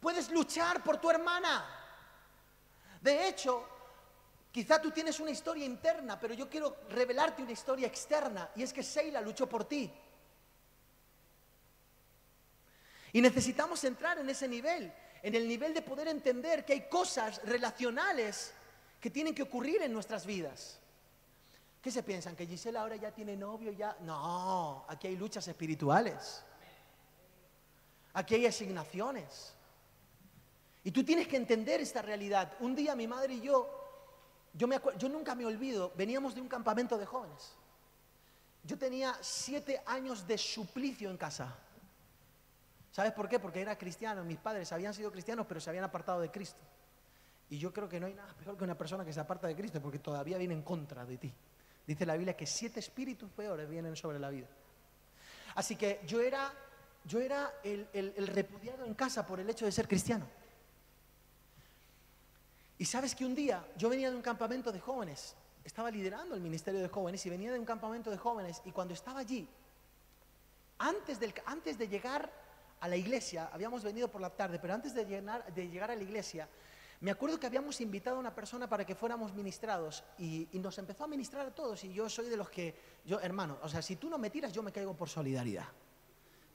Puedes 0.00 0.28
luchar 0.32 0.82
por 0.82 0.96
tu 0.96 1.08
hermana. 1.08 1.75
De 3.06 3.28
hecho, 3.28 3.64
quizá 4.50 4.82
tú 4.82 4.90
tienes 4.90 5.20
una 5.20 5.30
historia 5.30 5.64
interna, 5.64 6.18
pero 6.18 6.34
yo 6.34 6.50
quiero 6.50 6.78
revelarte 6.88 7.40
una 7.40 7.52
historia 7.52 7.86
externa, 7.86 8.50
y 8.56 8.64
es 8.64 8.72
que 8.72 8.82
Seila 8.82 9.20
luchó 9.20 9.48
por 9.48 9.64
ti. 9.64 9.88
Y 13.12 13.20
necesitamos 13.20 13.84
entrar 13.84 14.18
en 14.18 14.28
ese 14.28 14.48
nivel, 14.48 14.92
en 15.22 15.34
el 15.36 15.46
nivel 15.46 15.72
de 15.72 15.82
poder 15.82 16.08
entender 16.08 16.64
que 16.64 16.72
hay 16.72 16.88
cosas 16.88 17.40
relacionales 17.44 18.52
que 19.00 19.08
tienen 19.08 19.36
que 19.36 19.44
ocurrir 19.44 19.82
en 19.82 19.92
nuestras 19.92 20.26
vidas. 20.26 20.80
¿Qué 21.80 21.92
se 21.92 22.02
piensan? 22.02 22.34
¿Que 22.34 22.44
Gisela 22.44 22.80
ahora 22.80 22.96
ya 22.96 23.12
tiene 23.12 23.36
novio? 23.36 23.70
Ya? 23.70 23.96
No, 24.00 24.84
aquí 24.88 25.06
hay 25.06 25.16
luchas 25.16 25.46
espirituales. 25.46 26.42
Aquí 28.14 28.34
hay 28.34 28.46
asignaciones. 28.46 29.55
Y 30.86 30.92
tú 30.92 31.02
tienes 31.02 31.26
que 31.26 31.36
entender 31.36 31.80
esta 31.80 32.00
realidad. 32.00 32.52
Un 32.60 32.72
día 32.76 32.94
mi 32.94 33.08
madre 33.08 33.34
y 33.34 33.40
yo, 33.40 33.68
yo, 34.54 34.68
nunca 35.08 35.34
me 35.34 35.44
olvido, 35.44 35.92
veníamos 35.96 36.32
de 36.32 36.40
un 36.40 36.46
campamento 36.46 36.96
de 36.96 37.04
jóvenes. 37.04 37.56
Yo 38.62 38.78
tenía 38.78 39.18
siete 39.20 39.82
años 39.84 40.28
de 40.28 40.38
suplicio 40.38 41.10
en 41.10 41.16
casa. 41.16 41.58
¿Sabes 42.92 43.10
por 43.10 43.28
qué? 43.28 43.40
Porque 43.40 43.62
era 43.62 43.76
cristiano. 43.76 44.22
Mis 44.22 44.38
padres 44.38 44.70
habían 44.70 44.94
sido 44.94 45.10
cristianos, 45.10 45.44
pero 45.48 45.58
se 45.58 45.70
habían 45.70 45.82
apartado 45.82 46.20
de 46.20 46.30
Cristo. 46.30 46.60
Y 47.50 47.58
yo 47.58 47.72
creo 47.72 47.88
que 47.88 47.98
no 47.98 48.06
hay 48.06 48.14
nada 48.14 48.32
peor 48.34 48.56
que 48.56 48.62
una 48.62 48.78
persona 48.78 49.04
que 49.04 49.12
se 49.12 49.18
aparta 49.18 49.48
de 49.48 49.56
Cristo, 49.56 49.82
porque 49.82 49.98
todavía 49.98 50.38
viene 50.38 50.54
en 50.54 50.62
contra 50.62 51.04
de 51.04 51.18
ti. 51.18 51.34
Dice 51.84 52.06
la 52.06 52.14
Biblia 52.14 52.36
que 52.36 52.46
siete 52.46 52.78
espíritus 52.78 53.28
peores 53.32 53.68
vienen 53.68 53.96
sobre 53.96 54.20
la 54.20 54.30
vida. 54.30 54.46
Así 55.56 55.74
que 55.74 56.00
yo 56.06 56.20
era, 56.20 56.52
yo 57.04 57.18
era 57.18 57.54
el- 57.64 57.88
el 57.92 58.26
repudiado 58.28 58.84
en 58.84 58.94
casa 58.94 59.26
por 59.26 59.40
el 59.40 59.50
hecho 59.50 59.64
de 59.64 59.72
ser 59.72 59.88
cristiano. 59.88 60.28
Y 62.78 62.84
sabes 62.84 63.14
que 63.14 63.24
un 63.24 63.34
día 63.34 63.66
yo 63.76 63.88
venía 63.88 64.10
de 64.10 64.16
un 64.16 64.22
campamento 64.22 64.70
de 64.70 64.80
jóvenes, 64.80 65.34
estaba 65.64 65.90
liderando 65.90 66.34
el 66.34 66.40
ministerio 66.40 66.80
de 66.80 66.88
jóvenes 66.88 67.24
y 67.26 67.30
venía 67.30 67.52
de 67.52 67.58
un 67.58 67.64
campamento 67.64 68.10
de 68.10 68.18
jóvenes 68.18 68.60
y 68.64 68.72
cuando 68.72 68.94
estaba 68.94 69.20
allí, 69.20 69.48
antes, 70.78 71.18
de 71.18 71.88
llegar 71.88 72.30
a 72.80 72.88
la 72.88 72.96
iglesia, 72.96 73.48
habíamos 73.52 73.82
venido 73.82 74.08
por 74.08 74.20
la 74.20 74.30
tarde, 74.30 74.58
pero 74.58 74.74
antes 74.74 74.94
de, 74.94 75.04
llegar 75.06 75.90
a 75.90 75.96
la 75.96 76.02
iglesia, 76.02 76.48
me 77.00 77.10
acuerdo 77.10 77.40
que 77.40 77.46
habíamos 77.46 77.80
invitado 77.80 78.16
a 78.16 78.20
una 78.20 78.34
persona 78.34 78.68
para 78.68 78.84
que 78.84 78.94
fuéramos 78.94 79.32
ministrados 79.34 80.04
y, 80.18 80.48
y 80.52 80.58
nos 80.58 80.76
empezó 80.78 81.04
a 81.04 81.08
ministrar 81.08 81.46
a 81.46 81.54
todos 81.54 81.82
y 81.84 81.92
yo 81.92 82.08
soy 82.10 82.28
de 82.28 82.36
los 82.36 82.50
que, 82.50 82.74
yo 83.04 83.20
hermano, 83.20 83.58
o 83.62 83.68
sea, 83.68 83.80
si 83.80 83.96
tú 83.96 84.10
no 84.10 84.18
me 84.18 84.28
tiras, 84.28 84.52
yo 84.52 84.62
me 84.62 84.72
caigo 84.72 84.94
por 84.94 85.08
solidaridad. 85.08 85.66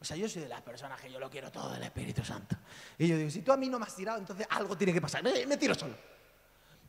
O 0.02 0.04
sea, 0.04 0.18
yo 0.18 0.28
soy 0.28 0.42
de 0.42 0.50
las 0.50 0.64
personas 0.64 1.00
que 1.00 1.12
yo 1.12 1.20
lo 1.20 1.30
quiero 1.30 1.52
todo 1.52 1.72
del 1.74 1.84
Espíritu 1.84 2.24
Santo. 2.26 2.56
Y 2.98 3.08
yo 3.08 3.18
digo, 3.18 3.30
si 3.30 3.44
tú 3.44 3.52
a 3.52 3.58
mí 3.58 3.70
no 3.70 3.78
me 3.78 3.86
has 3.86 3.96
tirado, 3.96 4.18
entonces 4.18 4.48
algo 4.50 4.76
tiene 4.76 4.94
que 4.94 5.02
pasar. 5.02 5.22
Me, 5.22 5.46
me 5.46 5.58
tiro 5.58 5.76
solo. 5.76 5.94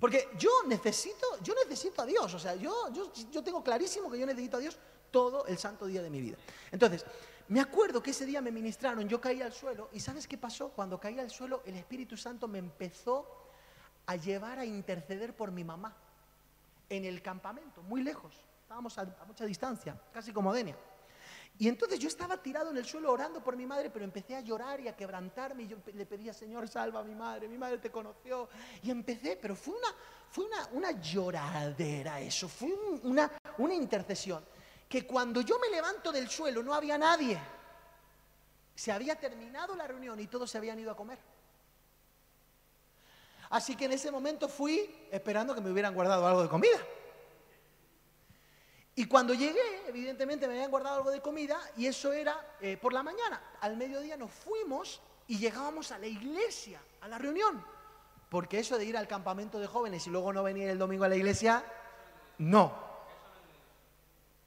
Porque 0.03 0.31
yo 0.37 0.51
necesito, 0.67 1.25
yo 1.45 1.55
necesito 1.55 2.03
a 2.03 2.05
Dios. 2.05 2.35
O 2.35 2.39
sea, 2.41 2.57
yo, 2.57 2.93
yo, 2.93 3.13
yo 3.31 3.41
tengo 3.41 3.63
clarísimo 3.63 4.11
que 4.11 4.19
yo 4.19 4.27
necesito 4.27 4.57
a 4.57 4.61
Dios 4.61 4.77
todo 5.13 5.47
el 5.47 5.57
santo 5.59 5.87
día 5.87 6.03
de 6.03 6.11
mi 6.11 6.21
vida. 6.21 6.37
Entonces, 6.73 7.07
me 7.47 7.61
acuerdo 7.61 8.03
que 8.03 8.11
ese 8.11 8.27
día 8.27 8.41
me 8.41 8.51
ministraron, 8.51 9.09
yo 9.09 9.21
caí 9.21 9.41
al 9.43 9.53
suelo 9.53 9.91
y 9.93 10.01
¿sabes 10.01 10.27
qué 10.27 10.37
pasó? 10.37 10.71
Cuando 10.71 10.99
caí 10.99 11.21
al 11.21 11.31
suelo, 11.31 11.63
el 11.67 11.77
Espíritu 11.77 12.17
Santo 12.17 12.49
me 12.49 12.59
empezó 12.59 13.47
a 14.07 14.17
llevar 14.17 14.59
a 14.59 14.65
interceder 14.65 15.37
por 15.37 15.53
mi 15.53 15.63
mamá 15.63 15.97
en 16.89 17.05
el 17.05 17.23
campamento, 17.23 17.81
muy 17.83 18.03
lejos. 18.03 18.35
Estábamos 18.63 18.99
a, 18.99 19.03
a 19.03 19.25
mucha 19.25 19.45
distancia, 19.45 19.97
casi 20.13 20.33
como 20.33 20.53
Denia. 20.53 20.77
Y 21.63 21.69
entonces 21.69 22.01
yo 22.01 22.09
estaba 22.09 22.37
tirado 22.43 22.73
en 22.73 22.77
el 22.77 22.85
suelo 22.85 23.13
orando 23.13 23.41
por 23.41 23.55
mi 23.57 23.67
madre, 23.67 23.89
pero 23.89 24.05
empecé 24.05 24.35
a 24.35 24.41
llorar 24.41 24.81
y 24.81 24.89
a 24.89 24.97
quebrantarme. 24.97 25.63
Y 25.63 25.69
yo 25.69 25.77
le 25.95 26.07
pedía, 26.07 26.33
Señor, 26.35 26.67
salva 26.67 26.99
a 26.99 27.05
mi 27.05 27.15
madre, 27.15 27.47
mi 27.47 27.57
madre 27.57 27.79
te 27.79 27.89
conoció. 27.89 28.49
Y 28.83 28.91
empecé, 28.91 29.39
pero 29.41 29.55
fue 29.55 29.75
una, 29.77 29.87
una, 30.45 30.69
una 30.73 31.01
lloradera 31.01 32.19
eso, 32.21 32.49
fue 32.49 32.73
un- 32.73 33.01
una, 33.05 33.31
una 33.59 33.75
intercesión. 33.75 34.45
Que 34.89 35.07
cuando 35.07 35.41
yo 35.43 35.57
me 35.61 35.71
levanto 35.71 36.11
del 36.11 36.29
suelo 36.29 36.65
no 36.65 36.75
había 36.75 36.99
nadie. 36.99 37.39
Se 38.75 38.91
había 38.91 39.15
terminado 39.15 39.77
la 39.77 39.87
reunión 39.87 40.19
y 40.19 40.27
todos 40.27 40.51
se 40.51 40.59
habían 40.59 40.81
ido 40.81 40.91
a 40.91 40.97
comer. 40.97 41.19
Así 43.51 43.77
que 43.77 43.85
en 43.85 43.93
ese 43.93 44.11
momento 44.11 44.49
fui 44.49 44.93
esperando 45.13 45.55
que 45.55 45.61
me 45.61 45.71
hubieran 45.71 45.95
guardado 45.95 46.27
algo 46.27 46.43
de 46.43 46.49
comida. 46.49 46.79
Y 48.95 49.07
cuando 49.07 49.33
llegué, 49.33 49.87
evidentemente 49.89 50.47
me 50.47 50.55
habían 50.55 50.71
guardado 50.71 50.97
algo 50.97 51.11
de 51.11 51.21
comida 51.23 51.59
y 51.77 51.87
eso 51.87 52.13
era 52.13 52.57
eh, 52.61 52.77
por 52.77 52.93
la 52.93 53.03
mañana. 53.03 53.43
Al 53.61 53.77
mediodía 53.77 54.17
nos 54.17 54.31
fuimos 54.31 55.01
y 55.29 55.39
llegábamos 55.39 55.93
a 55.93 55.99
la 55.99 56.07
iglesia, 56.07 56.81
a 57.01 57.09
la 57.09 57.19
reunión. 57.19 57.65
Porque 58.29 58.59
eso 58.59 58.77
de 58.77 58.85
ir 58.85 58.97
al 58.97 59.09
campamento 59.09 59.59
de 59.59 59.67
jóvenes 59.67 60.07
y 60.07 60.11
luego 60.11 60.33
no 60.33 60.43
venir 60.43 60.69
el 60.69 60.79
domingo 60.79 61.05
a 61.05 61.09
la 61.09 61.17
iglesia, 61.17 61.65
no. 62.39 62.73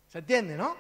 ¿Se 0.08 0.20
entiende, 0.20 0.56
no? 0.56 0.76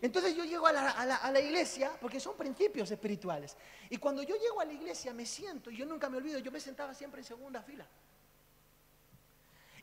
Entonces 0.00 0.36
yo 0.36 0.44
llego 0.44 0.66
a 0.66 0.72
la, 0.72 1.40
iglesia, 1.40 1.90
porque 2.00 2.20
son 2.20 2.36
principios 2.36 2.90
espirituales. 2.90 3.56
Y 3.90 3.96
cuando 3.96 4.22
yo 4.22 4.36
llego 4.36 4.60
a 4.60 4.64
la 4.64 4.72
iglesia 4.72 5.12
me 5.12 5.26
siento, 5.26 5.70
y 5.70 5.76
yo 5.76 5.86
nunca 5.86 6.08
me 6.08 6.18
olvido, 6.18 6.38
yo 6.38 6.52
me 6.52 6.60
sentaba 6.60 6.94
siempre 6.94 7.20
en 7.20 7.24
segunda 7.24 7.62
fila. 7.62 7.86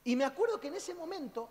Y 0.06 0.16
me 0.16 0.26
acuerdo 0.26 0.60
que 0.60 0.68
en 0.68 0.76
ese 0.76 0.93
momento 0.93 1.49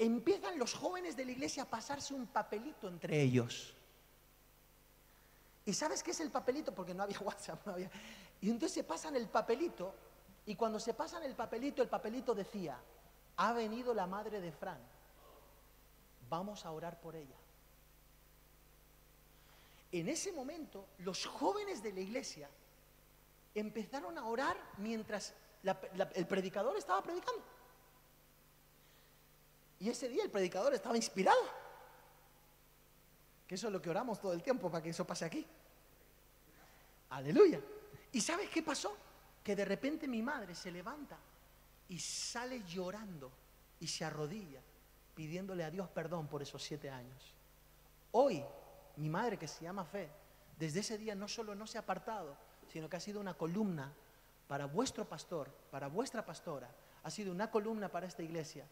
empiezan 0.00 0.58
los 0.58 0.72
jóvenes 0.72 1.14
de 1.14 1.26
la 1.26 1.32
iglesia 1.32 1.64
a 1.64 1.66
pasarse 1.66 2.14
un 2.14 2.26
papelito 2.26 2.88
entre 2.88 3.20
ellos. 3.20 3.74
¿Y 5.66 5.74
sabes 5.74 6.02
qué 6.02 6.12
es 6.12 6.20
el 6.20 6.30
papelito? 6.30 6.74
Porque 6.74 6.94
no 6.94 7.02
había 7.02 7.18
WhatsApp, 7.20 7.66
no 7.66 7.74
había. 7.74 7.90
Y 8.40 8.48
entonces 8.48 8.72
se 8.72 8.84
pasan 8.84 9.14
el 9.14 9.28
papelito, 9.28 9.94
y 10.46 10.56
cuando 10.56 10.80
se 10.80 10.94
pasan 10.94 11.22
el 11.22 11.34
papelito, 11.34 11.82
el 11.82 11.88
papelito 11.88 12.34
decía, 12.34 12.78
ha 13.36 13.52
venido 13.52 13.92
la 13.92 14.06
madre 14.06 14.40
de 14.40 14.50
Fran, 14.50 14.80
vamos 16.30 16.64
a 16.64 16.72
orar 16.72 16.98
por 16.98 17.14
ella. 17.14 17.36
En 19.92 20.08
ese 20.08 20.32
momento, 20.32 20.86
los 20.98 21.26
jóvenes 21.26 21.82
de 21.82 21.92
la 21.92 22.00
iglesia 22.00 22.48
empezaron 23.54 24.16
a 24.16 24.24
orar 24.24 24.56
mientras 24.78 25.34
el 26.14 26.26
predicador 26.26 26.78
estaba 26.78 27.02
predicando. 27.02 27.59
Y 29.80 29.88
ese 29.88 30.08
día 30.08 30.22
el 30.22 30.30
predicador 30.30 30.74
estaba 30.74 30.96
inspirado. 30.96 31.40
Que 33.48 33.56
eso 33.56 33.66
es 33.66 33.72
lo 33.72 33.82
que 33.82 33.90
oramos 33.90 34.20
todo 34.20 34.32
el 34.32 34.42
tiempo 34.42 34.70
para 34.70 34.82
que 34.82 34.90
eso 34.90 35.06
pase 35.06 35.24
aquí. 35.24 35.44
Aleluya. 37.10 37.60
¿Y 38.12 38.20
sabes 38.20 38.48
qué 38.50 38.62
pasó? 38.62 38.96
Que 39.42 39.56
de 39.56 39.64
repente 39.64 40.06
mi 40.06 40.22
madre 40.22 40.54
se 40.54 40.70
levanta 40.70 41.18
y 41.88 41.98
sale 41.98 42.62
llorando 42.64 43.32
y 43.80 43.88
se 43.88 44.04
arrodilla 44.04 44.60
pidiéndole 45.14 45.64
a 45.64 45.70
Dios 45.70 45.88
perdón 45.88 46.28
por 46.28 46.42
esos 46.42 46.62
siete 46.62 46.88
años. 46.90 47.34
Hoy, 48.12 48.44
mi 48.96 49.08
madre, 49.08 49.38
que 49.38 49.48
se 49.48 49.64
llama 49.64 49.84
Fe, 49.84 50.08
desde 50.58 50.80
ese 50.80 50.98
día 50.98 51.14
no 51.14 51.26
solo 51.26 51.54
no 51.54 51.66
se 51.66 51.78
ha 51.78 51.82
apartado, 51.82 52.36
sino 52.68 52.88
que 52.88 52.96
ha 52.96 53.00
sido 53.00 53.20
una 53.20 53.34
columna 53.34 53.92
para 54.46 54.66
vuestro 54.66 55.08
pastor, 55.08 55.50
para 55.70 55.88
vuestra 55.88 56.24
pastora, 56.24 56.70
ha 57.02 57.10
sido 57.10 57.32
una 57.32 57.50
columna 57.50 57.88
para 57.88 58.06
esta 58.06 58.22
iglesia. 58.22 58.66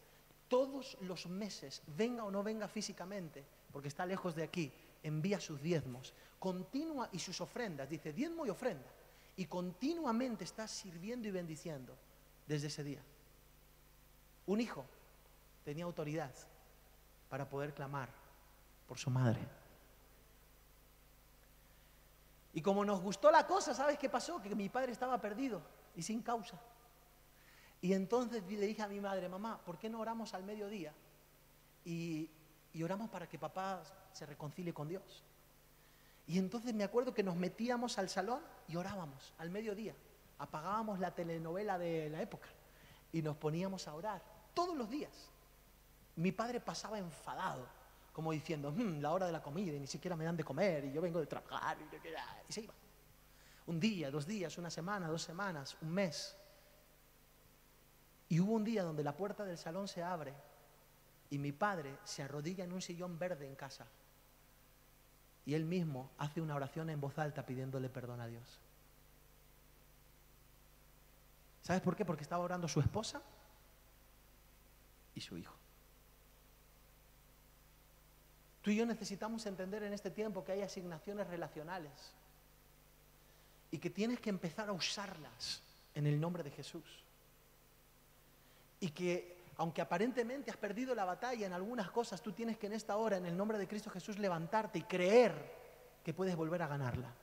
Todos 0.49 0.97
los 1.01 1.27
meses, 1.27 1.81
venga 1.95 2.23
o 2.25 2.31
no 2.31 2.43
venga 2.43 2.67
físicamente, 2.67 3.45
porque 3.71 3.87
está 3.87 4.05
lejos 4.05 4.35
de 4.35 4.43
aquí, 4.43 4.73
envía 5.03 5.39
sus 5.39 5.61
diezmos, 5.61 6.13
continua 6.39 7.07
y 7.11 7.19
sus 7.19 7.39
ofrendas, 7.39 7.89
dice 7.89 8.11
diezmo 8.11 8.45
y 8.45 8.49
ofrenda, 8.49 8.89
y 9.37 9.45
continuamente 9.45 10.43
está 10.43 10.67
sirviendo 10.67 11.27
y 11.27 11.31
bendiciendo 11.31 11.95
desde 12.47 12.67
ese 12.67 12.83
día. 12.83 13.01
Un 14.47 14.59
hijo 14.59 14.85
tenía 15.63 15.85
autoridad 15.85 16.33
para 17.29 17.47
poder 17.47 17.73
clamar 17.73 18.09
por 18.87 18.97
su 18.97 19.11
madre. 19.11 19.47
Y 22.53 22.61
como 22.61 22.83
nos 22.83 22.99
gustó 22.99 23.29
la 23.29 23.45
cosa, 23.45 23.75
¿sabes 23.75 23.99
qué 23.99 24.09
pasó? 24.09 24.41
Que 24.41 24.55
mi 24.55 24.67
padre 24.69 24.91
estaba 24.91 25.21
perdido 25.21 25.61
y 25.95 26.01
sin 26.01 26.23
causa. 26.23 26.59
Y 27.81 27.93
entonces 27.93 28.43
le 28.47 28.65
dije 28.65 28.81
a 28.81 28.87
mi 28.87 28.99
madre, 28.99 29.29
mamá, 29.29 29.59
¿por 29.65 29.77
qué 29.77 29.89
no 29.89 29.99
oramos 29.99 30.33
al 30.33 30.43
mediodía? 30.43 30.93
Y, 31.85 32.29
y 32.73 32.83
oramos 32.83 33.09
para 33.09 33.27
que 33.27 33.39
papá 33.39 33.81
se 34.11 34.25
reconcilie 34.25 34.73
con 34.73 34.87
Dios. 34.87 35.23
Y 36.27 36.37
entonces 36.37 36.73
me 36.73 36.83
acuerdo 36.83 37.13
que 37.13 37.23
nos 37.23 37.35
metíamos 37.35 37.97
al 37.97 38.09
salón 38.09 38.41
y 38.67 38.75
orábamos 38.75 39.33
al 39.37 39.49
mediodía. 39.49 39.95
Apagábamos 40.37 40.99
la 40.99 41.15
telenovela 41.15 41.77
de 41.79 42.09
la 42.09 42.21
época 42.21 42.47
y 43.11 43.21
nos 43.21 43.35
poníamos 43.37 43.87
a 43.87 43.95
orar 43.95 44.21
todos 44.53 44.77
los 44.77 44.89
días. 44.89 45.31
Mi 46.15 46.31
padre 46.31 46.59
pasaba 46.59 46.99
enfadado, 46.99 47.65
como 48.13 48.31
diciendo, 48.31 48.71
"Hmm, 48.71 48.99
la 48.99 49.11
hora 49.11 49.25
de 49.25 49.31
la 49.31 49.41
comida 49.41 49.73
y 49.73 49.79
ni 49.79 49.87
siquiera 49.87 50.15
me 50.15 50.25
dan 50.25 50.37
de 50.37 50.43
comer 50.43 50.85
y 50.85 50.91
yo 50.91 51.01
vengo 51.01 51.19
de 51.19 51.25
trabajar 51.25 51.77
y, 51.79 51.83
no 51.85 52.01
quiero-". 52.01 52.19
y 52.47 52.53
se 52.53 52.61
iba. 52.61 52.73
Un 53.67 53.79
día, 53.79 54.11
dos 54.11 54.27
días, 54.27 54.57
una 54.57 54.69
semana, 54.69 55.07
dos 55.07 55.21
semanas, 55.21 55.77
un 55.81 55.91
mes. 55.91 56.35
Y 58.29 58.39
hubo 58.39 58.53
un 58.53 58.63
día 58.63 58.83
donde 58.83 59.03
la 59.03 59.17
puerta 59.17 59.43
del 59.43 59.57
salón 59.57 59.87
se 59.87 60.03
abre 60.03 60.33
y 61.31 61.39
mi 61.39 61.51
padre 61.51 61.97
se 62.03 62.23
arrodilla 62.23 62.63
en 62.63 62.71
un 62.71 62.81
sillón 62.81 63.17
verde 63.17 63.47
en 63.47 63.55
casa. 63.55 63.87
Y 65.45 65.55
él 65.55 65.65
mismo 65.65 66.11
hace 66.19 66.39
una 66.39 66.55
oración 66.55 66.91
en 66.91 67.01
voz 67.01 67.17
alta 67.17 67.45
pidiéndole 67.45 67.89
perdón 67.89 68.21
a 68.21 68.27
Dios. 68.27 68.59
¿Sabes 71.63 71.81
por 71.81 71.95
qué? 71.95 72.05
Porque 72.05 72.23
estaba 72.23 72.43
orando 72.43 72.67
su 72.67 72.79
esposa 72.79 73.21
y 75.15 75.21
su 75.21 75.37
hijo. 75.37 75.55
Tú 78.61 78.71
y 78.71 78.75
yo 78.75 78.85
necesitamos 78.85 79.45
entender 79.45 79.83
en 79.83 79.93
este 79.93 80.11
tiempo 80.11 80.43
que 80.43 80.51
hay 80.51 80.61
asignaciones 80.61 81.27
relacionales 81.27 82.13
y 83.71 83.79
que 83.79 83.89
tienes 83.89 84.19
que 84.19 84.29
empezar 84.29 84.69
a 84.69 84.73
usarlas 84.73 85.61
en 85.95 86.05
el 86.05 86.19
nombre 86.19 86.43
de 86.43 86.51
Jesús. 86.51 87.03
Y 88.79 88.91
que 88.91 89.39
aunque 89.59 89.81
aparentemente 89.81 90.49
has 90.49 90.57
perdido 90.57 90.95
la 90.95 91.03
batalla 91.03 91.45
en 91.45 91.51
algunas 91.51 91.91
cosas, 91.91 92.21
tú 92.21 92.31
tienes 92.31 92.57
que 92.57 92.67
en 92.67 92.73
esta 92.73 92.95
hora, 92.95 93.17
en 93.17 93.25
el 93.25 93.35
nombre 93.35 93.57
de 93.57 93.67
Cristo 93.67 93.89
Jesús, 93.89 94.17
levantarte 94.17 94.79
y 94.79 94.83
creer 94.83 95.33
que 96.01 96.13
puedes 96.13 96.37
volver 96.37 96.61
a 96.61 96.67
ganarla. 96.67 97.13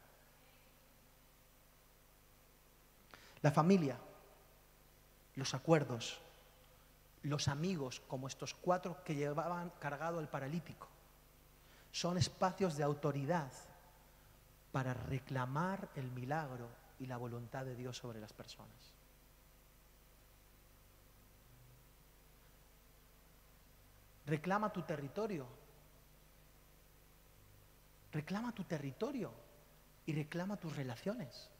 La 3.40 3.50
familia, 3.50 3.96
los 5.36 5.54
acuerdos, 5.54 6.20
los 7.22 7.48
amigos, 7.48 8.02
como 8.06 8.28
estos 8.28 8.52
cuatro 8.52 9.02
que 9.02 9.14
llevaban 9.14 9.72
cargado 9.80 10.18
al 10.18 10.28
paralítico, 10.28 10.88
son 11.90 12.18
espacios 12.18 12.76
de 12.76 12.84
autoridad 12.84 13.50
para 14.72 14.92
reclamar 14.92 15.88
el 15.94 16.10
milagro 16.10 16.68
y 16.98 17.06
la 17.06 17.16
voluntad 17.16 17.64
de 17.64 17.76
Dios 17.76 17.96
sobre 17.96 18.20
las 18.20 18.34
personas. 18.34 18.92
Reclama 24.26 24.72
tu 24.72 24.82
territorio. 24.82 25.46
Reclama 28.12 28.52
tu 28.52 28.64
territorio 28.64 29.32
y 30.06 30.12
reclama 30.12 30.56
tus 30.56 30.74
relaciones. 30.74 31.50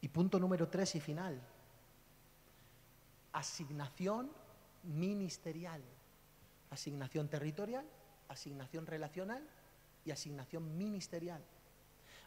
Y 0.00 0.08
punto 0.08 0.38
número 0.38 0.68
tres 0.68 0.94
y 0.96 1.00
final. 1.00 1.40
Asignación 3.32 4.30
ministerial. 4.82 5.82
Asignación 6.70 7.28
territorial, 7.28 7.86
asignación 8.28 8.86
relacional 8.86 9.48
y 10.04 10.10
asignación 10.10 10.76
ministerial. 10.76 11.42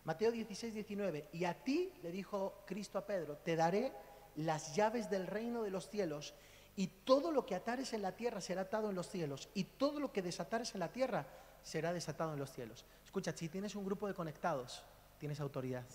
Mateo 0.05 0.32
16, 0.32 0.74
19. 0.74 1.30
Y 1.34 1.43
a 1.43 1.53
ti, 1.64 1.91
le 2.01 2.12
dijo 2.12 2.64
Cristo 2.66 2.97
a 2.97 3.05
Pedro, 3.05 3.38
te 3.38 3.58
daré 3.58 3.91
las 4.38 4.76
llaves 4.76 5.10
del 5.10 5.28
reino 5.28 5.64
de 5.64 5.72
los 5.72 5.90
cielos, 5.90 6.34
y 6.76 6.88
todo 6.88 7.32
lo 7.32 7.46
que 7.46 7.56
atares 7.56 7.92
en 7.94 8.04
la 8.04 8.16
tierra 8.16 8.40
será 8.40 8.62
atado 8.62 8.90
en 8.90 8.96
los 8.96 9.10
cielos, 9.10 9.50
y 9.54 9.64
todo 9.64 10.00
lo 10.00 10.14
que 10.14 10.22
desatares 10.22 10.74
en 10.74 10.80
la 10.80 10.92
tierra 10.92 11.28
será 11.64 11.92
desatado 11.92 12.34
en 12.34 12.40
los 12.40 12.52
cielos. 12.52 12.86
Escucha, 13.04 13.36
si 13.36 13.50
tienes 13.50 13.76
un 13.76 13.84
grupo 13.84 14.08
de 14.08 14.14
conectados, 14.14 14.84
tienes 15.18 15.40
autoridad. 15.40 15.86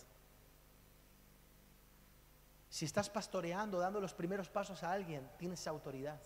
Si 2.69 2.85
estás 2.85 3.09
pastoreando, 3.09 3.79
dando 3.79 4.01
los 4.01 4.13
primeros 4.13 4.49
pasos 4.49 4.83
a 4.83 4.93
alguien, 4.93 5.29
tienes 5.39 5.67
autoridad. 5.67 6.21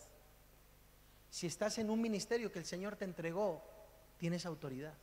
Si 1.28 1.46
estás 1.46 1.76
en 1.78 1.90
un 1.90 2.00
ministerio 2.00 2.50
que 2.50 2.58
el 2.58 2.64
Señor 2.64 2.96
te 2.96 3.04
entregó, 3.04 3.62
tienes 4.16 4.46
autoridad. 4.46 4.94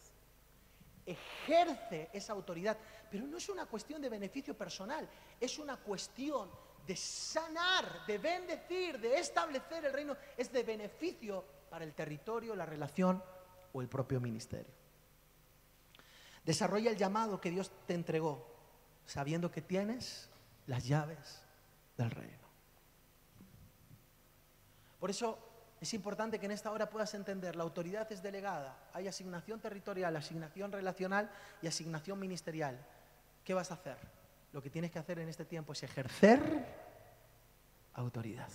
Ejerce 1.05 2.09
esa 2.13 2.33
autoridad, 2.33 2.77
pero 3.11 3.27
no 3.27 3.37
es 3.37 3.49
una 3.49 3.65
cuestión 3.65 4.01
de 4.01 4.09
beneficio 4.09 4.57
personal, 4.57 5.07
es 5.39 5.59
una 5.59 5.77
cuestión 5.77 6.49
de 6.85 6.95
sanar, 6.95 8.05
de 8.05 8.17
bendecir, 8.17 8.99
de 8.99 9.17
establecer 9.17 9.85
el 9.85 9.93
reino, 9.93 10.17
es 10.37 10.51
de 10.51 10.63
beneficio 10.63 11.43
para 11.69 11.85
el 11.85 11.93
territorio, 11.93 12.55
la 12.55 12.65
relación 12.65 13.23
o 13.71 13.81
el 13.81 13.87
propio 13.87 14.19
ministerio. 14.19 14.73
Desarrolla 16.45 16.91
el 16.91 16.97
llamado 16.97 17.39
que 17.39 17.51
Dios 17.51 17.71
te 17.87 17.93
entregó, 17.93 18.45
sabiendo 19.05 19.49
que 19.49 19.61
tienes 19.61 20.29
las 20.67 20.85
llaves 20.85 21.41
del 21.97 22.11
reino. 22.11 22.43
Por 24.99 25.09
eso 25.09 25.39
es 25.79 25.93
importante 25.93 26.39
que 26.39 26.45
en 26.45 26.51
esta 26.51 26.71
hora 26.71 26.89
puedas 26.89 27.13
entender, 27.13 27.55
la 27.55 27.63
autoridad 27.63 28.09
es 28.11 28.21
delegada, 28.21 28.89
hay 28.93 29.07
asignación 29.07 29.59
territorial, 29.59 30.15
asignación 30.15 30.71
relacional 30.71 31.29
y 31.61 31.67
asignación 31.67 32.19
ministerial. 32.19 32.85
¿Qué 33.43 33.53
vas 33.53 33.71
a 33.71 33.75
hacer? 33.75 33.97
Lo 34.53 34.61
que 34.61 34.69
tienes 34.69 34.91
que 34.91 34.99
hacer 34.99 35.19
en 35.19 35.27
este 35.27 35.45
tiempo 35.45 35.73
es 35.73 35.81
ejercer 35.83 36.39
autoridad. 37.95 38.49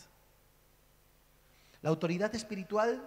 La 1.83 1.91
autoridad 1.91 2.35
espiritual 2.35 3.03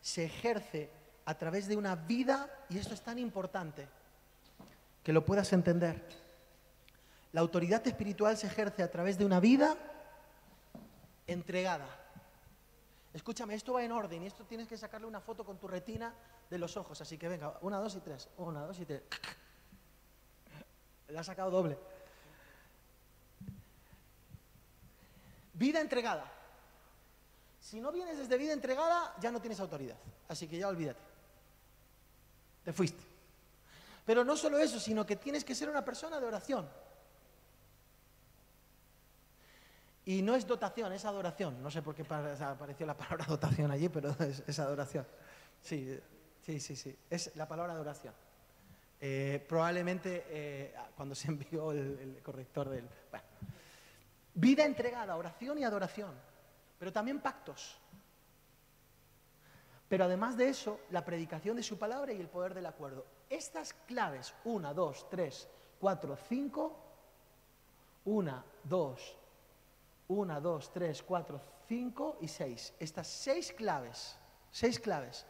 se 0.00 0.24
ejerce 0.24 0.90
a 1.24 1.34
través 1.34 1.66
de 1.66 1.76
una 1.76 1.94
vida, 1.94 2.48
y 2.68 2.78
esto 2.78 2.94
es 2.94 3.02
tan 3.02 3.18
importante 3.18 3.88
que 5.02 5.12
lo 5.12 5.24
puedas 5.24 5.52
entender. 5.52 6.04
La 7.32 7.40
autoridad 7.40 7.86
espiritual 7.86 8.36
se 8.36 8.48
ejerce 8.48 8.82
a 8.82 8.90
través 8.90 9.18
de 9.18 9.24
una 9.24 9.40
vida 9.40 9.76
entregada. 11.26 11.86
Escúchame, 13.12 13.54
esto 13.54 13.72
va 13.72 13.84
en 13.84 13.92
orden 13.92 14.22
y 14.22 14.26
esto 14.26 14.44
tienes 14.44 14.68
que 14.68 14.76
sacarle 14.76 15.06
una 15.06 15.20
foto 15.20 15.44
con 15.44 15.58
tu 15.58 15.66
retina 15.68 16.12
de 16.50 16.58
los 16.58 16.76
ojos. 16.76 17.00
Así 17.00 17.18
que 17.18 17.28
venga, 17.28 17.56
una, 17.62 17.78
dos 17.78 17.94
y 17.94 18.00
tres. 18.00 18.28
Una, 18.36 18.66
dos 18.66 18.78
y 18.78 18.84
tres. 18.84 19.02
La 21.08 21.20
ha 21.20 21.24
sacado 21.24 21.50
doble. 21.50 21.78
Vida 25.56 25.80
entregada. 25.80 26.30
Si 27.60 27.80
no 27.80 27.90
vienes 27.90 28.18
desde 28.18 28.36
vida 28.36 28.52
entregada, 28.52 29.14
ya 29.20 29.30
no 29.30 29.40
tienes 29.40 29.58
autoridad. 29.58 29.96
Así 30.28 30.46
que 30.46 30.58
ya 30.58 30.68
olvídate. 30.68 31.00
Te 32.64 32.72
fuiste. 32.72 33.02
Pero 34.04 34.22
no 34.22 34.36
solo 34.36 34.58
eso, 34.58 34.78
sino 34.78 35.04
que 35.04 35.16
tienes 35.16 35.44
que 35.44 35.54
ser 35.54 35.68
una 35.68 35.84
persona 35.84 36.20
de 36.20 36.26
oración. 36.26 36.68
Y 40.04 40.22
no 40.22 40.36
es 40.36 40.46
dotación, 40.46 40.92
es 40.92 41.04
adoración. 41.04 41.60
No 41.62 41.70
sé 41.70 41.82
por 41.82 41.94
qué 41.94 42.04
pa- 42.04 42.34
apareció 42.50 42.86
la 42.86 42.96
palabra 42.96 43.24
dotación 43.28 43.70
allí, 43.70 43.88
pero 43.88 44.10
es, 44.20 44.42
es 44.46 44.58
adoración. 44.58 45.06
Sí, 45.60 45.98
sí, 46.42 46.60
sí, 46.60 46.76
sí. 46.76 46.96
Es 47.10 47.34
la 47.34 47.48
palabra 47.48 47.72
adoración. 47.72 48.14
Eh, 49.00 49.44
probablemente 49.48 50.24
eh, 50.28 50.74
cuando 50.94 51.14
se 51.14 51.28
envió 51.28 51.72
el, 51.72 51.98
el 51.98 52.22
corrector 52.22 52.68
del... 52.68 52.88
Bueno. 53.10 53.25
Vida 54.38 54.66
entregada, 54.66 55.16
oración 55.16 55.58
y 55.58 55.64
adoración, 55.64 56.14
pero 56.78 56.92
también 56.92 57.20
pactos. 57.20 57.80
Pero 59.88 60.04
además 60.04 60.36
de 60.36 60.50
eso, 60.50 60.80
la 60.90 61.04
predicación 61.04 61.56
de 61.56 61.62
su 61.62 61.78
palabra 61.78 62.12
y 62.12 62.20
el 62.20 62.28
poder 62.28 62.52
del 62.52 62.66
acuerdo. 62.66 63.06
Estas 63.30 63.72
claves, 63.72 64.34
una, 64.44 64.74
dos, 64.74 65.08
tres, 65.08 65.48
cuatro, 65.80 66.16
cinco, 66.28 66.76
una, 68.04 68.44
dos, 68.62 69.16
Una, 70.08 70.38
dos, 70.38 70.70
tres, 70.70 71.02
cuatro, 71.02 71.40
cinco 71.66 72.18
y 72.20 72.28
seis. 72.28 72.72
Estas 72.78 73.08
seis 73.08 73.52
claves, 73.52 74.16
seis 74.52 74.78
claves, 74.78 75.26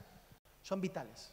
son 0.63 0.81
vitales. 0.81 1.33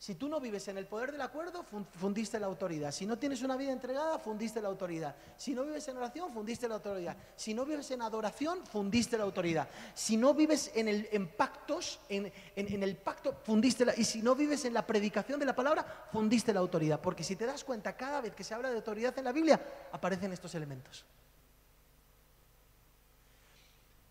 Si 0.00 0.14
tú 0.14 0.28
no 0.28 0.38
vives 0.38 0.68
en 0.68 0.78
el 0.78 0.86
poder 0.86 1.10
del 1.10 1.20
acuerdo, 1.22 1.64
fun- 1.64 1.84
fundiste 1.84 2.38
la 2.38 2.46
autoridad. 2.46 2.92
Si 2.92 3.04
no 3.04 3.18
tienes 3.18 3.42
una 3.42 3.56
vida 3.56 3.72
entregada, 3.72 4.20
fundiste 4.20 4.62
la 4.62 4.68
autoridad. 4.68 5.16
Si 5.36 5.54
no 5.56 5.64
vives 5.64 5.88
en 5.88 5.96
oración, 5.96 6.32
fundiste 6.32 6.68
la 6.68 6.76
autoridad. 6.76 7.16
Si 7.34 7.52
no 7.52 7.64
vives 7.66 7.90
en 7.90 8.02
adoración, 8.02 8.64
fundiste 8.64 9.18
la 9.18 9.24
autoridad. 9.24 9.68
Si 9.94 10.16
no 10.16 10.34
vives 10.34 10.70
en, 10.76 10.86
el, 10.86 11.28
pactos, 11.36 11.98
en, 12.08 12.32
en- 12.54 12.72
en 12.72 12.82
el 12.84 12.96
pacto, 12.96 13.40
fundiste 13.42 13.84
la... 13.84 13.92
Y 13.98 14.04
si 14.04 14.22
no 14.22 14.36
vives 14.36 14.64
en 14.64 14.72
la 14.74 14.86
predicación 14.86 15.40
de 15.40 15.46
la 15.46 15.56
palabra, 15.56 16.06
fundiste 16.12 16.54
la 16.54 16.60
autoridad. 16.60 17.00
Porque 17.00 17.24
si 17.24 17.34
te 17.34 17.44
das 17.44 17.64
cuenta, 17.64 17.96
cada 17.96 18.20
vez 18.20 18.36
que 18.36 18.44
se 18.44 18.54
habla 18.54 18.70
de 18.70 18.76
autoridad 18.76 19.18
en 19.18 19.24
la 19.24 19.32
Biblia, 19.32 19.60
aparecen 19.90 20.32
estos 20.32 20.54
elementos. 20.54 21.04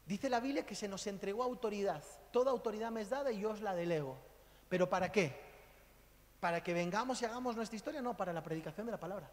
Dice 0.06 0.30
la 0.30 0.42
Biblia 0.42 0.66
que 0.66 0.76
se 0.76 0.90
nos 0.90 1.08
entregó 1.08 1.44
autoridad. 1.44 2.04
Toda 2.34 2.52
autoridad 2.52 2.92
me 2.92 3.02
es 3.02 3.10
dada 3.10 3.32
y 3.32 3.40
yo 3.40 3.52
os 3.52 3.62
la 3.62 3.74
delego. 3.74 4.18
¿Pero 4.68 4.90
para 4.90 5.14
qué? 5.14 5.47
¿Para 6.40 6.64
que 6.64 6.74
vengamos 6.74 7.22
y 7.22 7.26
hagamos 7.26 7.56
nuestra 7.56 7.76
historia? 7.76 8.02
No, 8.02 8.16
para 8.16 8.32
la 8.32 8.44
predicación 8.44 8.86
de 8.86 8.92
la 8.92 9.00
palabra. 9.00 9.30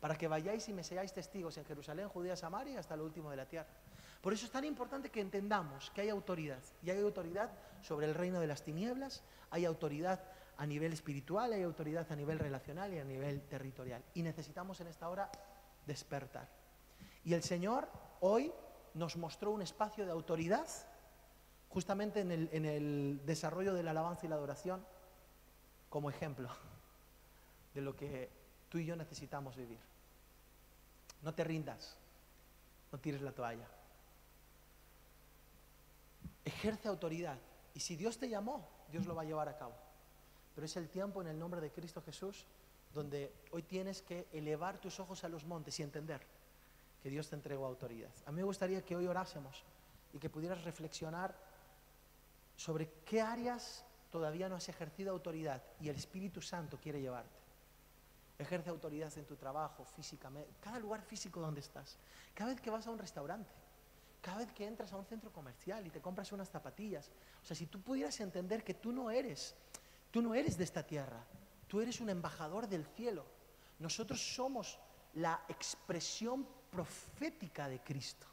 Para 0.00 0.16
que 0.16 0.28
vayáis 0.28 0.68
y 0.68 0.72
me 0.72 0.84
seáis 0.84 1.12
testigos 1.12 1.56
en 1.58 1.64
Jerusalén, 1.64 2.08
Judea, 2.08 2.36
Samaria 2.36 2.74
y 2.74 2.76
hasta 2.76 2.96
lo 2.96 3.04
último 3.04 3.30
de 3.30 3.36
la 3.36 3.46
tierra. 3.46 3.66
Por 4.20 4.32
eso 4.32 4.46
es 4.46 4.52
tan 4.52 4.64
importante 4.64 5.10
que 5.10 5.20
entendamos 5.20 5.90
que 5.90 6.02
hay 6.02 6.08
autoridad. 6.08 6.62
Y 6.82 6.90
hay 6.90 7.00
autoridad 7.00 7.50
sobre 7.82 8.06
el 8.06 8.14
reino 8.14 8.40
de 8.40 8.46
las 8.46 8.62
tinieblas, 8.62 9.22
hay 9.50 9.64
autoridad 9.64 10.20
a 10.58 10.66
nivel 10.66 10.92
espiritual, 10.92 11.52
hay 11.52 11.62
autoridad 11.62 12.10
a 12.10 12.16
nivel 12.16 12.38
relacional 12.38 12.92
y 12.94 12.98
a 12.98 13.04
nivel 13.04 13.42
territorial. 13.42 14.02
Y 14.14 14.22
necesitamos 14.22 14.80
en 14.80 14.86
esta 14.86 15.08
hora 15.08 15.30
despertar. 15.86 16.48
Y 17.24 17.34
el 17.34 17.42
Señor 17.42 17.88
hoy 18.20 18.52
nos 18.94 19.16
mostró 19.16 19.50
un 19.50 19.62
espacio 19.62 20.06
de 20.06 20.12
autoridad 20.12 20.66
justamente 21.68 22.20
en 22.20 22.30
el, 22.30 22.48
en 22.52 22.64
el 22.64 23.20
desarrollo 23.26 23.74
de 23.74 23.82
la 23.82 23.90
alabanza 23.90 24.24
y 24.24 24.28
la 24.28 24.36
adoración 24.36 24.84
como 25.88 26.10
ejemplo 26.10 26.48
de 27.74 27.80
lo 27.80 27.94
que 27.94 28.30
tú 28.68 28.78
y 28.78 28.86
yo 28.86 28.96
necesitamos 28.96 29.56
vivir. 29.56 29.78
No 31.22 31.34
te 31.34 31.44
rindas, 31.44 31.96
no 32.92 32.98
tires 32.98 33.22
la 33.22 33.32
toalla. 33.32 33.66
Ejerce 36.44 36.88
autoridad 36.88 37.38
y 37.74 37.80
si 37.80 37.96
Dios 37.96 38.18
te 38.18 38.28
llamó, 38.28 38.68
Dios 38.90 39.06
lo 39.06 39.14
va 39.14 39.22
a 39.22 39.26
llevar 39.26 39.48
a 39.48 39.56
cabo. 39.56 39.74
Pero 40.54 40.64
es 40.64 40.76
el 40.76 40.88
tiempo 40.88 41.20
en 41.20 41.28
el 41.28 41.38
nombre 41.38 41.60
de 41.60 41.70
Cristo 41.70 42.00
Jesús 42.02 42.46
donde 42.94 43.30
hoy 43.52 43.62
tienes 43.62 44.00
que 44.00 44.26
elevar 44.32 44.78
tus 44.80 44.98
ojos 45.00 45.22
a 45.22 45.28
los 45.28 45.44
montes 45.44 45.78
y 45.78 45.82
entender 45.82 46.22
que 47.02 47.10
Dios 47.10 47.28
te 47.28 47.36
entregó 47.36 47.66
autoridad. 47.66 48.10
A 48.24 48.32
mí 48.32 48.36
me 48.36 48.42
gustaría 48.42 48.82
que 48.82 48.96
hoy 48.96 49.06
orásemos 49.06 49.62
y 50.14 50.18
que 50.18 50.30
pudieras 50.30 50.64
reflexionar 50.64 51.36
sobre 52.56 52.90
qué 53.04 53.20
áreas 53.20 53.84
todavía 54.16 54.48
no 54.48 54.56
has 54.56 54.66
ejercido 54.70 55.12
autoridad 55.12 55.62
y 55.78 55.90
el 55.90 55.96
Espíritu 55.96 56.40
Santo 56.40 56.78
quiere 56.78 57.02
llevarte. 57.02 57.38
Ejerce 58.38 58.70
autoridad 58.70 59.12
en 59.18 59.26
tu 59.26 59.36
trabajo, 59.36 59.84
físicamente, 59.84 60.54
cada 60.58 60.78
lugar 60.78 61.02
físico 61.02 61.38
donde 61.38 61.60
estás. 61.60 61.98
Cada 62.32 62.52
vez 62.52 62.62
que 62.62 62.70
vas 62.70 62.86
a 62.86 62.90
un 62.90 62.98
restaurante, 62.98 63.52
cada 64.22 64.38
vez 64.38 64.50
que 64.52 64.66
entras 64.66 64.90
a 64.94 64.96
un 64.96 65.04
centro 65.04 65.30
comercial 65.30 65.86
y 65.86 65.90
te 65.90 66.00
compras 66.00 66.32
unas 66.32 66.48
zapatillas. 66.48 67.10
O 67.42 67.44
sea, 67.44 67.54
si 67.54 67.66
tú 67.66 67.82
pudieras 67.82 68.18
entender 68.20 68.64
que 68.64 68.72
tú 68.72 68.90
no 68.90 69.10
eres, 69.10 69.54
tú 70.10 70.22
no 70.22 70.34
eres 70.34 70.56
de 70.56 70.64
esta 70.64 70.82
tierra, 70.82 71.22
tú 71.68 71.82
eres 71.82 72.00
un 72.00 72.08
embajador 72.08 72.68
del 72.68 72.86
cielo. 72.86 73.26
Nosotros 73.78 74.18
somos 74.34 74.78
la 75.12 75.44
expresión 75.46 76.48
profética 76.70 77.68
de 77.68 77.80
Cristo. 77.80 78.26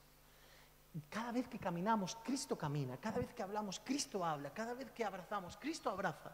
Cada 1.10 1.32
vez 1.32 1.48
que 1.48 1.58
caminamos, 1.58 2.18
Cristo 2.24 2.58
camina. 2.58 2.98
Cada 2.98 3.20
vez 3.20 3.34
que 3.34 3.42
hablamos, 3.42 3.80
Cristo 3.80 4.24
habla. 4.24 4.54
Cada 4.54 4.74
vez 4.74 4.92
que 4.92 5.04
abrazamos, 5.04 5.58
Cristo 5.58 5.90
abraza. 5.90 6.32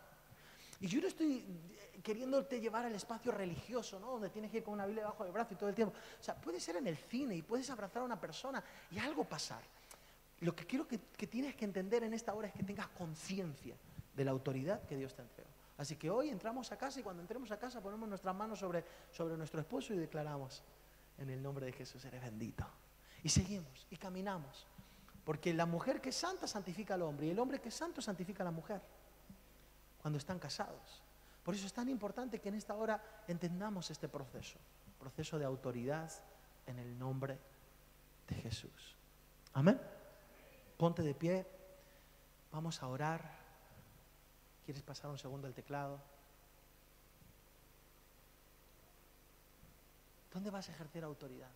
Y 0.82 0.88
yo 0.88 1.02
no 1.02 1.08
estoy 1.08 1.38
eh, 1.38 2.00
queriéndote 2.02 2.60
llevar 2.60 2.86
al 2.86 2.96
espacio 2.96 3.32
religioso, 3.32 4.00
¿no? 4.00 4.12
Donde 4.12 4.30
tienes 4.30 4.52
que 4.52 4.58
ir 4.58 4.64
con 4.64 4.74
una 4.74 4.86
Biblia 4.86 5.06
bajo 5.06 5.26
el 5.26 5.32
brazo 5.32 5.54
y 5.54 5.58
todo 5.58 5.70
el 5.70 5.76
tiempo. 5.76 5.94
O 6.20 6.24
sea, 6.24 6.36
puede 6.36 6.60
ser 6.60 6.78
en 6.78 6.88
el 6.88 6.98
cine 6.98 7.36
y 7.36 7.42
puedes 7.42 7.70
abrazar 7.70 8.02
a 8.02 8.06
una 8.06 8.20
persona 8.20 8.64
y 8.92 9.00
algo 9.00 9.24
pasar. 9.26 9.62
Lo 10.42 10.56
que 10.56 10.66
quiero 10.66 10.88
que, 10.88 11.00
que 11.00 11.28
tienes 11.28 11.56
que 11.56 11.66
entender 11.66 12.04
en 12.04 12.14
esta 12.14 12.34
hora 12.34 12.48
es 12.48 12.54
que 12.54 12.64
tengas 12.64 12.88
conciencia 12.90 13.76
de 14.16 14.26
la 14.26 14.32
autoridad 14.32 14.84
que 14.84 14.96
Dios 14.96 15.14
te 15.14 15.22
entregó. 15.22 15.50
Así 15.78 15.96
que 15.96 16.10
hoy 16.10 16.30
entramos 16.30 16.72
a 16.74 16.78
casa 16.78 17.00
y 17.00 17.04
cuando 17.04 17.22
entremos 17.22 17.52
a 17.52 17.58
casa 17.58 17.82
ponemos 17.82 18.08
nuestras 18.08 18.36
manos 18.36 18.60
sobre, 18.60 18.84
sobre 19.12 19.38
nuestro 19.38 19.62
esposo 19.62 19.94
y 19.94 19.98
declaramos, 19.98 20.62
en 21.18 21.30
el 21.30 21.42
nombre 21.42 21.66
de 21.66 21.72
Jesús 21.74 22.04
eres 22.06 22.22
bendito. 22.22 22.66
Y 23.24 23.30
seguimos 23.30 23.88
y 23.90 23.98
caminamos. 23.98 24.66
Porque 25.26 25.54
la 25.54 25.66
mujer 25.66 26.02
que 26.02 26.10
es 26.10 26.16
santa 26.16 26.48
santifica 26.48 26.96
al 26.96 27.04
hombre 27.04 27.28
y 27.28 27.30
el 27.32 27.40
hombre 27.40 27.60
que 27.60 27.70
es 27.70 27.76
santo 27.76 28.02
santifica 28.02 28.44
a 28.44 28.46
la 28.46 28.52
mujer 28.52 28.82
cuando 30.02 30.18
están 30.18 30.40
casados. 30.40 31.02
Por 31.44 31.56
eso 31.56 31.66
es 31.66 31.74
tan 31.74 31.90
importante 31.90 32.40
que 32.40 32.50
en 32.50 32.56
esta 32.56 32.76
hora 32.76 33.24
entendamos 33.28 33.92
este 33.92 34.08
proceso, 34.08 34.58
proceso 35.00 35.38
de 35.38 35.46
autoridad 35.46 36.12
en 36.66 36.80
el 36.80 36.98
nombre 36.98 37.38
de 38.28 38.36
Jesús. 38.36 38.96
Amén. 39.54 39.80
Ponte 40.78 41.02
de 41.02 41.14
pie, 41.14 41.46
vamos 42.52 42.82
a 42.82 42.88
orar. 42.88 43.38
¿Quieres 44.66 44.84
pasar 44.84 45.10
un 45.10 45.18
segundo 45.18 45.48
el 45.48 45.54
teclado? 45.54 46.00
¿Dónde 50.32 50.52
vas 50.52 50.70
a 50.70 50.72
ejercer 50.72 51.04
autoridad? 51.04 51.50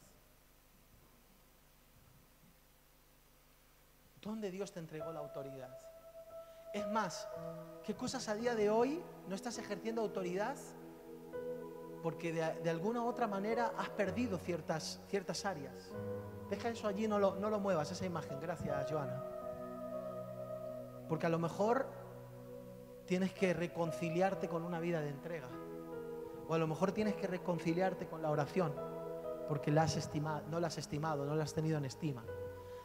¿Dónde 4.23 4.51
Dios 4.51 4.71
te 4.71 4.79
entregó 4.79 5.11
la 5.11 5.19
autoridad? 5.19 5.77
Es 6.73 6.89
más, 6.89 7.27
¿qué 7.83 7.93
cosas 7.93 8.29
a 8.29 8.35
día 8.35 8.55
de 8.55 8.69
hoy 8.69 9.03
no 9.27 9.35
estás 9.35 9.57
ejerciendo 9.57 10.01
autoridad? 10.01 10.55
Porque 12.01 12.31
de, 12.31 12.69
alguna 12.69 13.01
u 13.01 13.07
otra 13.07 13.27
manera 13.27 13.73
has 13.77 13.89
perdido 13.89 14.37
ciertas, 14.37 15.01
ciertas 15.09 15.45
áreas. 15.45 15.91
Deja 16.49 16.69
eso 16.69 16.87
allí, 16.87 17.07
no 17.07 17.19
lo, 17.19 17.35
no 17.35 17.49
lo 17.49 17.59
muevas, 17.59 17.91
esa 17.91 18.05
imagen. 18.05 18.39
Gracias, 18.39 18.89
Joana. 18.89 19.23
Porque 21.09 21.25
a 21.25 21.29
lo 21.29 21.39
mejor 21.39 21.85
tienes 23.05 23.33
que 23.33 23.53
reconciliarte 23.53 24.47
con 24.47 24.63
una 24.63 24.79
vida 24.79 25.01
de 25.01 25.09
entrega. 25.09 25.49
O 26.47 26.53
a 26.53 26.57
lo 26.57 26.67
mejor 26.67 26.91
tienes 26.93 27.15
que 27.15 27.27
reconciliarte 27.27 28.07
con 28.07 28.21
la 28.21 28.31
oración, 28.31 28.73
porque 29.47 29.71
la 29.71 29.83
has 29.83 29.95
estimado, 29.95 30.43
no 30.49 30.59
la 30.59 30.67
has 30.67 30.77
estimado, 30.77 31.25
no 31.25 31.35
la 31.35 31.43
has 31.43 31.53
tenido 31.53 31.77
en 31.77 31.85
estima. 31.85 32.23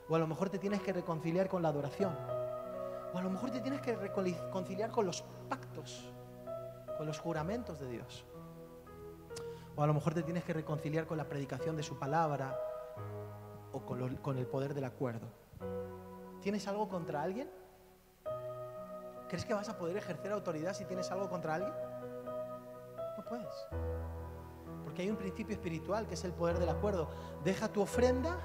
O 0.08 0.14
a 0.14 0.18
lo 0.18 0.26
mejor 0.26 0.48
te 0.48 0.58
tienes 0.58 0.80
que 0.80 0.92
reconciliar 0.92 1.48
con 1.48 1.62
la 1.62 1.68
adoración. 1.68 2.16
O 3.12 3.18
a 3.18 3.22
lo 3.22 3.30
mejor 3.30 3.50
te 3.50 3.60
tienes 3.60 3.80
que 3.80 3.94
reconciliar 3.96 4.90
con 4.90 5.06
los 5.06 5.22
pactos, 5.48 6.12
con 6.96 7.06
los 7.06 7.18
juramentos 7.18 7.78
de 7.78 7.88
Dios. 7.88 8.24
O 9.76 9.82
a 9.82 9.86
lo 9.86 9.94
mejor 9.94 10.14
te 10.14 10.22
tienes 10.22 10.44
que 10.44 10.52
reconciliar 10.52 11.06
con 11.06 11.18
la 11.18 11.28
predicación 11.28 11.76
de 11.76 11.82
su 11.82 11.98
palabra 11.98 12.58
o 13.72 13.80
con, 13.84 14.16
con 14.16 14.38
el 14.38 14.46
poder 14.46 14.74
del 14.74 14.84
acuerdo. 14.84 15.28
¿Tienes 16.40 16.66
algo 16.68 16.88
contra 16.88 17.22
alguien? 17.22 17.50
¿Crees 19.28 19.44
que 19.44 19.52
vas 19.52 19.68
a 19.68 19.76
poder 19.76 19.96
ejercer 19.96 20.32
autoridad 20.32 20.72
si 20.72 20.84
tienes 20.86 21.10
algo 21.10 21.28
contra 21.28 21.56
alguien? 21.56 21.72
No 23.16 23.24
puedes. 23.24 23.68
Porque 24.84 25.02
hay 25.02 25.10
un 25.10 25.16
principio 25.16 25.54
espiritual 25.54 26.06
que 26.06 26.14
es 26.14 26.24
el 26.24 26.32
poder 26.32 26.58
del 26.58 26.70
acuerdo. 26.70 27.10
Deja 27.44 27.68
tu 27.68 27.82
ofrenda, 27.82 28.38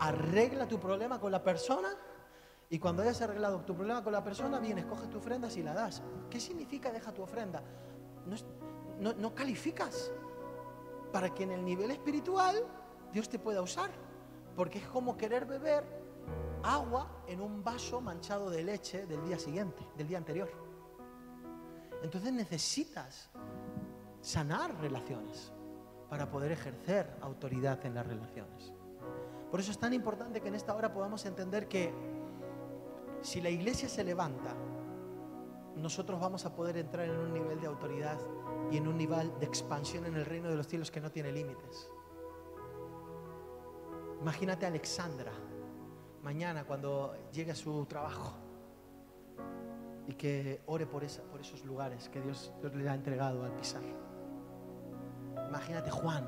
arregla 0.00 0.66
tu 0.66 0.80
problema 0.80 1.20
con 1.20 1.30
la 1.30 1.42
persona 1.42 1.88
y 2.68 2.78
cuando 2.78 3.02
hayas 3.02 3.20
arreglado 3.20 3.60
tu 3.60 3.74
problema 3.74 4.02
con 4.02 4.12
la 4.12 4.22
persona, 4.22 4.58
vienes, 4.58 4.86
coges 4.86 5.10
tu 5.10 5.18
ofrenda 5.18 5.48
y 5.54 5.62
la 5.62 5.74
das. 5.74 6.02
¿Qué 6.30 6.38
significa 6.38 6.90
deja 6.90 7.12
tu 7.12 7.22
ofrenda? 7.22 7.62
No, 8.98 9.34
calificas 9.34 10.12
para 11.12 11.34
que 11.34 11.42
en 11.42 11.50
el 11.50 11.64
nivel 11.64 11.90
espiritual 11.90 12.64
Dios 13.12 13.28
te 13.28 13.38
pueda 13.38 13.60
usar. 13.60 13.90
Porque 14.54 14.78
es 14.78 14.86
como 14.86 15.16
querer 15.16 15.46
beber 15.46 15.84
agua 16.62 17.22
en 17.26 17.40
un 17.40 17.64
vaso 17.64 18.00
manchado 18.00 18.50
de 18.50 18.62
leche 18.62 19.06
del 19.06 19.24
día 19.24 19.38
siguiente, 19.38 19.86
del 19.96 20.06
día 20.06 20.18
anterior. 20.18 20.50
Entonces 22.02 22.32
necesitas 22.32 23.30
sanar 24.20 24.80
relaciones 24.80 25.52
para 26.08 26.30
poder 26.30 26.52
ejercer 26.52 27.16
autoridad 27.20 27.84
en 27.84 27.94
las 27.94 28.06
relaciones. 28.06 28.74
Por 29.50 29.60
eso 29.60 29.70
es 29.70 29.78
tan 29.78 29.92
importante 29.92 30.40
que 30.40 30.48
en 30.48 30.54
esta 30.54 30.74
hora 30.74 30.92
podamos 30.92 31.24
entender 31.26 31.68
que 31.68 31.92
si 33.22 33.40
la 33.40 33.50
iglesia 33.50 33.88
se 33.88 34.04
levanta, 34.04 34.54
nosotros 35.76 36.20
vamos 36.20 36.44
a 36.46 36.54
poder 36.54 36.76
entrar 36.76 37.06
en 37.06 37.18
un 37.18 37.32
nivel 37.32 37.60
de 37.60 37.66
autoridad 37.66 38.18
y 38.70 38.76
en 38.76 38.86
un 38.86 38.96
nivel 38.96 39.36
de 39.38 39.46
expansión 39.46 40.06
en 40.06 40.14
el 40.14 40.24
reino 40.24 40.48
de 40.48 40.56
los 40.56 40.68
cielos 40.68 40.90
que 40.90 41.00
no 41.00 41.10
tiene 41.10 41.32
límites. 41.32 41.90
Imagínate 44.20 44.66
a 44.66 44.68
Alexandra 44.68 45.32
mañana 46.22 46.64
cuando 46.64 47.14
llegue 47.32 47.52
a 47.52 47.54
su 47.54 47.86
trabajo 47.86 48.34
y 50.06 50.14
que 50.14 50.62
ore 50.66 50.86
por, 50.86 51.04
esos 51.04 51.64
lugares 51.64 52.08
que 52.08 52.20
Dios, 52.20 52.52
Dios 52.60 52.74
le 52.74 52.88
ha 52.88 52.94
entregado 52.94 53.44
al 53.44 53.52
pisar. 53.52 53.82
Imagínate 55.48 55.90
Juan, 55.90 56.26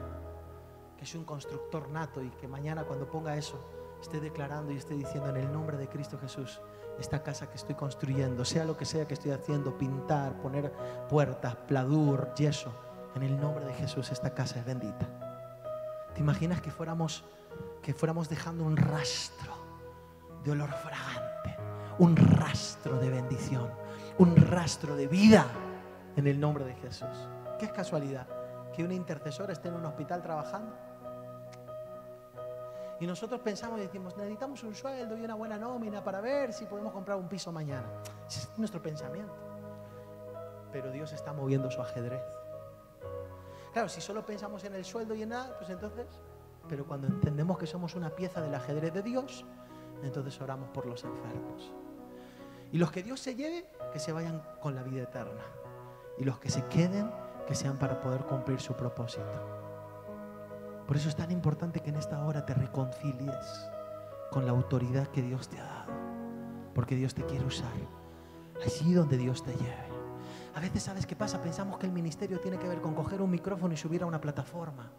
soy 1.07 1.21
un 1.21 1.27
constructor 1.27 1.89
nato 1.89 2.23
y 2.23 2.31
que 2.31 2.49
mañana 2.49 2.85
cuando 2.85 3.09
ponga 3.09 3.37
eso 3.37 3.59
esté 4.01 4.21
declarando 4.21 4.73
y 4.73 4.77
esté 4.77 4.95
diciendo 4.95 5.31
en 5.31 5.37
el 5.37 5.53
nombre 5.53 5.77
de 5.77 5.89
Cristo 5.89 6.19
Jesús, 6.19 6.61
esta 6.99 7.23
casa 7.23 7.49
que 7.49 7.57
estoy 7.57 7.75
construyendo, 7.75 8.45
sea 8.45 8.65
lo 8.65 8.77
que 8.77 8.85
sea 8.85 9.07
que 9.07 9.15
estoy 9.15 9.31
haciendo, 9.31 9.79
pintar, 9.79 10.41
poner 10.41 10.73
puertas, 11.09 11.57
pladur, 11.57 12.35
yeso, 12.35 12.73
en 13.15 13.23
el 13.23 13.41
nombre 13.41 13.65
de 13.65 13.75
Jesús 13.75 14.11
esta 14.11 14.35
casa 14.35 14.59
es 14.59 14.65
bendita. 14.65 15.09
¿Te 16.15 16.21
imaginas 16.21 16.61
que 16.61 16.71
fuéramos 16.71 17.25
que 17.83 17.93
fuéramos 17.93 18.29
dejando 18.29 18.65
un 18.65 18.77
rastro 18.77 19.53
de 20.45 20.53
olor 20.53 20.71
fragante, 20.71 21.57
un 21.99 22.17
rastro 22.17 22.99
de 22.99 23.11
bendición, 23.11 23.71
un 24.19 24.37
rastro 24.37 24.97
de 24.97 25.09
vida 25.09 25.47
en 26.17 26.27
el 26.27 26.39
nombre 26.41 26.65
de 26.65 26.75
Jesús? 26.75 27.29
¿Qué 27.59 27.67
es 27.67 27.73
casualidad 27.73 28.27
que 28.73 28.85
una 28.85 28.95
intercesora 28.95 29.53
esté 29.53 29.69
en 29.69 29.75
un 29.75 29.85
hospital 29.85 30.23
trabajando? 30.23 30.75
Y 33.03 33.07
nosotros 33.09 33.41
pensamos 33.41 33.81
y 33.81 33.83
decimos, 33.83 34.17
necesitamos 34.17 34.63
un 34.63 34.77
sueldo 34.77 35.19
y 35.19 35.25
una 35.25 35.35
buena 35.35 35.59
nómina 35.59 36.05
para 36.05 36.21
ver 36.21 36.53
si 36.53 36.67
podemos 36.67 36.93
comprar 36.93 37.19
un 37.19 37.29
piso 37.29 37.51
mañana. 37.51 37.89
Ese 38.29 38.43
es 38.43 38.57
nuestro 38.57 38.81
pensamiento. 38.81 39.35
Pero 40.71 40.93
Dios 40.93 41.13
está 41.13 41.33
moviendo 41.33 41.69
su 41.69 41.81
ajedrez. 41.81 42.23
Claro, 43.73 43.89
si 43.89 44.01
solo 44.01 44.25
pensamos 44.25 44.63
en 44.63 44.77
el 44.77 44.85
sueldo 44.85 45.17
y 45.17 45.23
en 45.23 45.31
nada, 45.31 45.59
pues 45.59 45.69
entonces, 45.71 46.07
pero 46.69 46.87
cuando 46.87 47.09
entendemos 47.09 47.59
que 47.59 47.67
somos 47.67 47.97
una 47.97 48.11
pieza 48.11 48.41
del 48.41 48.55
ajedrez 48.55 48.95
de 48.95 49.03
Dios, 49.03 49.45
entonces 50.05 50.41
oramos 50.41 50.69
por 50.69 50.87
los 50.87 51.03
enfermos. 51.03 51.73
Y 52.71 52.79
los 52.79 52.93
que 52.93 53.03
Dios 53.03 53.19
se 53.19 53.35
lleve, 53.35 53.69
que 53.93 53.99
se 53.99 54.13
vayan 54.13 54.41
con 54.61 54.77
la 54.77 54.85
vida 54.85 55.03
eterna. 55.03 55.43
Y 56.19 56.23
los 56.25 56.39
que 56.39 56.51
se 56.51 56.65
queden, 56.67 57.11
que 57.49 57.57
sean 57.57 57.79
para 57.79 58.01
poder 58.01 58.21
cumplir 58.27 58.61
su 58.61 58.75
propósito. 58.75 59.62
Por 60.87 60.97
eso 60.97 61.09
es 61.09 61.17
tan 61.17 61.31
importante 61.31 61.81
que 61.81 61.91
en 61.91 61.97
esta 61.97 62.25
hora 62.25 62.45
te 62.45 62.55
reconcilies 62.55 63.71
con 64.31 64.47
la 64.47 64.53
autoridad 64.53 65.09
que 65.09 65.23
Dios 65.23 65.49
te 65.49 65.59
ha 65.59 65.65
dado. 65.65 65.93
Porque 66.75 66.97
Dios 66.97 67.15
te 67.15 67.25
quiere 67.25 67.45
usar. 67.45 67.73
Allí 68.65 68.93
donde 68.93 69.17
Dios 69.17 69.43
te 69.43 69.53
lleve. 69.53 69.93
A 70.55 70.61
veces, 70.61 70.83
¿sabes 70.83 71.07
qué 71.07 71.17
pasa? 71.17 71.41
Pensamos 71.41 71.79
que 71.79 71.87
el 71.87 71.93
ministerio 71.93 72.41
tiene 72.41 72.59
que 72.59 72.69
ver 72.69 72.81
con 72.81 72.95
coger 72.95 73.23
un 73.23 73.31
micrófono 73.31 73.73
y 73.75 73.77
subir 73.77 74.03
a 74.03 74.07
una 74.07 74.21
plataforma. 74.21 74.91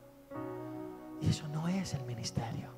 Y 1.22 1.30
eso 1.30 1.48
no 1.48 1.68
es 1.68 1.94
el 1.94 2.04
ministerio. 2.06 2.70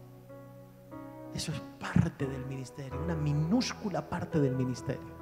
Eso 1.34 1.52
es 1.52 1.62
parte 1.80 2.26
del 2.26 2.46
ministerio, 2.46 3.02
una 3.02 3.16
minúscula 3.16 4.08
parte 4.08 4.40
del 4.40 4.56
ministerio. 4.56 5.15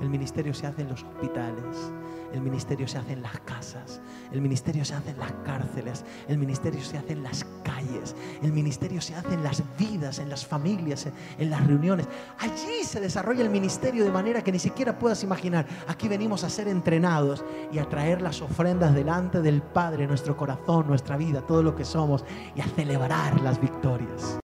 El 0.00 0.10
ministerio 0.10 0.52
se 0.52 0.66
hace 0.66 0.82
en 0.82 0.88
los 0.88 1.02
hospitales, 1.04 1.92
el 2.32 2.40
ministerio 2.40 2.88
se 2.88 2.98
hace 2.98 3.12
en 3.12 3.22
las 3.22 3.38
casas, 3.40 4.00
el 4.32 4.40
ministerio 4.40 4.84
se 4.84 4.94
hace 4.94 5.10
en 5.10 5.18
las 5.18 5.32
cárceles, 5.44 6.04
el 6.26 6.36
ministerio 6.36 6.82
se 6.82 6.98
hace 6.98 7.12
en 7.12 7.22
las 7.22 7.46
calles, 7.62 8.16
el 8.42 8.52
ministerio 8.52 9.00
se 9.00 9.14
hace 9.14 9.34
en 9.34 9.44
las 9.44 9.62
vidas, 9.78 10.18
en 10.18 10.28
las 10.28 10.44
familias, 10.44 11.06
en, 11.38 11.48
las 11.48 11.64
reuniones. 11.64 12.08
Allí 12.40 12.82
se 12.82 13.00
desarrolla 13.00 13.42
el 13.42 13.50
ministerio 13.50 14.04
de 14.04 14.10
manera 14.10 14.42
que 14.42 14.50
ni 14.50 14.58
siquiera 14.58 14.98
puedas 14.98 15.22
imaginar. 15.22 15.66
Aquí 15.86 16.08
venimos 16.08 16.42
a 16.42 16.50
ser 16.50 16.66
entrenados 16.66 17.44
y 17.72 17.78
a 17.78 17.88
traer 17.88 18.20
las 18.20 18.42
ofrendas 18.42 18.94
delante 18.94 19.40
del 19.42 19.62
Padre, 19.62 20.08
nuestro 20.08 20.36
corazón, 20.36 20.88
nuestra 20.88 21.16
vida, 21.16 21.40
todo 21.42 21.62
lo 21.62 21.76
que 21.76 21.84
somos, 21.84 22.24
y 22.56 22.60
a 22.60 22.64
celebrar 22.64 23.40
las 23.42 23.60
victorias. 23.60 24.40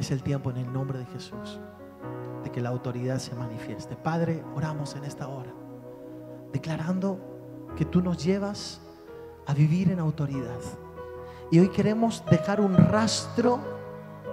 Es 0.00 0.10
el 0.10 0.22
tiempo 0.24 0.50
en 0.50 0.56
el 0.56 0.72
nombre 0.72 0.98
de 0.98 1.06
Jesús 1.06 1.60
que 2.50 2.60
la 2.60 2.70
autoridad 2.70 3.18
se 3.18 3.34
manifieste. 3.34 3.96
Padre, 3.96 4.42
oramos 4.54 4.94
en 4.96 5.04
esta 5.04 5.28
hora, 5.28 5.52
declarando 6.52 7.18
que 7.76 7.84
tú 7.84 8.00
nos 8.00 8.22
llevas 8.22 8.80
a 9.46 9.54
vivir 9.54 9.90
en 9.90 9.98
autoridad. 9.98 10.60
Y 11.50 11.58
hoy 11.58 11.68
queremos 11.68 12.24
dejar 12.30 12.60
un 12.60 12.76
rastro 12.76 13.60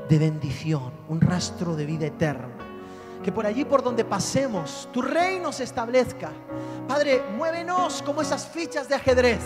de 0.08 0.20
bendición, 0.20 0.92
un 1.10 1.22
rastro 1.22 1.76
de 1.76 1.86
vida 1.86 2.08
eterna. 2.08 2.50
Que 3.24 3.32
por 3.32 3.46
allí 3.46 3.66
por 3.66 3.84
donde 3.84 4.04
pasemos, 4.04 4.90
tu 4.92 5.02
reino 5.02 5.52
se 5.52 5.64
establezca. 5.64 6.32
Padre, 6.88 7.22
muévenos 7.38 8.02
como 8.02 8.22
esas 8.22 8.48
fichas 8.48 8.90
de 8.90 8.96
ajedrez. 8.96 9.42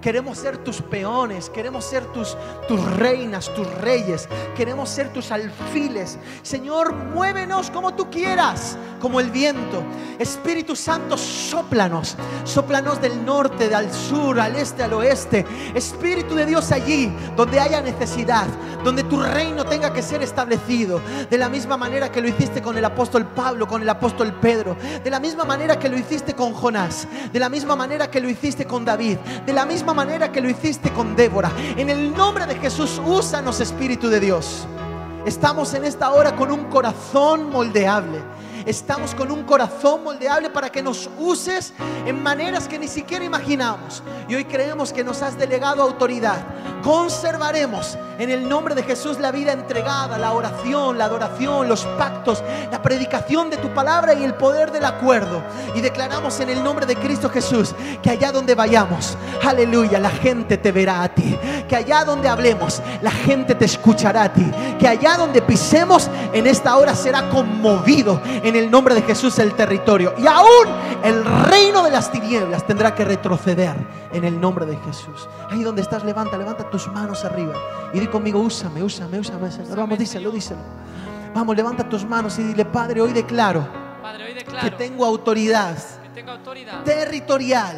Queremos 0.00 0.38
ser 0.38 0.58
tus 0.58 0.80
peones, 0.80 1.50
queremos 1.50 1.84
ser 1.84 2.04
tus, 2.06 2.36
tus 2.68 2.80
reinas, 2.96 3.52
tus 3.54 3.68
reyes, 3.78 4.28
queremos 4.56 4.88
ser 4.88 5.12
tus 5.12 5.32
alfiles. 5.32 6.18
Señor, 6.42 6.94
muévenos 6.94 7.70
como 7.70 7.94
tú 7.94 8.08
quieras, 8.08 8.78
como 9.00 9.18
el 9.18 9.30
viento. 9.30 9.82
Espíritu 10.18 10.76
Santo, 10.76 11.16
sóplanos, 11.16 12.16
sóplanos 12.44 13.00
del 13.00 13.24
norte, 13.24 13.74
al 13.74 13.92
sur, 13.92 14.38
al 14.38 14.56
este, 14.56 14.82
al 14.82 14.92
oeste. 14.92 15.44
Espíritu 15.74 16.34
de 16.34 16.46
Dios 16.46 16.70
allí, 16.72 17.12
donde 17.36 17.60
haya 17.60 17.80
necesidad, 17.80 18.46
donde 18.84 19.02
tu 19.04 19.20
reino 19.20 19.64
tenga 19.64 19.92
que 19.92 20.02
ser 20.02 20.22
establecido. 20.22 21.00
De 21.28 21.38
la 21.38 21.48
misma 21.48 21.76
manera 21.76 22.10
que 22.10 22.20
lo 22.20 22.28
hiciste 22.28 22.62
con 22.62 22.76
el 22.78 22.84
apóstol 22.84 23.26
Pablo, 23.26 23.66
con 23.66 23.82
el 23.82 23.88
apóstol 23.88 24.32
Pedro. 24.40 24.76
De 25.02 25.10
la 25.10 25.20
misma 25.20 25.44
manera 25.44 25.78
que 25.78 25.88
lo 25.88 25.98
hiciste 25.98 26.34
con 26.34 26.52
Jonás. 26.52 27.06
De 27.32 27.38
la 27.38 27.48
misma 27.48 27.76
manera 27.76 28.10
que 28.10 28.20
lo 28.20 28.28
hiciste 28.28 28.64
con 28.64 28.84
David. 28.84 29.18
De 29.44 29.52
la 29.52 29.66
misma 29.66 29.87
manera 29.94 30.30
que 30.32 30.40
lo 30.40 30.48
hiciste 30.48 30.90
con 30.92 31.16
Débora. 31.16 31.50
En 31.76 31.90
el 31.90 32.12
nombre 32.14 32.46
de 32.46 32.54
Jesús, 32.56 33.00
úsanos, 33.04 33.60
Espíritu 33.60 34.08
de 34.08 34.20
Dios. 34.20 34.66
Estamos 35.26 35.74
en 35.74 35.84
esta 35.84 36.10
hora 36.12 36.34
con 36.34 36.50
un 36.50 36.64
corazón 36.64 37.50
moldeable. 37.50 38.18
Estamos 38.68 39.14
con 39.14 39.30
un 39.30 39.44
corazón 39.44 40.04
moldeable 40.04 40.50
para 40.50 40.68
que 40.68 40.82
nos 40.82 41.08
uses 41.18 41.72
en 42.04 42.22
maneras 42.22 42.68
que 42.68 42.78
ni 42.78 42.86
siquiera 42.86 43.24
imaginamos. 43.24 44.02
Y 44.28 44.34
hoy 44.34 44.44
creemos 44.44 44.92
que 44.92 45.02
nos 45.02 45.22
has 45.22 45.38
delegado 45.38 45.82
autoridad. 45.82 46.36
Conservaremos 46.82 47.96
en 48.18 48.30
el 48.30 48.46
nombre 48.46 48.74
de 48.74 48.82
Jesús 48.82 49.18
la 49.18 49.32
vida 49.32 49.52
entregada, 49.52 50.18
la 50.18 50.32
oración, 50.32 50.98
la 50.98 51.06
adoración, 51.06 51.66
los 51.66 51.86
pactos, 51.96 52.44
la 52.70 52.82
predicación 52.82 53.48
de 53.48 53.56
tu 53.56 53.72
palabra 53.72 54.12
y 54.12 54.22
el 54.22 54.34
poder 54.34 54.70
del 54.70 54.84
acuerdo. 54.84 55.42
Y 55.74 55.80
declaramos 55.80 56.38
en 56.40 56.50
el 56.50 56.62
nombre 56.62 56.84
de 56.84 56.96
Cristo 56.96 57.30
Jesús 57.30 57.74
que 58.02 58.10
allá 58.10 58.32
donde 58.32 58.54
vayamos, 58.54 59.16
aleluya, 59.46 59.98
la 59.98 60.10
gente 60.10 60.58
te 60.58 60.72
verá 60.72 61.04
a 61.04 61.08
ti. 61.08 61.38
Que 61.66 61.76
allá 61.76 62.04
donde 62.04 62.28
hablemos, 62.28 62.82
la 63.00 63.12
gente 63.12 63.54
te 63.54 63.64
escuchará 63.64 64.24
a 64.24 64.32
ti. 64.32 64.44
Que 64.78 64.88
allá 64.88 65.16
donde 65.16 65.40
pisemos, 65.40 66.10
en 66.34 66.46
esta 66.46 66.76
hora 66.76 66.94
será 66.94 67.30
conmovido 67.30 68.20
en 68.26 68.57
nombre 68.70 68.94
de 68.94 69.02
Jesús 69.02 69.38
el 69.38 69.54
territorio. 69.54 70.14
Y 70.18 70.26
aún 70.26 70.66
el 71.04 71.24
reino 71.24 71.82
de 71.82 71.90
las 71.90 72.10
tinieblas 72.10 72.66
tendrá 72.66 72.94
que 72.94 73.04
retroceder 73.04 73.76
en 74.12 74.24
el 74.24 74.40
nombre 74.40 74.66
de 74.66 74.76
Jesús. 74.78 75.28
Ahí 75.50 75.62
donde 75.62 75.82
estás, 75.82 76.04
levanta, 76.04 76.36
levanta 76.36 76.68
tus 76.68 76.88
manos 76.88 77.24
arriba. 77.24 77.54
Y 77.92 78.00
di 78.00 78.06
conmigo, 78.08 78.40
úsame, 78.40 78.82
úsame, 78.82 79.18
úsame, 79.18 79.50
Señor. 79.50 79.76
Vamos, 79.76 79.98
díselo, 79.98 80.30
díselo. 80.30 80.60
Vamos, 81.34 81.56
levanta 81.56 81.88
tus 81.88 82.04
manos 82.04 82.38
y 82.38 82.42
dile, 82.42 82.64
Padre, 82.64 83.00
hoy 83.00 83.12
declaro 83.12 83.66
Padre, 84.02 84.24
hoy 84.24 84.32
que 84.32 84.40
declaro 84.40 84.76
tengo 84.76 85.04
autoridad 85.04 85.76
que 86.02 86.08
tengo 86.08 86.32
autoridad 86.32 86.82
territorial, 86.84 87.76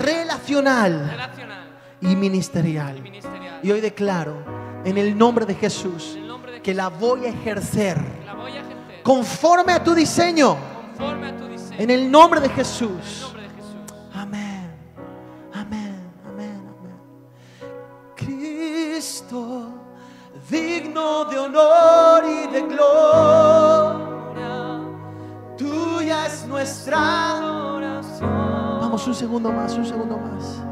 relacional 0.00 1.10
relacional 1.10 1.68
y 2.00 2.12
y 2.12 2.16
ministerial. 2.16 3.00
ministerial. 3.00 3.60
Y 3.62 3.70
hoy 3.70 3.80
declaro, 3.80 4.42
en 4.84 4.98
el 4.98 5.16
nombre 5.16 5.46
de 5.46 5.54
Jesús, 5.54 6.14
el 6.16 6.26
nombre 6.26 6.52
de 6.52 6.62
que 6.62 6.72
ejercer 6.72 6.74
que 6.74 6.74
la 6.74 6.88
voy 6.88 7.26
a 7.26 7.28
ejercer 7.28 8.21
conforme 9.02 9.72
a 9.72 9.82
tu 9.82 9.94
diseño. 9.94 10.56
conforme 10.96 11.28
a 11.28 11.36
tu 11.36 11.48
diseño. 11.48 11.76
En 11.78 11.90
el 11.90 12.10
nombre 12.10 12.40
de 12.40 12.48
Jesús. 12.48 13.20
nombre 13.22 13.42
de 13.42 13.48
Jesús. 13.48 13.74
Amén. 14.14 14.70
Amén. 15.52 16.00
Amén. 16.28 16.62
Amén. 16.78 16.96
Cristo, 18.16 19.68
digno 20.48 21.24
de 21.26 21.38
honor 21.38 22.24
y 22.24 22.46
de 22.52 22.62
gloria, 22.62 24.80
tuya 25.56 26.26
es 26.26 26.46
nuestra 26.46 27.74
Oración. 27.74 28.80
Vamos 28.80 29.06
un 29.06 29.14
segundo 29.14 29.52
más, 29.52 29.74
un 29.74 29.86
segundo 29.86 30.18
más. 30.18 30.62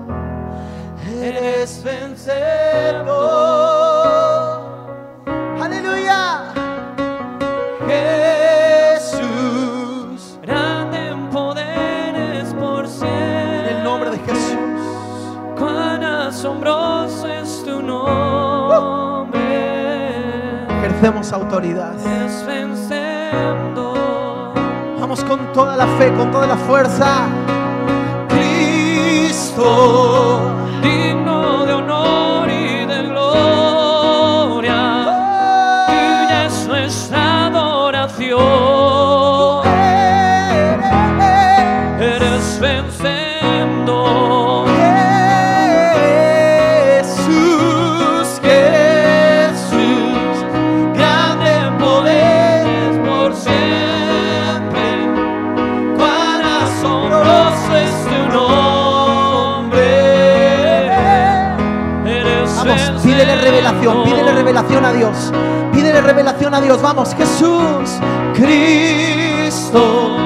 Eres 1.20 1.82
vencedor. 1.82 3.10
Aleluya. 5.60 6.59
Ejercemos 21.00 21.32
autoridad. 21.32 21.94
Vamos 25.00 25.24
con 25.24 25.50
toda 25.54 25.74
la 25.74 25.86
fe, 25.96 26.12
con 26.12 26.30
toda 26.30 26.46
la 26.46 26.58
fuerza. 26.58 27.26
Cristo. 28.28 29.62
A 66.54 66.60
Dios, 66.60 66.82
vamos, 66.82 67.14
Jesús, 67.14 68.00
Cristo. 68.34 70.16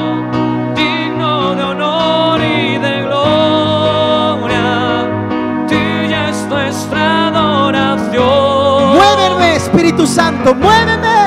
digno 0.74 1.54
de 1.54 1.62
honor 1.62 2.40
y 2.40 2.78
de 2.78 3.02
gloria, 3.02 4.56
tuya 5.68 6.30
es 6.30 6.46
nuestra 6.48 7.28
adoración. 7.28 8.94
Muéveme, 8.94 9.56
Espíritu 9.56 10.06
Santo, 10.06 10.54
muéveme. 10.54 11.23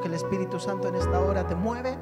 Que 0.00 0.08
el 0.08 0.14
Espíritu 0.14 0.58
Santo 0.58 0.88
en 0.88 0.96
esta 0.96 1.20
hora 1.20 1.46
te 1.46 1.54
mueve, 1.54 1.96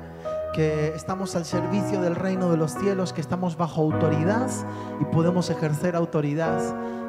que 0.54 0.88
estamos 0.88 1.36
al 1.36 1.44
servicio 1.44 2.00
del 2.00 2.14
reino 2.14 2.50
de 2.50 2.56
los 2.56 2.72
cielos, 2.72 3.12
que 3.12 3.20
estamos 3.20 3.56
bajo 3.56 3.82
autoridad 3.82 4.48
y 5.00 5.04
podemos 5.04 5.50
ejercer 5.50 5.94
autoridad 5.94 6.58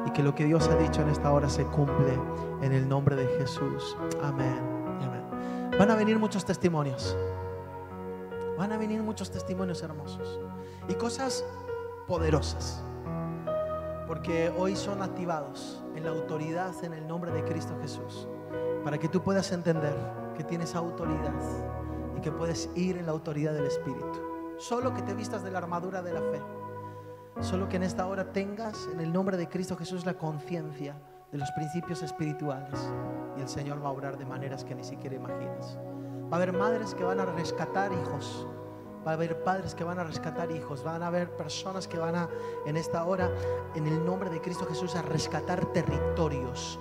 y 0.06 0.10
que 0.10 0.22
lo 0.22 0.34
que 0.34 0.44
Dios 0.44 0.68
ha 0.68 0.76
dicho 0.76 1.00
en 1.00 1.08
esta 1.08 1.32
hora 1.32 1.48
se 1.48 1.64
cumple 1.64 2.18
en 2.60 2.72
el 2.72 2.86
nombre 2.86 3.16
de 3.16 3.26
Jesús. 3.38 3.96
Amén. 4.22 4.58
amén. 5.02 5.70
Van 5.78 5.90
a 5.90 5.94
venir 5.94 6.18
muchos 6.18 6.44
testimonios. 6.44 7.16
Van 8.58 8.70
a 8.72 8.76
venir 8.76 9.02
muchos 9.02 9.30
testimonios 9.30 9.82
hermosos 9.82 10.38
y 10.88 10.94
cosas 10.94 11.44
poderosas 12.06 12.84
porque 14.06 14.50
hoy 14.56 14.74
son 14.74 15.02
activados 15.02 15.84
en 15.94 16.04
la 16.04 16.10
autoridad 16.10 16.72
en 16.82 16.94
el 16.94 17.06
nombre 17.06 17.30
de 17.30 17.44
Cristo 17.44 17.76
Jesús, 17.82 18.26
para 18.84 18.98
que 18.98 19.08
tú 19.08 19.22
puedas 19.22 19.50
entender 19.52 19.94
que 20.36 20.44
tienes 20.44 20.74
autoridad 20.74 21.34
y 22.16 22.20
que 22.20 22.32
puedes 22.32 22.70
ir 22.74 22.96
en 22.96 23.06
la 23.06 23.12
autoridad 23.12 23.52
del 23.52 23.66
Espíritu. 23.66 24.20
Solo 24.58 24.94
que 24.94 25.02
te 25.02 25.14
vistas 25.14 25.42
de 25.44 25.50
la 25.50 25.58
armadura 25.58 26.02
de 26.02 26.12
la 26.12 26.20
fe, 26.20 26.42
solo 27.40 27.68
que 27.68 27.76
en 27.76 27.84
esta 27.84 28.06
hora 28.06 28.32
tengas 28.32 28.88
en 28.92 29.00
el 29.00 29.12
nombre 29.12 29.36
de 29.36 29.48
Cristo 29.48 29.76
Jesús 29.76 30.04
la 30.04 30.14
conciencia 30.14 30.96
de 31.30 31.38
los 31.38 31.50
principios 31.52 32.02
espirituales 32.02 32.90
y 33.36 33.40
el 33.40 33.48
Señor 33.48 33.82
va 33.82 33.88
a 33.88 33.92
obrar 33.92 34.18
de 34.18 34.24
maneras 34.24 34.64
que 34.64 34.74
ni 34.74 34.82
siquiera 34.82 35.16
imaginas. 35.16 35.78
Va 36.30 36.36
a 36.36 36.36
haber 36.36 36.52
madres 36.52 36.94
que 36.94 37.04
van 37.04 37.20
a 37.20 37.26
rescatar 37.26 37.92
hijos. 37.92 38.46
Va 39.06 39.12
a 39.12 39.14
haber 39.14 39.42
padres 39.42 39.74
que 39.74 39.84
van 39.84 39.98
a 39.98 40.04
rescatar 40.04 40.50
hijos, 40.50 40.82
van 40.82 41.02
a 41.02 41.06
haber 41.06 41.30
personas 41.36 41.86
que 41.86 41.98
van 41.98 42.14
a, 42.14 42.28
en 42.66 42.76
esta 42.76 43.04
hora, 43.04 43.30
en 43.74 43.86
el 43.86 44.04
nombre 44.04 44.28
de 44.28 44.40
Cristo 44.40 44.66
Jesús, 44.66 44.96
a 44.96 45.02
rescatar 45.02 45.64
territorios. 45.72 46.78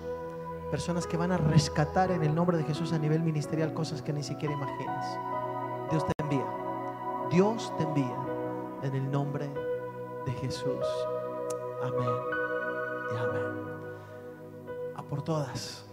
Personas 0.72 1.08
que 1.08 1.16
van 1.16 1.32
a 1.32 1.38
rescatar 1.38 2.12
en 2.12 2.24
el 2.24 2.36
nombre 2.36 2.58
de 2.58 2.64
Jesús 2.64 2.92
a 2.92 3.00
nivel 3.00 3.22
ministerial 3.24 3.74
cosas 3.74 4.02
que 4.02 4.12
ni 4.12 4.22
siquiera 4.22 4.54
imaginas. 4.54 5.18
Dios 5.90 6.06
te 6.06 6.24
envía. 6.24 6.46
Dios 7.32 7.74
te 7.78 7.84
envía 7.84 8.18
en 8.84 8.96
el 8.96 9.10
nombre 9.10 9.50
de 10.26 10.32
Jesús. 10.34 10.86
Amén 11.82 12.10
y 13.14 13.18
amén. 13.18 13.68
A 14.96 15.04
por 15.04 15.22
todas. 15.22 15.87